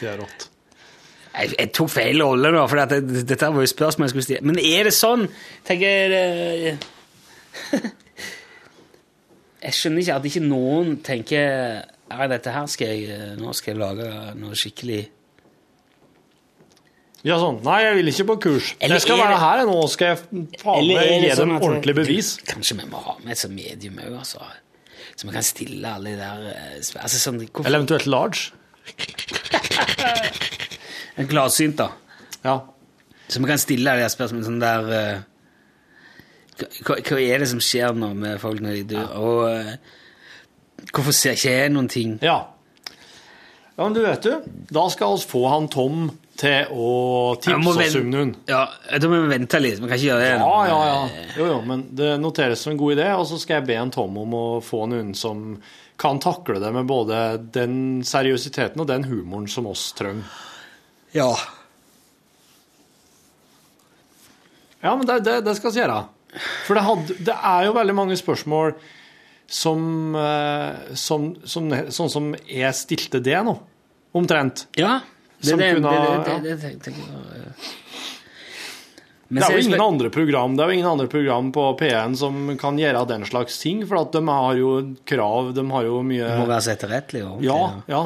[0.00, 0.50] Det er rått.
[1.38, 4.46] Jeg, jeg tok feil rolle, da, for det, dette var jo spørsmål jeg skulle stille.
[4.48, 5.28] Men er det sånn?
[5.66, 6.78] tenker jeg
[9.62, 11.46] Jeg skjønner ikke at ikke noen tenker
[12.08, 15.00] ja, dette her skal jeg, nå skal jeg lage noe skikkelig
[17.28, 17.58] Ja, sånn.
[17.66, 18.70] Nei, jeg vil ikke på kurs.
[18.80, 21.66] Eller jeg skal er være her nå, skal jeg faen meg gi sånn dem at-
[21.66, 22.30] ordentlig bevis.
[22.48, 24.46] Kanskje vi må ha med et sånt medium òg, altså.
[25.18, 28.52] Så vi kan stille alle de der eh, altså, sånn, Eller eventuelt large.
[31.18, 31.90] En klarsynt, da.
[32.44, 32.60] Ja.
[33.28, 35.18] Så vi kan stille de der spørsmålene sånn der uh,
[36.86, 39.10] hva, hva er det som skjer nå med folk når de dør?
[39.18, 39.74] Og uh,
[40.94, 42.16] hvorfor ser ikke jeg noen ting?
[42.24, 42.38] ja.
[43.78, 44.32] Ja, men du vet du,
[44.74, 46.08] da skal vi få han Tom
[46.38, 46.92] til å
[47.42, 48.32] tipse oss om noen.
[48.48, 48.62] Ja,
[48.94, 49.80] da må vi vente litt.
[49.80, 50.32] Vi kan ikke gjøre det.
[50.38, 51.26] Ja, ja, ja.
[51.34, 53.92] Jo, jo, men det noteres som en god idé, og så skal jeg be en
[53.94, 55.56] Tom om å få noen som
[55.98, 57.22] kan takle det med både
[57.54, 60.28] den seriøsiteten og den humoren som oss trenger.
[61.16, 61.32] Ja.
[64.78, 65.98] Ja, men det, det, det skal vi gjøre.
[66.68, 68.76] For det, hadde, det er jo veldig mange spørsmål
[69.48, 73.56] som, eh, som, som Sånn som jeg stilte det nå,
[74.14, 74.68] omtrent.
[74.78, 75.00] Ja.
[75.38, 77.52] Det, Som det, kunne det, ha- det, det, ja.
[79.28, 82.38] Det er jo ingen andre program Det er jo ingen andre program på P1 som
[82.58, 84.70] kan gjøre den slags ting, for at de har jo
[85.06, 87.22] krav, de har jo mye Det må være så etterrettelig.
[87.28, 88.02] og Ja, ordentlig, ja.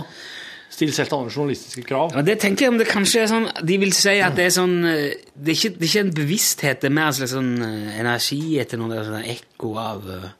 [0.72, 2.14] Stilles helt andre journalistiske krav.
[2.16, 4.54] Ja, det tenker jeg om det kanskje er sånn De vil si at det er
[4.56, 7.34] sånn eh, Det er ikke, det er ikke en bevissthet, det er mer en slags
[7.36, 8.88] sånn eh, energi etter noe.
[8.90, 10.30] Det er sånn ekko av eh,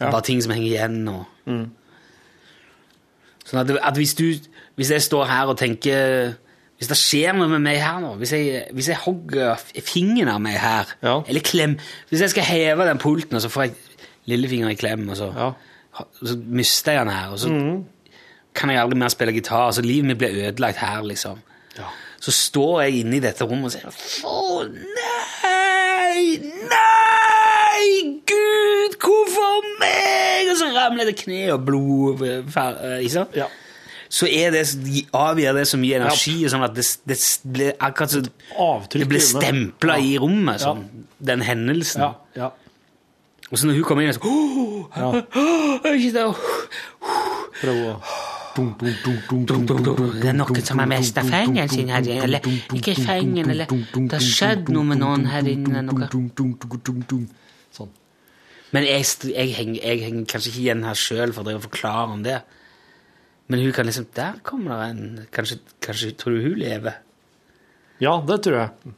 [0.00, 0.08] Ja.
[0.08, 1.02] Bare ting som henger igjen.
[1.12, 1.26] Og.
[3.44, 4.24] Sånn at, at hvis du
[4.80, 6.30] Hvis jeg står her og tenker
[6.80, 10.40] Hvis det skjer noe med meg her nå Hvis jeg, hvis jeg hogger fingeren av
[10.40, 11.18] meg her, Ja.
[11.28, 11.74] eller klem
[12.08, 13.74] Hvis jeg skal heve den pulten, og så får jeg
[14.30, 15.50] lillefingeren i klem, og så, Ja.
[16.24, 17.48] så mister jeg den her, og så
[18.54, 19.70] kan jeg aldri mer spille gitar.
[19.72, 21.38] Så livet mitt blir ødelagt her, liksom.
[21.78, 21.84] Ja.
[22.20, 24.64] Så står jeg inne i dette rommet og sier Å,
[25.44, 26.36] nei!
[26.70, 28.20] Nei!
[28.28, 30.50] Gud, hvorfor meg?
[30.52, 33.36] Og så ramler det kne og blod eh, eh, Ikke sant?
[33.38, 33.46] Ja.
[34.10, 34.64] Så er det,
[35.14, 38.22] avgjør det så mye energi, sånn at det, det blir akkurat så
[38.58, 40.02] Avtrykk Det blir stempla Ja.
[40.02, 40.82] i rommet, sånn,
[41.30, 42.02] den hendelsen.
[42.02, 42.50] Ja, ja.
[43.50, 44.20] Og så når hun kommer inn, så
[47.60, 47.94] Prøv å
[48.50, 52.24] Det er noen som har mista fingeren sin her inne.
[52.26, 52.40] Eller
[52.74, 55.84] ikke fingeren, eller det har skjedd noe med noen her inne.
[57.70, 57.92] Sånn.
[58.74, 62.24] Men jeg, jeg, henger, jeg henger kanskje ikke igjen her sjøl for å forklare om
[62.26, 62.40] det.
[63.50, 67.00] Men hun kan liksom Der kommer det en Kanskje, kanskje tror du hun lever?
[68.00, 68.94] Ja, det tror jeg.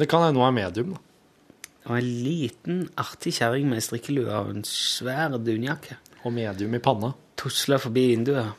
[0.00, 0.94] Det kan hende hun er medium.
[0.94, 1.00] da.
[1.90, 5.98] Og en liten, artig kjerring med strikkelue og en svær dunjakke.
[6.24, 7.12] Og medium i panna.
[7.36, 8.54] Tusler forbi vinduet.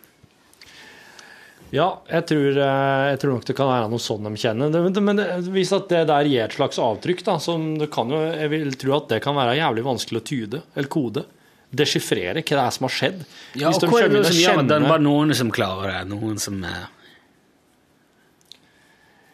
[1.71, 4.73] Ja, jeg tror, eh, jeg tror nok det kan være noe sånn de kjenner.
[4.99, 5.21] Men
[5.55, 8.73] hvis at det der gir et slags avtrykk, da, som det kan jo, jeg vil
[8.75, 11.23] tro at det kan være jævlig vanskelig å tyde, eller kode.
[11.71, 13.21] Deschiffrere hva det er som har skjedd.
[13.55, 15.93] Ja, Hvis og hva er det som gjør at det er bare noen som klarer
[15.93, 16.01] det?
[16.11, 16.89] Noen som er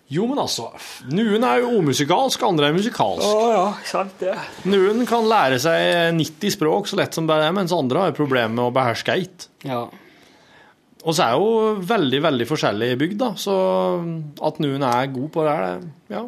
[0.08, 0.70] Jo, men altså
[1.12, 3.26] Noen er jo omusikalsk, andre er musikalsk.
[3.52, 4.36] ja, sant det.
[4.70, 8.54] Noen kan lære seg 90 språk så lett som bare det, mens andre har problemer
[8.54, 9.50] med å beherske ett.
[9.68, 9.82] Ja.
[11.04, 13.34] Og så er jo veldig, veldig forskjellig bygd, da.
[13.40, 13.54] Så
[14.48, 16.24] at noen er god på det her, det ja.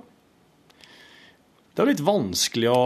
[1.80, 2.80] Det er litt vanskelig å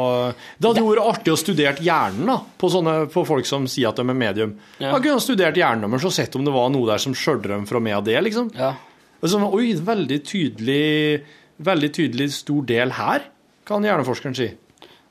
[0.61, 3.98] Det hadde vært artig å studere hjernen da, på, sånne, på folk som sier at
[3.98, 4.52] de er medium.
[4.78, 4.91] Ja.
[4.91, 7.64] Da kunne studert hjernen deres og sett om det var noe der som skjølte dem
[7.65, 8.52] fra meg og det, liksom.
[8.53, 8.76] ja.
[9.24, 11.24] Altså, oi, veldig tydelig,
[11.65, 13.26] veldig tydelig stor del her,
[13.65, 14.52] kan hjerneforskeren si.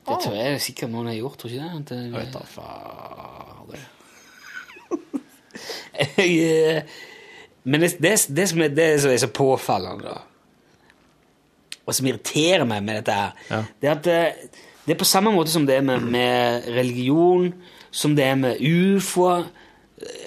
[0.07, 1.99] Det tror jeg sikkert noen har gjort, tror ikke det?
[2.05, 3.83] Jeg vet da fader.
[5.93, 6.79] Eh,
[7.63, 10.21] Men det, det, det, som er, det som er så påfallende, da,
[11.85, 13.63] og som irriterer meg med dette her, Ja.
[13.81, 14.19] det er at det,
[14.85, 17.49] det er på samme måte som det er med, med religion,
[17.91, 19.25] som det er med ufo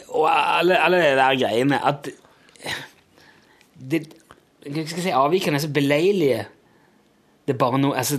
[0.09, 2.09] og alle, alle de der greiene, at
[3.77, 4.07] det,
[4.67, 6.47] Hva skal jeg si Avvikene er så beleilige.
[7.47, 8.17] Det er bare noe Altså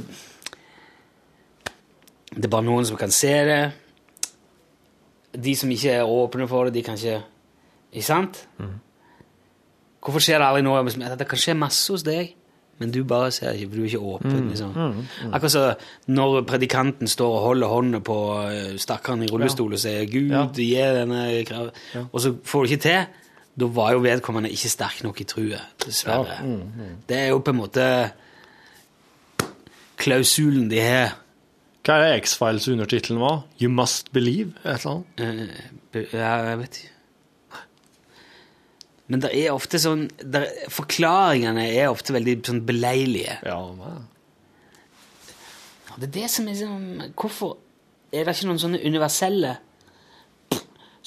[2.31, 3.61] Det er bare noen som kan se det.
[5.43, 7.17] De som ikke er åpne for det, de kan ikke
[7.93, 8.43] Ikke sant?
[10.03, 10.83] Hvorfor skjer det aldri noe?
[11.19, 12.35] Det kan skje masse hos deg,
[12.79, 14.49] men du bare ser ikke, for du er ikke åpen.
[14.49, 14.73] liksom.
[15.33, 15.63] Akkurat så
[16.07, 18.17] når predikanten står og holder hånda på
[18.51, 20.43] eh, stakkaren i rullestol og sier 'Gud, Ja.
[20.53, 21.71] gi denne krav',
[22.11, 23.05] og så får du ikke til,
[23.59, 26.37] da var jo vedkommende ikke sterk nok i trua, dessverre.
[27.09, 28.11] Det er jo på en måte
[29.97, 31.15] klausulen de har.
[31.87, 33.45] Hva er det X-Files undertittelen var?
[33.61, 34.53] You must believe?
[34.65, 35.49] Et eller annet?
[35.95, 36.91] Uh, Ja, jeg vet ikke.
[39.07, 43.37] Men det er ofte sånn der, Forklaringene er ofte veldig sånn beleilige.
[43.47, 43.93] Ja, nei.
[45.97, 47.55] Det er det som er sånn Hvorfor
[48.13, 49.55] er det ikke noen sånne universelle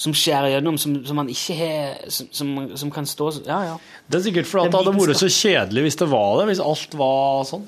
[0.00, 2.50] som skjærer gjennom, som, som man ikke har som, som,
[2.80, 3.74] som kan stå Ja, ja.
[4.08, 6.96] Det er sikkert fordi det hadde vært så kjedelig hvis det var det, hvis alt
[6.96, 7.66] var sånn.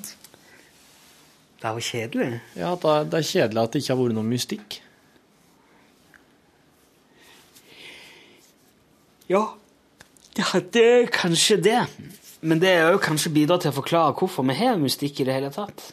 [1.61, 2.29] Det er jo kjedelig.
[2.57, 4.79] Ja, det er- det er kjedelig at det ikke har vært noe mystikk.
[9.31, 9.43] Ja,
[10.35, 11.81] det er kanskje det.
[12.41, 15.35] Men det er jo kanskje bidra til å forklare hvorfor vi har mystikk i det
[15.37, 15.91] hele tatt.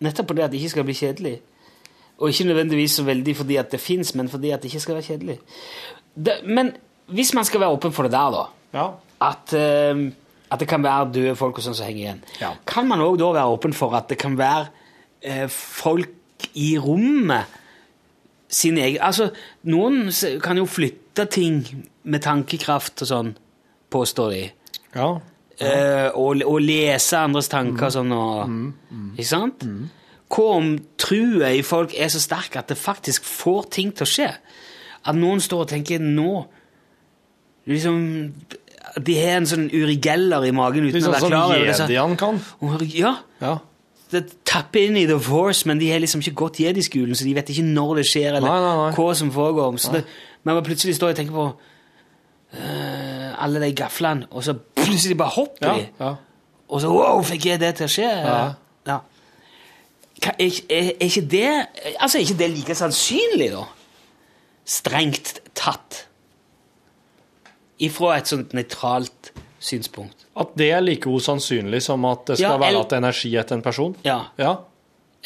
[0.00, 1.34] Nettopp fordi det at det ikke skal bli kjedelig.
[2.18, 4.96] Og ikke nødvendigvis så veldig fordi at det fins, men fordi at det ikke skal
[4.98, 5.36] være kjedelig.
[6.14, 6.72] Det, men
[7.14, 8.86] hvis man skal være åpen for det der, da, Ja.
[9.20, 10.10] at, uh,
[10.50, 12.52] at det kan være døde folk og sånn som henger igjen, Ja.
[12.66, 14.68] kan man òg da være åpen for at det kan være
[15.26, 16.08] uh, folk
[16.54, 17.44] i rommet
[18.48, 19.30] sin egen Altså,
[19.64, 20.10] noen
[20.42, 21.64] kan jo flytte ting
[22.04, 23.34] med tankekraft og sånn,
[23.90, 24.50] påstår de.
[24.94, 25.10] ja.
[25.58, 27.90] Eh, og, og lese andres tanker mm.
[27.90, 29.64] sånn og Ikke sant?
[30.30, 30.68] Hva om
[31.02, 34.28] trua i folk er så sterk at det faktisk får ting til å skje?
[35.02, 36.44] At noen står og tenker nå
[37.66, 37.98] liksom,
[39.02, 41.74] De har en sånn urigeller i magen uten liksom, å sånn være klar over det.
[41.80, 42.40] så- jediene kan.
[42.62, 43.58] Og, Ja, Ja.
[44.12, 47.34] det tapper inn i The Force, men de har liksom ikke gått jedi-skolen, så de
[47.34, 48.94] vet ikke når det skjer, eller Nei, nei, nei.
[48.94, 49.74] hva som foregår.
[49.78, 50.04] Så det,
[50.44, 51.54] men plutselig står og tenker på
[52.54, 55.86] eh, alle de gaflene, og så plutselig bare hopper de.
[56.00, 56.14] ja.
[56.68, 58.08] Og så wow, fikk jeg det til å skje?
[58.08, 58.40] Ja.
[58.88, 58.98] Ja.
[60.18, 61.48] Er, er, er ikke det
[61.94, 63.62] Altså, er ikke det like sannsynlig, da?
[64.68, 66.02] Strengt tatt.
[67.80, 69.32] Ifra et sånt nøytralt
[69.62, 70.26] synspunkt.
[70.38, 73.94] At det er like usannsynlig som at det skal være at energi etter en person?
[74.04, 74.20] Ja.
[74.38, 74.56] Ja.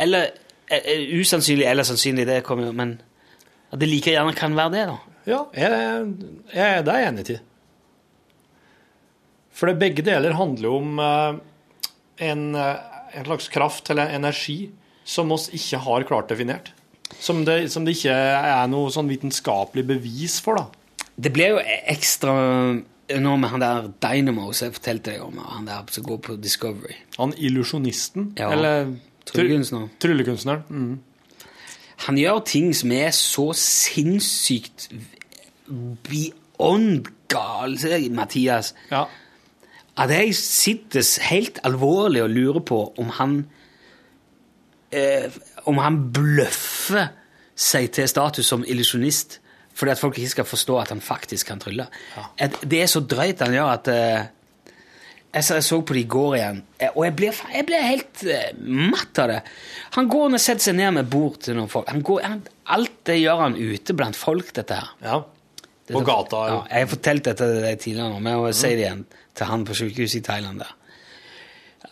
[0.01, 0.28] Eller
[0.68, 3.01] eh, eh, usannsynlig eller sannsynlig, det kommer jo Men
[3.72, 4.97] at det like gjerne kan være det, da.
[5.26, 6.14] Ja, jeg,
[6.55, 7.39] jeg, det er jeg enig i.
[9.53, 11.41] For det begge deler handler jo om eh,
[12.29, 14.70] en, eh, en slags kraft eller energi
[15.05, 16.73] som oss ikke har klart definert.
[17.20, 21.05] Som det, som det ikke er noe sånn vitenskapelig bevis for, da.
[21.20, 21.61] Det ble jo
[21.93, 22.33] ekstra
[23.20, 26.37] nå med han der Dynamo som jeg fortalte deg om, han der som går på
[26.41, 26.97] Discovery.
[27.19, 28.95] Han illusjonisten, Ja, eller
[29.29, 29.91] tryllekunstneren.
[30.01, 30.62] tryllekunstneren.
[30.70, 31.01] Mm.
[32.07, 34.89] Han gjør ting som er så sinnssykt
[36.09, 39.07] beyond gal, sier Mathias, Ja.
[40.01, 43.35] At jeg sitter helt alvorlig og lurer på om han
[44.93, 45.28] eh,
[45.69, 47.10] Om han bløffer
[47.55, 49.39] seg til status som illusjonist
[49.73, 51.86] fordi at folk ikke skal forstå at han faktisk kan trylle.
[52.16, 52.48] Ja.
[52.60, 54.27] Det er så drøyt han gjør at eh,
[55.32, 57.78] jeg, så, jeg så på det i går igjen, eh, og jeg ble, jeg ble
[57.81, 59.39] helt eh, matt av det.
[59.97, 61.89] Han går og setter seg ned med bord til noen folk.
[61.89, 62.43] Han går, han,
[62.77, 64.93] alt det gjør han ute blant folk, dette her.
[65.05, 65.23] ja.
[65.93, 66.39] På gata.
[66.47, 69.01] Ja, jeg har fortalt dette til deg tidligere, men jeg si det igjen
[69.34, 70.60] til han på sykehuset i Thailand.
[70.62, 70.72] der.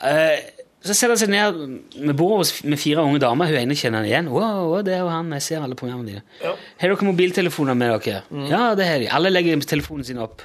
[0.01, 0.41] Eh,
[0.81, 1.59] så setter han seg ned
[2.07, 3.51] med bordet med fire unge damer.
[3.51, 4.29] Hun ene kjenner han igjen.
[4.33, 6.23] Wow, wow, det er jo han, jeg ser alle programmene dine.
[6.41, 6.55] Ja.
[6.81, 8.23] Har dere mobiltelefoner med dere?
[8.49, 9.09] Ja, det har de.
[9.13, 10.43] Alle legger telefonen sin opp.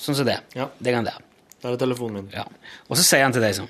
[0.00, 0.40] Sånn som det.
[0.56, 0.66] Ja.
[0.80, 1.14] Det kan det.
[1.62, 2.32] Der er telefonen min.
[2.34, 2.46] Ja.
[2.88, 3.68] Og så sier han til deg sånn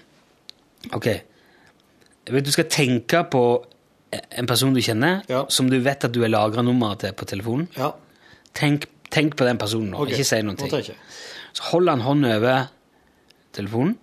[0.96, 3.40] Ok, jeg vet du skal tenke på
[4.10, 5.42] en person du kjenner, Ja.
[5.52, 7.68] som du vet at du har lagra nummeret til på telefonen.
[7.76, 7.90] Ja.
[8.54, 10.14] Tenk, tenk på den personen nå, Okay.
[10.14, 10.56] ikke si noen
[11.52, 12.68] Så holder han hånden over
[13.56, 13.96] telefonen,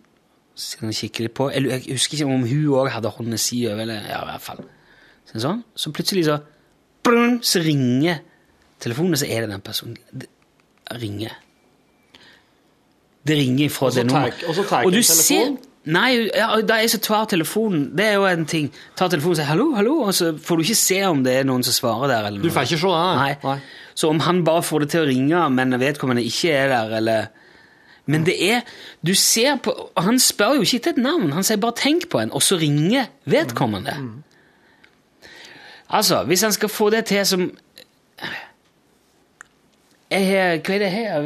[0.57, 1.49] så han kikker litt på.
[1.53, 4.41] Eller jeg husker ikke om hun òg hadde hånden si over, eller ja, i hvert
[4.45, 4.63] fall.
[5.27, 5.63] Så, sånn.
[5.75, 6.39] så plutselig så
[7.03, 8.19] brun, Så ringer
[8.79, 9.97] telefonen, og så er det den personen.
[10.13, 10.27] Det
[11.01, 11.35] ringer.
[13.27, 14.43] Det ringer fra det nummeret.
[14.47, 15.57] og så tar Og du telefonen?
[15.57, 17.85] ser Nei, ja, da er så tar telefonen.
[17.95, 18.67] Det er jo en ting.
[18.99, 21.43] Tar telefonen og sier 'hallo', hallo, og så får du ikke se om det er
[21.47, 22.27] noen som svarer der.
[22.27, 23.35] Eller Du får ikke se det, nei.
[23.43, 23.59] Nei.
[23.95, 27.27] Så om han bare får det til å ringe, men vedkommende ikke er der, eller
[28.09, 28.61] Men det er
[29.05, 32.19] Du ser på Han spør jo ikke etter et navn, han sier bare 'tenk på
[32.19, 34.23] en', og så ringer vedkommende.
[35.89, 37.51] Altså, hvis han skal få det til som
[40.11, 41.17] jeg har, Hva er det her?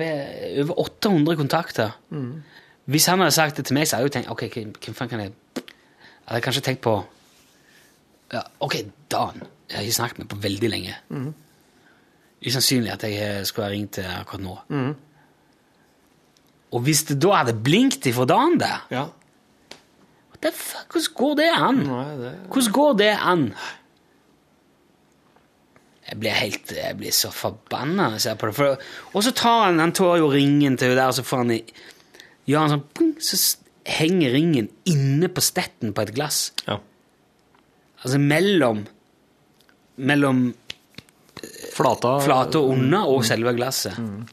[0.63, 1.91] Over 800 kontakter.
[2.91, 5.09] Hvis han hadde sagt det til meg, så hadde jeg jo tenkt Ok, hvem faen
[5.11, 6.95] kan jeg Jeg hadde kanskje tenkt på
[8.33, 8.75] ja, Ok,
[9.11, 9.41] Dan.
[9.69, 10.95] Jeg har ikke snakket med på veldig lenge.
[12.47, 14.55] Usannsynlig at jeg skulle ha ringt til akkurat nå.
[16.71, 19.05] Og hvis det da hadde blinkt ifra Dan der, Ja.
[20.41, 21.81] hvordan går det an?
[22.49, 23.43] Hvordan går det an?
[26.09, 28.55] Jeg blir helt Jeg blir så forbanna når jeg ser på det.
[28.57, 28.77] For,
[29.13, 31.51] og så tar han Han tar jo ringen til henne der, og så får han
[31.51, 31.73] i-
[32.51, 33.39] Gjør han sånn pung, Så
[33.87, 36.51] henger ringen inne på stetten på et glass.
[36.67, 36.77] Ja.
[38.01, 38.85] Altså mellom
[40.01, 40.51] Mellom
[41.71, 43.97] Flata flate og under og selve glasset.
[43.97, 44.27] Mm.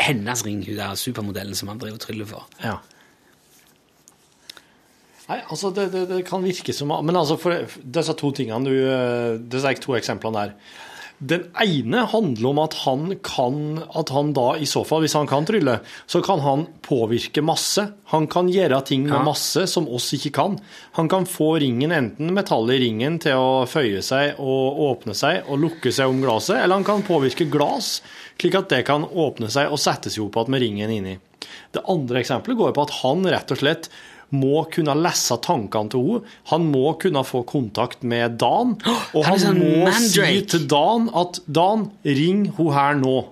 [0.00, 2.48] Hennes ring, hun der supermodellen som han driver og tryller for.
[2.64, 2.78] Ja.
[5.30, 8.74] Nei, altså det, det, det kan virke som Men altså for disse to tingene du
[8.74, 10.56] eh, Disse to eksemplene der.
[11.20, 15.28] Den ene handler om at han kan At han da i så fall, hvis han
[15.28, 15.74] kan trylle,
[16.08, 17.84] så kan han påvirke masse.
[18.14, 20.56] Han kan gjøre ting med masse som oss ikke kan.
[20.96, 25.50] Han kan få ringen, enten metallet i ringen, til å føye seg og åpne seg
[25.50, 27.98] og lukke seg om glasset, eller han kan påvirke glass,
[28.40, 31.18] slik at det kan åpne seg og settes igjen med ringen inni.
[31.74, 33.90] Det andre eksempelet går på at han rett og slett
[34.30, 36.32] må kunne lese tankene til henne.
[36.52, 38.76] Han må kunne få kontakt med Dan.
[39.14, 43.28] Og han han sånn må si til Dan at 'Dan, ring hun her nå'.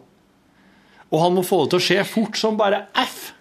[1.08, 3.32] Og han må få det til å skje fort som bare F.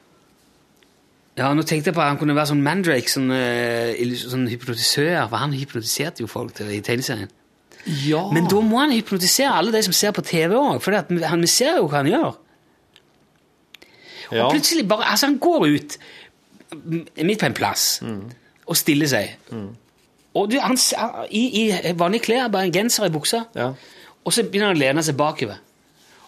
[1.37, 5.27] Ja, nå tenkte jeg på at han kunne være sånn mandrake, sånn, eh, sånn hypnotisør,
[5.29, 7.29] for han hypnotiserte jo folk til, i tegneserien.
[8.07, 8.23] Ja.
[8.33, 11.51] Men da må han hypnotisere alle de som ser på TV òg, for han, vi
[11.51, 12.31] ser jo hva han gjør.
[14.31, 14.47] ja.
[14.47, 15.97] Og plutselig bare Altså, han går ut
[16.75, 17.85] midt på en plass
[18.67, 19.35] og stiller seg.
[20.37, 20.77] Og du, han,
[21.31, 23.71] i, I vanlige klær, bare en genser i buksa, ja.
[24.23, 25.61] og så begynner han å lene seg bakover.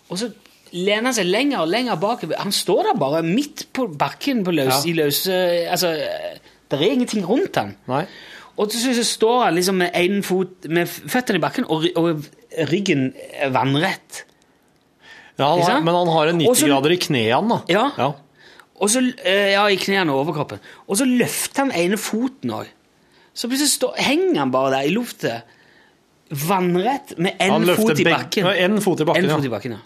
[0.09, 0.31] Og så
[0.73, 2.39] lener han seg lenger og lenger bakover.
[2.41, 4.81] Han står der bare midt på bakken på løs, Ja.
[4.89, 5.35] i løse
[5.69, 5.93] Altså,
[6.69, 7.75] det er ingenting rundt han.
[7.89, 8.05] Nei.
[8.59, 11.85] Og til slutt så står han liksom med en fot med føttene i bakken og,
[11.95, 12.25] og
[12.71, 14.25] ryggen er vannrett.
[15.39, 17.59] Ja, han har, men han har en 90 grader i knærne, da.
[17.71, 17.85] Ja.
[17.97, 18.09] ja.
[18.79, 20.59] Og så, eh, ja, i knærne og overkroppen.
[20.87, 22.69] Og så løfter han ene foten òg.
[23.33, 25.41] Så plutselig stå, henger han bare der i lufta,
[26.47, 28.45] vannrett, med én fot i bakken.
[28.81, 29.35] Fot i bakken, En ja.
[29.35, 29.77] fot i bakken, ja.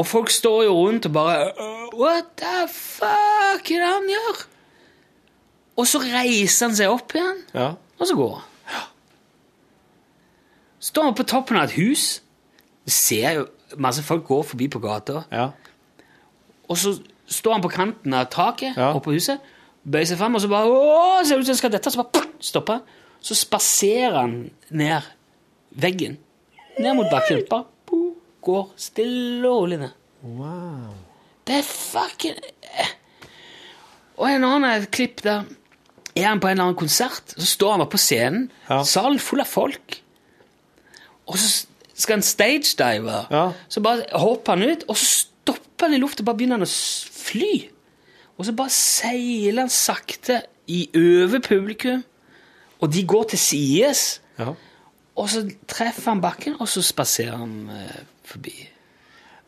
[0.00, 4.46] Og folk står jo rundt og bare «Øh, What the fuck er det han gjør?
[5.76, 7.72] Og så reiser han seg opp igjen, ja.
[7.98, 8.46] og så går han.
[10.80, 12.22] Står han på toppen av et hus.
[12.88, 13.46] Du ser jo
[13.76, 15.24] masse folk gå forbi på gata.
[15.32, 15.50] ja.
[16.70, 16.94] Og så
[17.30, 18.92] står han på kanten av taket Ja.
[18.94, 19.40] oppe på huset,
[19.84, 22.26] bøyer seg frem, og så bare Å, ser ut som han skal dette, så bare
[22.40, 22.82] stopper han.
[23.20, 25.02] Så spaserer han ned
[25.76, 26.18] veggen.
[26.78, 27.42] Ned mot bakken.
[27.50, 27.66] Bare
[28.42, 29.90] går stille og rolig ned.
[30.22, 30.94] Wow.
[31.46, 32.38] Det er fucking
[34.20, 35.44] Og en annen klipp der
[36.14, 38.82] er han på en eller annen konsert, så står han oppe på scenen, Ja.
[38.84, 40.02] salen full av folk,
[41.26, 43.26] og så skal han stagedive.
[43.30, 43.52] Ja.
[43.68, 45.26] Så bare hopper han ut, og så
[45.88, 47.52] han i lufta, bare begynner han å fly.
[48.38, 52.02] Og så bare seiler han sakte i over publikum,
[52.80, 54.54] og de går til sides, Ja.
[55.16, 58.54] og så treffer han bakken, og så spaserer han eh, forbi.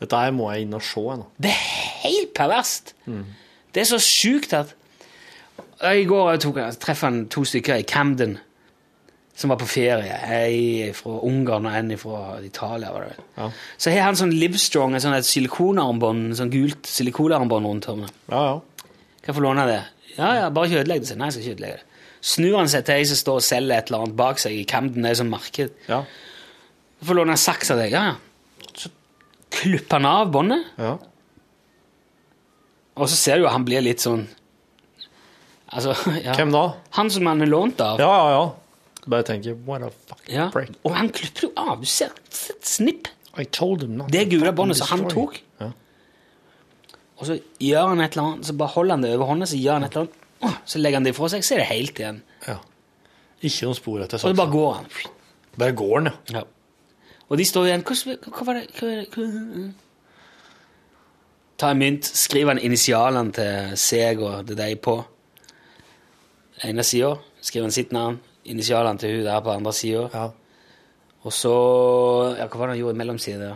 [0.02, 1.26] Dette her må jeg inn og se Nå.
[1.40, 1.62] Det er
[2.02, 2.94] helt perverst.
[3.06, 4.74] Det er så sjukt at
[5.82, 8.36] I går jeg tok jeg treffer han to stykker i Camden
[9.34, 10.16] som var på ferie.
[10.36, 12.92] En fra Ungarn og en fra Italia.
[12.92, 13.14] Var det.
[13.16, 13.30] vel.
[13.38, 13.48] Ja.
[13.78, 18.10] Så har han sånn Livestrong, et et silikonarmbånd, sånn gult silikonarmbånd rundt hånda.
[18.28, 18.86] Ja, ja.
[19.22, 19.80] Kan jeg få låne det?
[20.18, 21.16] Ja, ja, bare ikke ødelegg det.
[21.16, 21.86] Nei, jeg skal ikke ødelegge det.
[22.22, 24.66] Snur han seg til ei som står og selger et eller annet bak seg i
[24.68, 25.72] Camden, det er sånn marked.
[25.88, 26.02] Ja.
[27.00, 27.96] Jeg får låne en saks av deg.
[27.96, 28.68] Ja, ja.
[28.78, 28.92] Så
[29.50, 30.68] klipper han av båndet.
[30.78, 30.98] ja.
[32.92, 34.26] Og så ser du jo han blir litt sånn
[35.72, 35.94] Altså,
[36.26, 36.34] ja.
[36.36, 36.66] Hvem da?
[36.98, 37.96] Han som han er lånt av.
[38.02, 38.42] Ja, ja, ja.
[39.10, 40.48] Bare tenker What a fucking Ja.
[40.50, 40.70] prick.
[40.84, 41.80] Og han klipper jo av.
[41.80, 42.06] Du ser
[42.50, 43.08] et snipp.
[43.38, 45.40] I told him not Det gule båndet som han tok.
[45.60, 45.70] Ja.
[47.18, 49.56] Og så gjør han et eller annet, så bare holder han det over hånda, så
[49.56, 50.08] gjør han et eller
[50.42, 52.22] annet, så legger han det ifra seg, så er det helt igjen.
[52.48, 52.56] ja.
[53.42, 54.84] Ikke noe spor etter Og så bare går han.
[55.58, 56.12] Bare går han, ja.
[56.38, 56.42] Ja.
[57.28, 57.82] Og de står igjen.
[57.82, 59.72] Hva, hva var det hva, hva,
[61.58, 64.96] Ta en mynt, skriv han initialene til seg og til deg på
[66.66, 67.16] ene sida.
[67.42, 70.08] Skriv han sitt navn, initialene til hun der på andre sida.
[70.14, 70.28] ja.
[71.22, 71.50] Og så
[72.36, 73.50] ja, Hva var det han gjorde i mellomsida?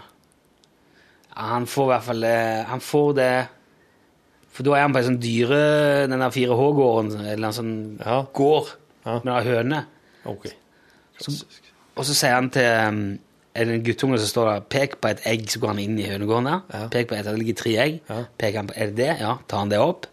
[1.34, 3.30] Ja, han får i hvert fall det, Han får det
[4.54, 5.58] For da er han på en sånn dyre
[6.06, 7.72] Den der 4H-gården, eller en sånn
[8.06, 8.20] Ja.
[8.32, 8.70] gård
[9.04, 9.20] Ja.
[9.24, 9.80] med høne.
[10.24, 10.46] Ok.
[11.96, 13.18] Og så sier han til um,
[13.54, 16.44] en guttunge som står der, pek på et egg, så går han inn i hønegården
[16.50, 16.60] der.
[16.74, 16.88] Ja.
[16.92, 18.00] Pek på et, det ligger tre egg.
[18.38, 19.12] Peker han på, er det det?
[19.20, 20.06] Ja, tar han det opp.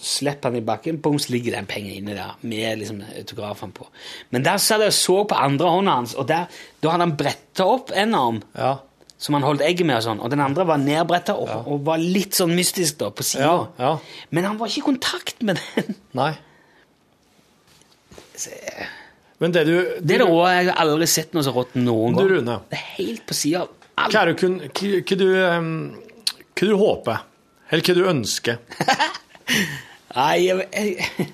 [0.00, 3.86] Slipper han i bakken, og så ligger den penger inne der, med liksom autografen på.
[4.30, 6.48] Men der satt jeg og så på andre hånda hans, og der,
[6.82, 8.78] da hadde han bretta opp en arm, Ja.
[9.22, 11.98] som han holdt egget med og sånn, og den andre var nedbretta og, og var
[12.02, 13.44] litt sånn mystisk da, på sida.
[13.46, 13.92] Ja, ja.
[14.30, 15.94] Men han var ikke i kontakt med den.
[16.18, 16.32] Nei.
[19.38, 22.18] Men det du, Det er det jeg har aldri sett noe så rått noen Du,
[22.22, 22.30] gang.
[22.36, 22.56] Rune.
[22.70, 23.64] Det er helt på sida.
[23.98, 24.48] Hva du, hva
[26.62, 27.18] du håper?
[27.72, 28.56] Eller hva du ønsker?
[30.16, 31.28] Nei, jeg, jeg,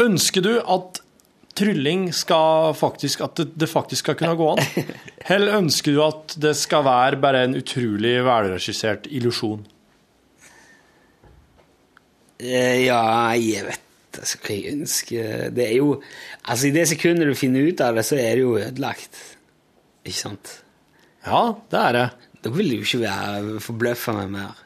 [0.00, 1.00] Ønsker du at
[1.58, 4.62] trylling skal faktisk At det, det faktisk skal kunne gå an?
[5.34, 9.64] Eller ønsker du at det skal være bare en utrolig velregissert illusjon?
[12.40, 13.02] eh, ja,
[13.36, 17.68] jeg vet altså, hva jeg ønsker Det er jo Altså, i det sekundet du finner
[17.68, 19.20] ut av det, så er det jo ødelagt.
[20.06, 20.56] Ikke sant?
[21.26, 22.06] Ja, det er det.
[22.40, 24.62] Da vil du jo ikke være forbløffa meg mer.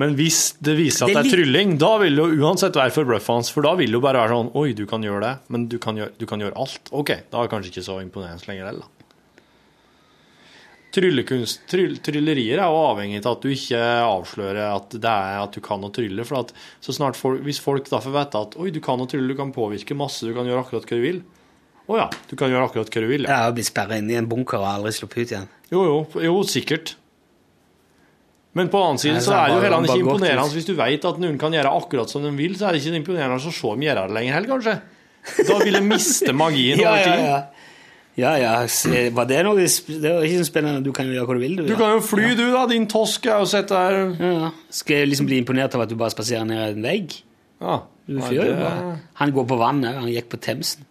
[0.00, 3.46] Men hvis det viser at Det er trylling, da vil det jo uansett være forbløffende.
[3.54, 5.78] For da vil det jo bare være sånn Oi, du kan gjøre det, men du
[5.82, 6.90] kan gjøre, du kan gjøre alt.
[6.90, 8.90] Ok, da er det kanskje ikke så imponerende lenger heller.
[10.94, 15.56] Tryllekunst, tryll, Tryllerier er jo avhengig av at du ikke avslører at det er at
[15.56, 16.26] du kan å trylle.
[16.26, 16.52] For at
[16.84, 19.38] så snart folk, Hvis folk da får vite at oi, du kan å trylle, du
[19.38, 21.22] kan påvirke masse, du kan gjøre akkurat hva du vil.
[21.90, 23.26] Å ja, du kan gjøre akkurat hva du vil.
[23.26, 23.40] Ja.
[23.44, 25.50] har blitt sperra inne i en bunker og aldri sluppet ut igjen.
[25.74, 26.94] Jo, jo, jo, sikkert.
[28.54, 30.52] Men på annen side så er det jo heller ikke imponerende ut.
[30.54, 33.00] hvis du vet at noen kan gjøre akkurat som de vil, så er det ikke
[33.00, 34.74] imponerende å se dem gjøre det lenger heller, kanskje.
[35.48, 37.24] Da vil jeg miste magien Ja, over ja, ting.
[37.24, 37.40] ja.
[38.22, 39.10] ja, ja.
[39.16, 40.84] Var det noe Det var ikke så spennende.
[40.86, 41.56] Du kan jo gjøre hva du vil.
[41.58, 43.26] Du, Du kan jo fly, du, da, din tosk.
[43.32, 43.98] Har jo sett det her.
[44.22, 44.50] Ja, ja.
[44.70, 47.16] Skal jeg liksom bli imponert av at du bare spaserer ned en vegg?
[47.64, 47.80] Ja.
[48.06, 48.96] Du fyrer jo bare.
[49.22, 49.96] Han går på vannet.
[49.98, 50.84] Han gikk på Themsen.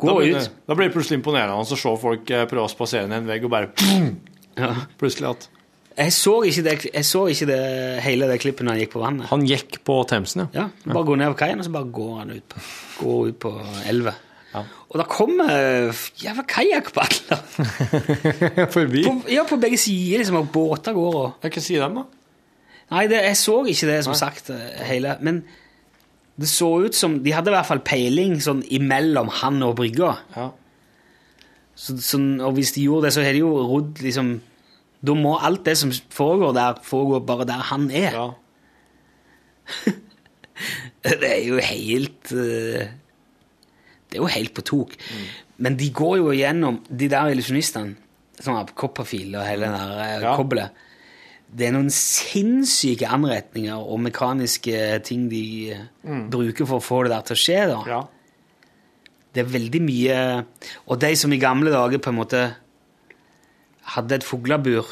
[0.00, 0.50] Da Gå blir, ut.
[0.68, 3.42] da blir det plutselig imponerende å se folk eh, prøve å spasere ned en vegg,
[3.44, 3.72] og bare
[4.56, 4.70] Ja.
[5.00, 5.48] plutselig at
[5.98, 7.60] Jeg så det, jeg så ikke det
[8.04, 9.28] hele det klippet når han gikk på vannet.
[9.32, 10.68] Han gikk på Themsen, ja.
[10.70, 12.62] Ja, Bare gå ned på kaien, og så bare går han ut på,
[13.00, 13.52] går ut på
[13.90, 14.14] elva.
[14.54, 14.62] Ja.
[14.90, 15.50] Og da kommer
[16.18, 17.42] jævla kajakkpadler.
[18.74, 19.04] Forbi.
[19.06, 22.06] På, ja, på begge sider, liksom, og båter går og Jeg kan si dem, da.
[22.90, 25.14] Nei, det, jeg så ikke det, som sagt, eh, hele.
[25.22, 25.44] Men
[26.40, 30.16] det så ut som De hadde i hvert fall peiling sånn imellom han og brygga.
[30.34, 30.48] Ja.
[31.78, 34.38] Så, sånn, og hvis de gjorde det, så har de jo rodd liksom
[35.00, 38.12] Da må alt det som foregår der, foregå bare der han er.
[38.12, 38.30] ja.
[41.00, 42.90] Det er jo helt eh,
[44.10, 44.96] Det er jo helt på tok.
[45.62, 47.96] Men de går jo gjennom De der illusjonistene,
[48.40, 50.34] sånn har Copperfield og hele det der eh, Ja.
[50.36, 50.82] kobbelet
[51.48, 55.74] Det er noen sinnssyke anretninger og mekaniske ting de
[56.04, 56.26] mm.
[56.30, 57.60] bruker for å få det der til å skje.
[57.72, 57.80] da.
[57.88, 58.02] ja.
[59.30, 60.18] Det er veldig mye
[60.90, 62.44] Og de som i gamle dager på en måte
[63.94, 64.86] hadde et fuglebur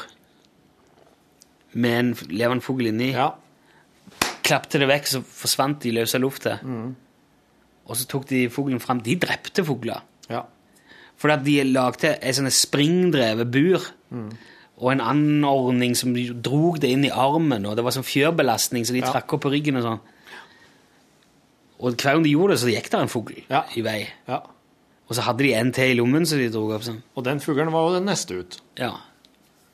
[1.79, 3.29] med en levende fugl inni, ja.
[4.43, 6.57] klappte det vekk, så forsvant de i løse lufta.
[7.89, 9.01] Og så tok de fuglen fram.
[9.05, 10.01] De drepte fugler.
[10.29, 10.43] ja.
[11.19, 13.83] Fordi at de lagde et sånt springdrevet bur.
[14.79, 18.85] Og en anordning som de drog det inn i armen, og det var sånn fjørbelastning,
[18.87, 19.11] så de Ja.
[19.11, 19.99] trakk opp på ryggen og sånn.
[21.81, 23.65] Og hver gang de gjorde det, så gikk der en fugl Ja.
[23.75, 24.07] i vei.
[24.27, 24.39] ja.
[25.09, 26.99] Og så hadde de en til i lommen, så de dro opp sånn.
[27.17, 28.59] Og den fuglen var jo den neste ut.
[28.77, 28.91] Ja.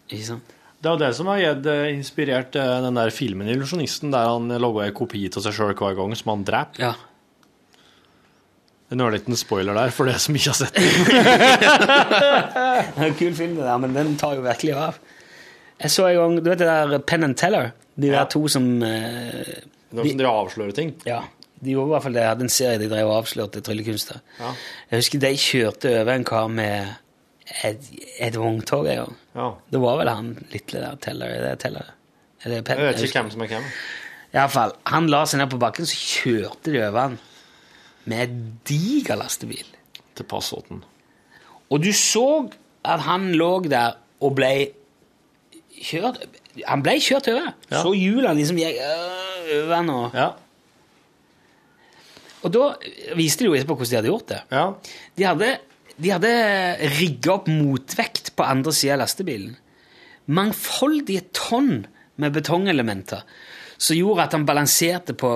[0.07, 0.43] Ikke sant?
[0.79, 4.25] Det er jo det som har gitt, eh, inspirert eh, den der filmen 'Illusjonisten', der
[4.29, 6.79] han laga en kopi av seg sjøl hver gang som han dreper.
[6.79, 6.93] Ja.
[8.93, 10.85] En ørliten spoiler der for det som ikke har sett den.
[12.95, 14.93] Det er en kul film, det der, men den tar jo virkelig av.
[15.81, 17.71] Jeg så en gang Du vet det der Penn and Teller?
[17.97, 18.25] De der Ja.
[18.25, 19.61] to som uh, de,
[19.95, 20.93] som driver avslører ting.
[21.07, 21.23] Ja,
[21.63, 22.21] de gjorde i hvert fall det.
[22.25, 24.21] Jeg hadde en serie de drev og avslørte tryllekunster.
[24.39, 24.51] Ja.
[24.91, 26.89] Jeg husker de kjørte over en kar med
[27.63, 29.15] et, et vogntog en gang.
[29.35, 29.49] Ja.
[29.71, 31.93] Det var vel han lille der, teller, er det teller?
[32.43, 32.81] Er det pen?
[32.81, 33.69] Jeg vet ikke hvem som er hvem.
[34.35, 37.17] I alle fall, han la seg ned på bakken, så kjørte de over han
[38.05, 39.65] med en diger lastebil.
[40.15, 40.83] Til Passåten.
[41.73, 42.25] Og du så
[42.85, 44.51] at han lå der og ble
[45.85, 46.21] kjørt
[46.69, 47.49] Han ble kjørt over.
[47.71, 47.81] Ja.
[47.83, 49.89] Så hjulene liksom gikk øh, over han.
[49.91, 50.29] Og, Ja.
[52.45, 52.65] Og da
[53.17, 54.39] viste de jo etterpå hvordan de hadde gjort det.
[54.53, 54.65] Ja.
[55.17, 55.51] De hadde,
[55.97, 56.33] de hadde
[56.99, 59.55] rigga opp motvekt på andre sida av lastebilen.
[60.29, 61.85] Mangfoldige tonn
[62.21, 63.25] med betongelementer
[63.75, 65.29] som gjorde at han balanserte på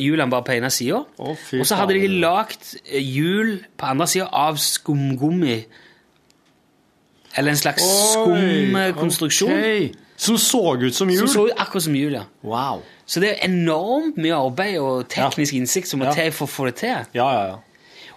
[0.00, 1.04] hjulene bare på ene sida.
[1.22, 5.60] Og så hadde de lagd hjul på andre sida av skumgummi.
[7.36, 9.52] Eller en slags skumkonstruksjon.
[9.52, 10.02] ok.
[10.16, 11.28] Som så ut som Som hjul?
[11.28, 12.24] så ut akkurat som jul, ja.
[12.42, 12.82] Wow.
[13.06, 16.12] Så det er enormt mye arbeid og teknisk innsikt som må Ja.
[16.16, 17.04] til for å få det til.
[17.14, 17.56] Ja, ja, ja.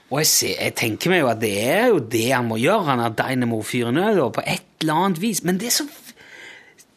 [0.09, 2.85] Og jeg, ser, jeg tenker meg jo at det er jo det han må gjøre,
[2.87, 5.43] han er Dynamo-fyren òg, på et eller annet vis.
[5.43, 5.85] Men det er så,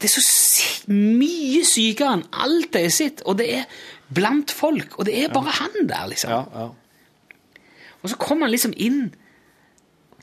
[0.01, 0.23] det er så
[0.93, 3.67] mye sykere enn alt det er sitt, og det er
[4.13, 6.31] blant folk, og det er bare han der, liksom.
[6.31, 6.71] ja, ja.
[8.03, 9.13] Og så kommer han liksom inn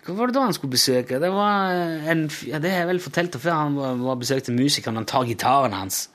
[0.10, 1.20] Hva var det da han skulle besøke?
[1.22, 1.76] Det var
[2.10, 3.52] en, ja, det har jeg vel fortalt før.
[3.54, 6.08] Han var, var besøkte musikeren, han tar gitaren hans.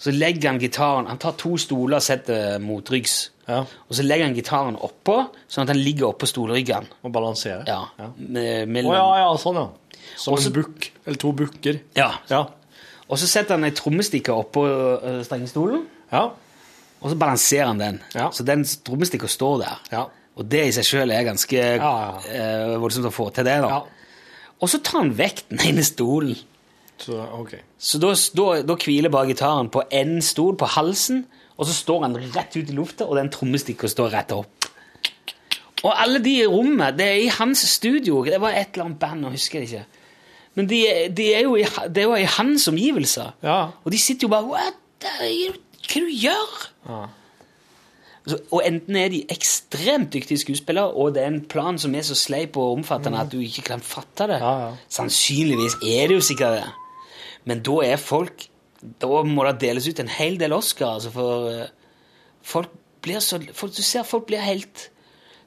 [0.00, 3.30] Så legger han gitaren Han tar to stoler og setter motryggs.
[3.48, 3.60] Ja.
[3.88, 5.18] Og så legger han gitaren oppå,
[5.48, 6.88] sånn at han ligger oppå stolryggen.
[7.04, 7.64] Og balanserer.
[7.68, 8.08] Ja, ja.
[8.16, 10.00] med, mellom, ja, ja, sånn, ja.
[10.16, 10.90] Som Også- en bukk.
[11.06, 11.80] Eller to bukker.
[11.96, 12.10] ja.
[12.32, 12.46] Ja.
[13.04, 16.30] Og så setter han ei trommestikke oppå uh, strengestolen, Ja.
[17.02, 17.98] og så balanserer han den.
[18.14, 18.30] Ja.
[18.32, 19.80] Så den trommestikka står der.
[19.92, 20.06] Ja.
[20.34, 21.92] Og det i seg sjøl er ganske Ja,
[22.26, 23.60] eh, voldsomt å få til det.
[23.62, 23.68] da.
[23.68, 23.82] Ja.
[24.62, 26.34] Og så tar han vekk den ene stolen.
[26.98, 27.60] Så, okay.
[27.78, 31.24] Så da, da, da hviler bare gitaren på én stol, på halsen,
[31.58, 34.68] og så står han rett ut i lufta, og den trommestikka står rett opp.
[35.84, 38.22] Og alle de i rommet, det er i hans studio.
[38.24, 39.84] Det var et eller annet band, jeg husker det ikke.
[40.54, 40.78] Men de,
[41.18, 43.34] de er jo i, det var i hans omgivelser.
[43.44, 43.58] Ja.
[43.84, 44.80] Og de sitter jo bare What?
[45.04, 46.54] Hva er det du gjør?
[46.88, 47.02] Ja.
[48.24, 52.16] Og enten er de ekstremt dyktige skuespillere, og det er en plan som er så
[52.16, 54.38] sleip og omfattende at du ikke kan fatte det.
[54.40, 54.70] Ja, ja.
[54.88, 56.70] Sannsynligvis er det jo sikkert det.
[57.44, 58.48] Men da er folk
[59.00, 61.68] Da må det deles ut en hel del Oscar, altså, for eh,
[62.44, 62.68] folk
[63.04, 64.90] blir så folk, Du ser folk blir helt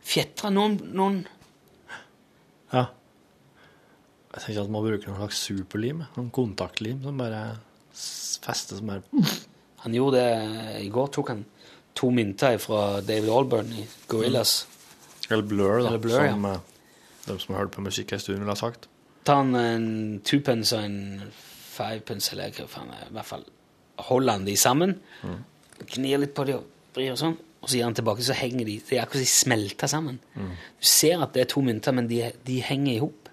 [0.02, 0.50] fjetra.
[0.50, 1.20] Noen, noen
[2.74, 2.88] ja.
[4.34, 6.02] Jeg tenker at man bruker noen slags superlim.
[6.16, 7.44] Noen kontaktlim som bare
[7.94, 9.26] fester som bare
[9.86, 11.08] Han gjorde det i går.
[11.14, 11.46] tok han
[11.98, 14.60] to mynter fra David Alburn i Gorillas.
[15.30, 15.88] Eller blur, da.
[15.88, 16.60] Eller Blur, som ja.
[17.26, 18.88] de som har hørt på musikk en stund, ville ha sagt.
[19.28, 19.88] Ta han en
[20.24, 21.00] twopence og en
[21.74, 22.94] fivepence, eller hva faen.
[23.10, 23.44] I hvert fall
[24.08, 24.96] holder han de sammen.
[25.84, 27.38] Gnir litt på de og vrir og sånn.
[27.58, 28.78] Og så gir han tilbake, så henger de.
[28.86, 30.20] Det er akkurat som de smelter sammen.
[30.38, 33.32] Du ser at det er to mynter, men de, de henger i hop.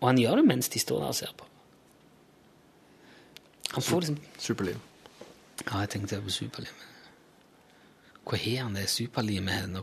[0.00, 1.48] Og han gjør det mens de står der og ser på.
[3.70, 4.78] Han får liksom Superlim.
[5.66, 6.86] Ja, jeg tenkte på superlim.
[8.24, 9.52] Hvor har han det superlimet?
[9.54, 9.76] hen?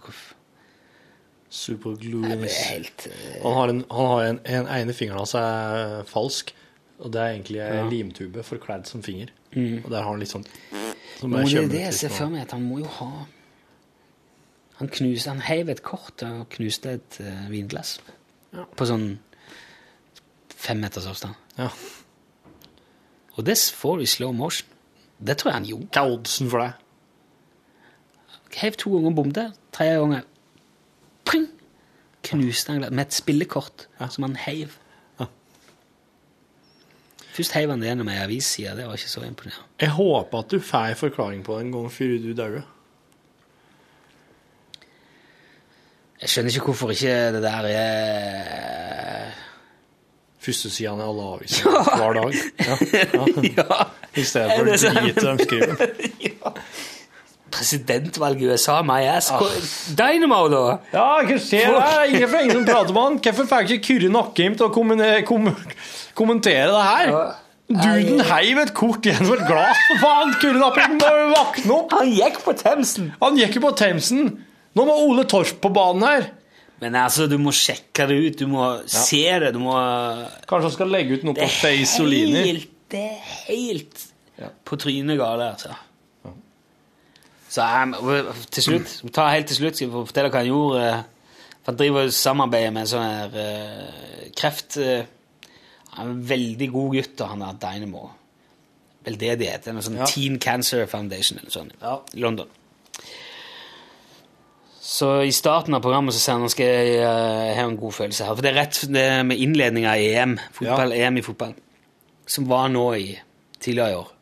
[1.50, 2.28] Superglue.
[2.28, 6.54] Helt eh, Han har en, han har en, en ene fingeren hans er falsk,
[7.00, 7.84] og det er egentlig en Ja.
[7.84, 7.90] Mm.
[7.94, 9.32] limtube forkledd som finger.
[9.56, 10.46] Og der har han litt sånn
[11.18, 12.16] som er det er det jeg ser nå.
[12.16, 13.12] for meg, at han må jo ha
[14.78, 17.96] Han knuste, han heiv et kort og knuste et uh, vinglass.
[18.54, 18.68] Ja.
[18.78, 19.18] På sånn
[20.54, 21.34] fem meters avstand.
[21.58, 21.72] Ja.
[23.38, 24.68] Og det får du i slow motion.
[25.20, 25.88] Det tror jeg han gjorde.
[25.94, 26.74] Hva er oddsen for det?
[28.58, 29.46] Heiv to ganger bombe,
[29.76, 30.22] tredje ganger
[31.28, 31.48] pring,
[32.26, 34.78] knuste han med et spillekort som han heiv.
[35.20, 35.28] Ja.
[37.36, 38.74] Først heiv han det gjennom ei avisside.
[38.78, 39.68] Det var ikke så imponerende.
[39.82, 42.62] Jeg håper at du får en forklaring på det en gang før du dør.
[46.22, 49.36] Jeg skjønner ikke hvorfor ikke det der er
[50.48, 52.38] Førstesidene i alle aviser hver dag.
[52.64, 52.78] Ja.
[52.96, 53.48] Ja.
[53.58, 53.88] Ja.
[54.18, 55.02] I stedet for det sant?
[55.04, 55.98] drit de skriver.
[56.30, 56.54] ja.
[57.58, 59.30] Presidentvalg i USA, my ass.
[59.32, 59.44] Ah.
[59.98, 60.64] Dynamo, da!
[60.94, 62.08] Ja, hva skjer der?
[62.12, 63.20] Ingen, ingen som prater med han.
[63.24, 64.72] Hvorfor får ikke Kyrre Nakkim til å
[65.28, 65.52] kom,
[66.18, 67.14] kommentere det her?
[67.68, 70.36] Duden heiv et kort gjennom et glass, for faen!
[70.42, 71.96] Kyrre Nakkim må våkne opp!
[72.00, 73.10] Han gikk på Themsen!
[73.24, 74.30] Han gikk jo på Themsen.
[74.78, 76.30] Nå må Ole Torp på banen her.
[76.82, 78.38] Men altså, du må sjekke det ut.
[78.40, 79.50] Du må se det.
[79.56, 79.74] Du må
[80.46, 82.44] Kanskje han skal legge ut noe på er Face Solini.
[82.52, 84.04] helt, det er helt
[84.68, 85.74] på trynet gale, altså.
[87.50, 90.90] Så jeg, til slutt, ta helt til slutt, skal jeg fortelle hva han gjorde.
[91.64, 94.78] For Han driver og samarbeider med en sånn her uh, kreft...
[94.78, 95.06] Uh,
[95.98, 98.04] han er en veldig god gutt, og han er Dynamo.
[99.08, 99.66] Veldedighet.
[99.72, 100.06] En sånn Ja.
[100.12, 101.96] Teen Cancer Foundation eller sånn, Ja.
[102.14, 102.52] London.
[104.88, 108.24] Så i starten av programmet så sier han skal jeg eh, ha en god følelse
[108.24, 108.36] her.
[108.38, 111.58] For det er rett det er med innledninga i EM, fotball, EM i fotball,
[112.24, 113.10] som var nå i
[113.60, 114.14] tidligere i år.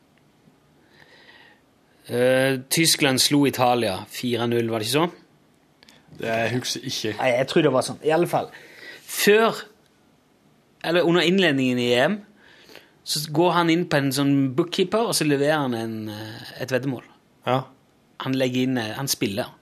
[2.05, 5.13] Eh, Tyskland slo Italia 4-0, var det ikke sånn?
[6.15, 7.11] Det jeg husker ikke.
[7.19, 7.99] Nei, jeg tror det var sånn.
[8.07, 8.49] I alle fall.
[9.15, 9.59] Før,
[10.85, 12.15] eller under innledningen i EM,
[13.05, 16.73] så går han inn på en sånn bookkeeper, og så leverer han en, eh, et
[16.73, 17.05] veddemål.
[17.45, 17.59] Ja.
[18.25, 19.53] Han legger inn, han spiller.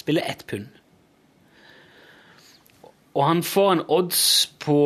[0.00, 0.68] Spiller ett pund.
[3.14, 4.22] Og han får en odds
[4.62, 4.78] på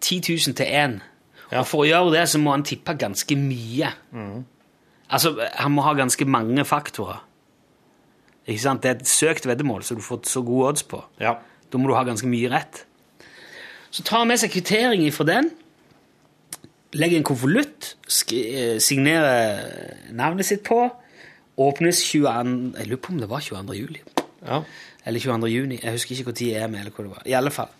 [0.00, 0.98] 10 000 til 1.
[1.50, 1.60] Ja.
[1.60, 3.90] Og for å gjøre det så må han tippe ganske mye.
[5.08, 7.24] Altså, han må ha ganske mange faktorer.
[8.48, 8.82] Ikke sant?
[8.82, 11.02] Det er et søkt veddemål, så du får så gode odds på.
[11.20, 11.36] Ja.
[11.68, 12.84] Da må du ha ganske mye rett.
[13.90, 15.50] Så tar han med seg kvittering fra den,
[16.96, 17.94] legger en konvolutt,
[18.32, 20.86] eh, signerer navnet sitt på,
[21.58, 22.72] åpnes 22.
[22.78, 23.76] Jeg lurer på om det var 22.
[23.76, 24.00] juli.
[24.44, 24.62] Ja.
[25.08, 25.50] Eller 22.
[25.50, 25.80] juni.
[25.82, 27.26] Jeg husker ikke når EM er, eller hvor det var.
[27.26, 27.70] I alle fall.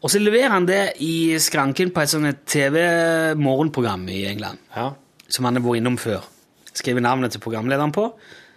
[0.00, 4.86] Og så leverer han det i skranken på et sånt TV-morgenprogram i England ja.
[5.28, 6.24] som han har vært innom før.
[6.72, 8.06] Skriver navnet til programlederen på,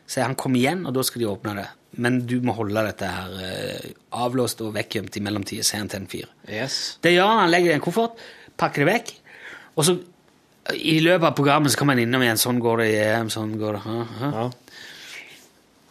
[0.07, 1.67] sier han kom igjen, og da skal de åpne det.
[2.03, 3.91] Men du må holde dette her eh,
[4.23, 6.31] avlåst og vekkgjemt i mellomtida, sier han til en fyr.
[6.47, 6.79] Yes.
[7.03, 8.23] Det gjør han, han legger det i en koffert,
[8.57, 9.13] pakker det vekk,
[9.75, 9.99] og så
[10.79, 13.57] i løpet av programmet så kommer han innom igjen, sånn går det i EM, sånn
[13.59, 13.83] går det.
[13.83, 14.31] ha, ha.
[14.37, 14.45] Ja.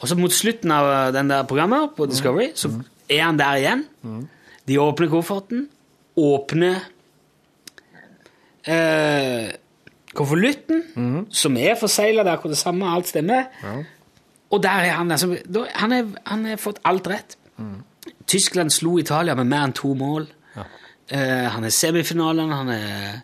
[0.02, 2.72] Og så mot slutten av eh, den der programmet på Discovery, så
[3.08, 3.84] er han der igjen.
[4.68, 5.68] De åpner kofferten,
[6.18, 6.80] åpner
[8.66, 9.52] eh,
[10.14, 10.82] konvolutten,
[11.30, 13.48] som er forsegla, det er akkurat det samme, alt stemmer.
[14.52, 15.10] Og der er han.
[15.10, 17.38] Altså, da, han har fått alt rett.
[18.26, 20.26] Tyskland slo Italia med mer enn to mål.
[21.12, 23.22] Eh, han er semifinalen, han er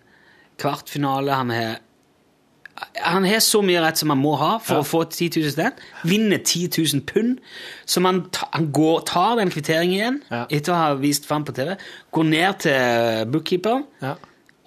[0.59, 1.77] kvartfinale, han er
[3.03, 4.81] han har så mye rett som han må ha for Ja.
[4.81, 5.73] å få 10 000 sted.
[6.05, 7.39] Vinner 10 000 pund.
[7.87, 8.01] Så
[8.33, 10.45] ta, han går, tar den kvitteringen igjen Ja.
[10.51, 11.77] etter å ha vist fram på TV.
[12.13, 14.15] Går ned til bookkeeper Ja.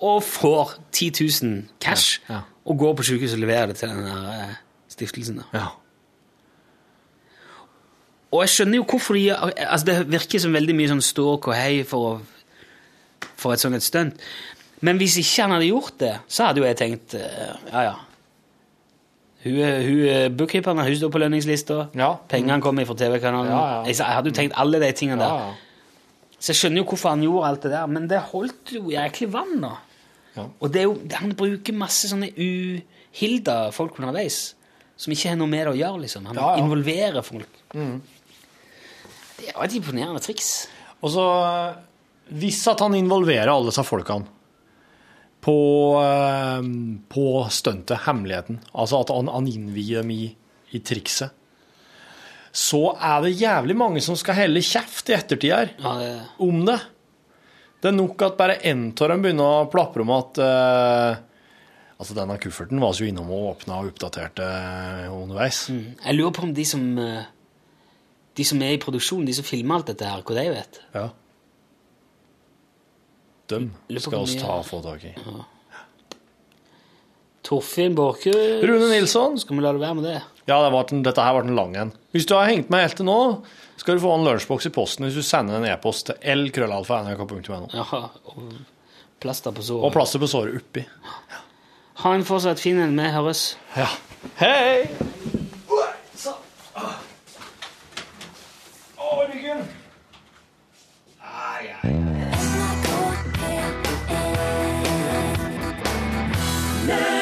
[0.02, 1.12] og får 10
[1.44, 2.20] 000 cash.
[2.66, 4.56] Og går på sykehuset og leverer det til den der eh,
[4.90, 5.38] stiftelsen.
[5.38, 5.44] Da.
[5.60, 5.68] ja.
[8.32, 11.56] Og jeg skjønner jo hvorfor de altså Det virker som veldig mye sånn ståk og
[11.58, 12.22] hei for,
[13.36, 14.22] for et sånt et stunt.
[14.82, 17.98] Men hvis ikke han hadde gjort det, så hadde jo jeg tenkt eh, ja, ja.
[19.42, 21.78] Hun, hun er bookkeeperen, har står på lønningslista.
[21.98, 22.12] Ja.
[22.30, 23.50] Pengene kommer fra TV-kanalen.
[23.50, 23.84] Ja, ja.
[23.90, 25.46] Jeg, jeg hadde jo tenkt alle de tingene der.
[25.46, 25.52] ja.
[26.42, 29.28] Så jeg skjønner jo hvorfor han gjorde alt det der, men det holdt jo jæklig
[29.30, 29.76] vann, da.
[30.34, 30.46] Ja.
[30.58, 34.56] Og det jo, han bruker masse sånne uhilda folk underveis,
[34.98, 36.32] som ikke har noe med det å gjøre, liksom.
[36.32, 37.62] Han involverer folk.
[39.38, 40.52] Det var et imponerende triks.
[41.02, 41.26] Og så
[42.32, 44.30] Hvis at han involverer alle disse folkene
[45.42, 45.58] på,
[46.02, 46.70] eh,
[47.12, 50.36] på stuntet, hemmeligheten, altså at han, han innvier dem i,
[50.72, 51.34] i trikset,
[52.52, 56.10] så er det jævlig mange som skal helle kjeft i ettertid her Ja, det,
[56.44, 56.82] om det.
[57.82, 61.22] Det er nok at bare én av dem begynner å plapre om at uh,
[62.02, 64.46] Altså, denne kufferten var jo innom og åpna og oppdaterte
[65.14, 65.68] underveis.
[65.70, 65.84] mm.
[66.02, 67.28] Jeg lurer på om de som eh,
[68.34, 70.80] De som er i produksjon, de som filmer alt dette her, hva de vet.
[70.96, 71.04] Ja.
[73.52, 75.16] Dem skal vi oss ta og få tak i.
[77.48, 79.40] Torfinn Borchhus Rune Nilsson.
[79.42, 80.20] Skal vi la det være med det?
[80.48, 81.92] Ja, det var dette her ble en lang en.
[82.16, 83.18] Hvis du har hengt med helt til nå,
[83.82, 87.68] skal du få en lunsjboks i posten hvis du sender en e-post til lkrøllalfa.nrk.no.
[87.74, 88.54] Ja, og
[89.22, 89.86] plaster på såret.
[89.88, 90.86] Og plaster på såret oppi.
[92.02, 92.98] Ha en fortsatt fin en.
[92.98, 93.44] Vi høres.
[93.78, 93.90] Ja.
[94.42, 94.88] Hei!
[99.02, 99.68] Å, ryggen!
[106.92, 107.21] Yeah.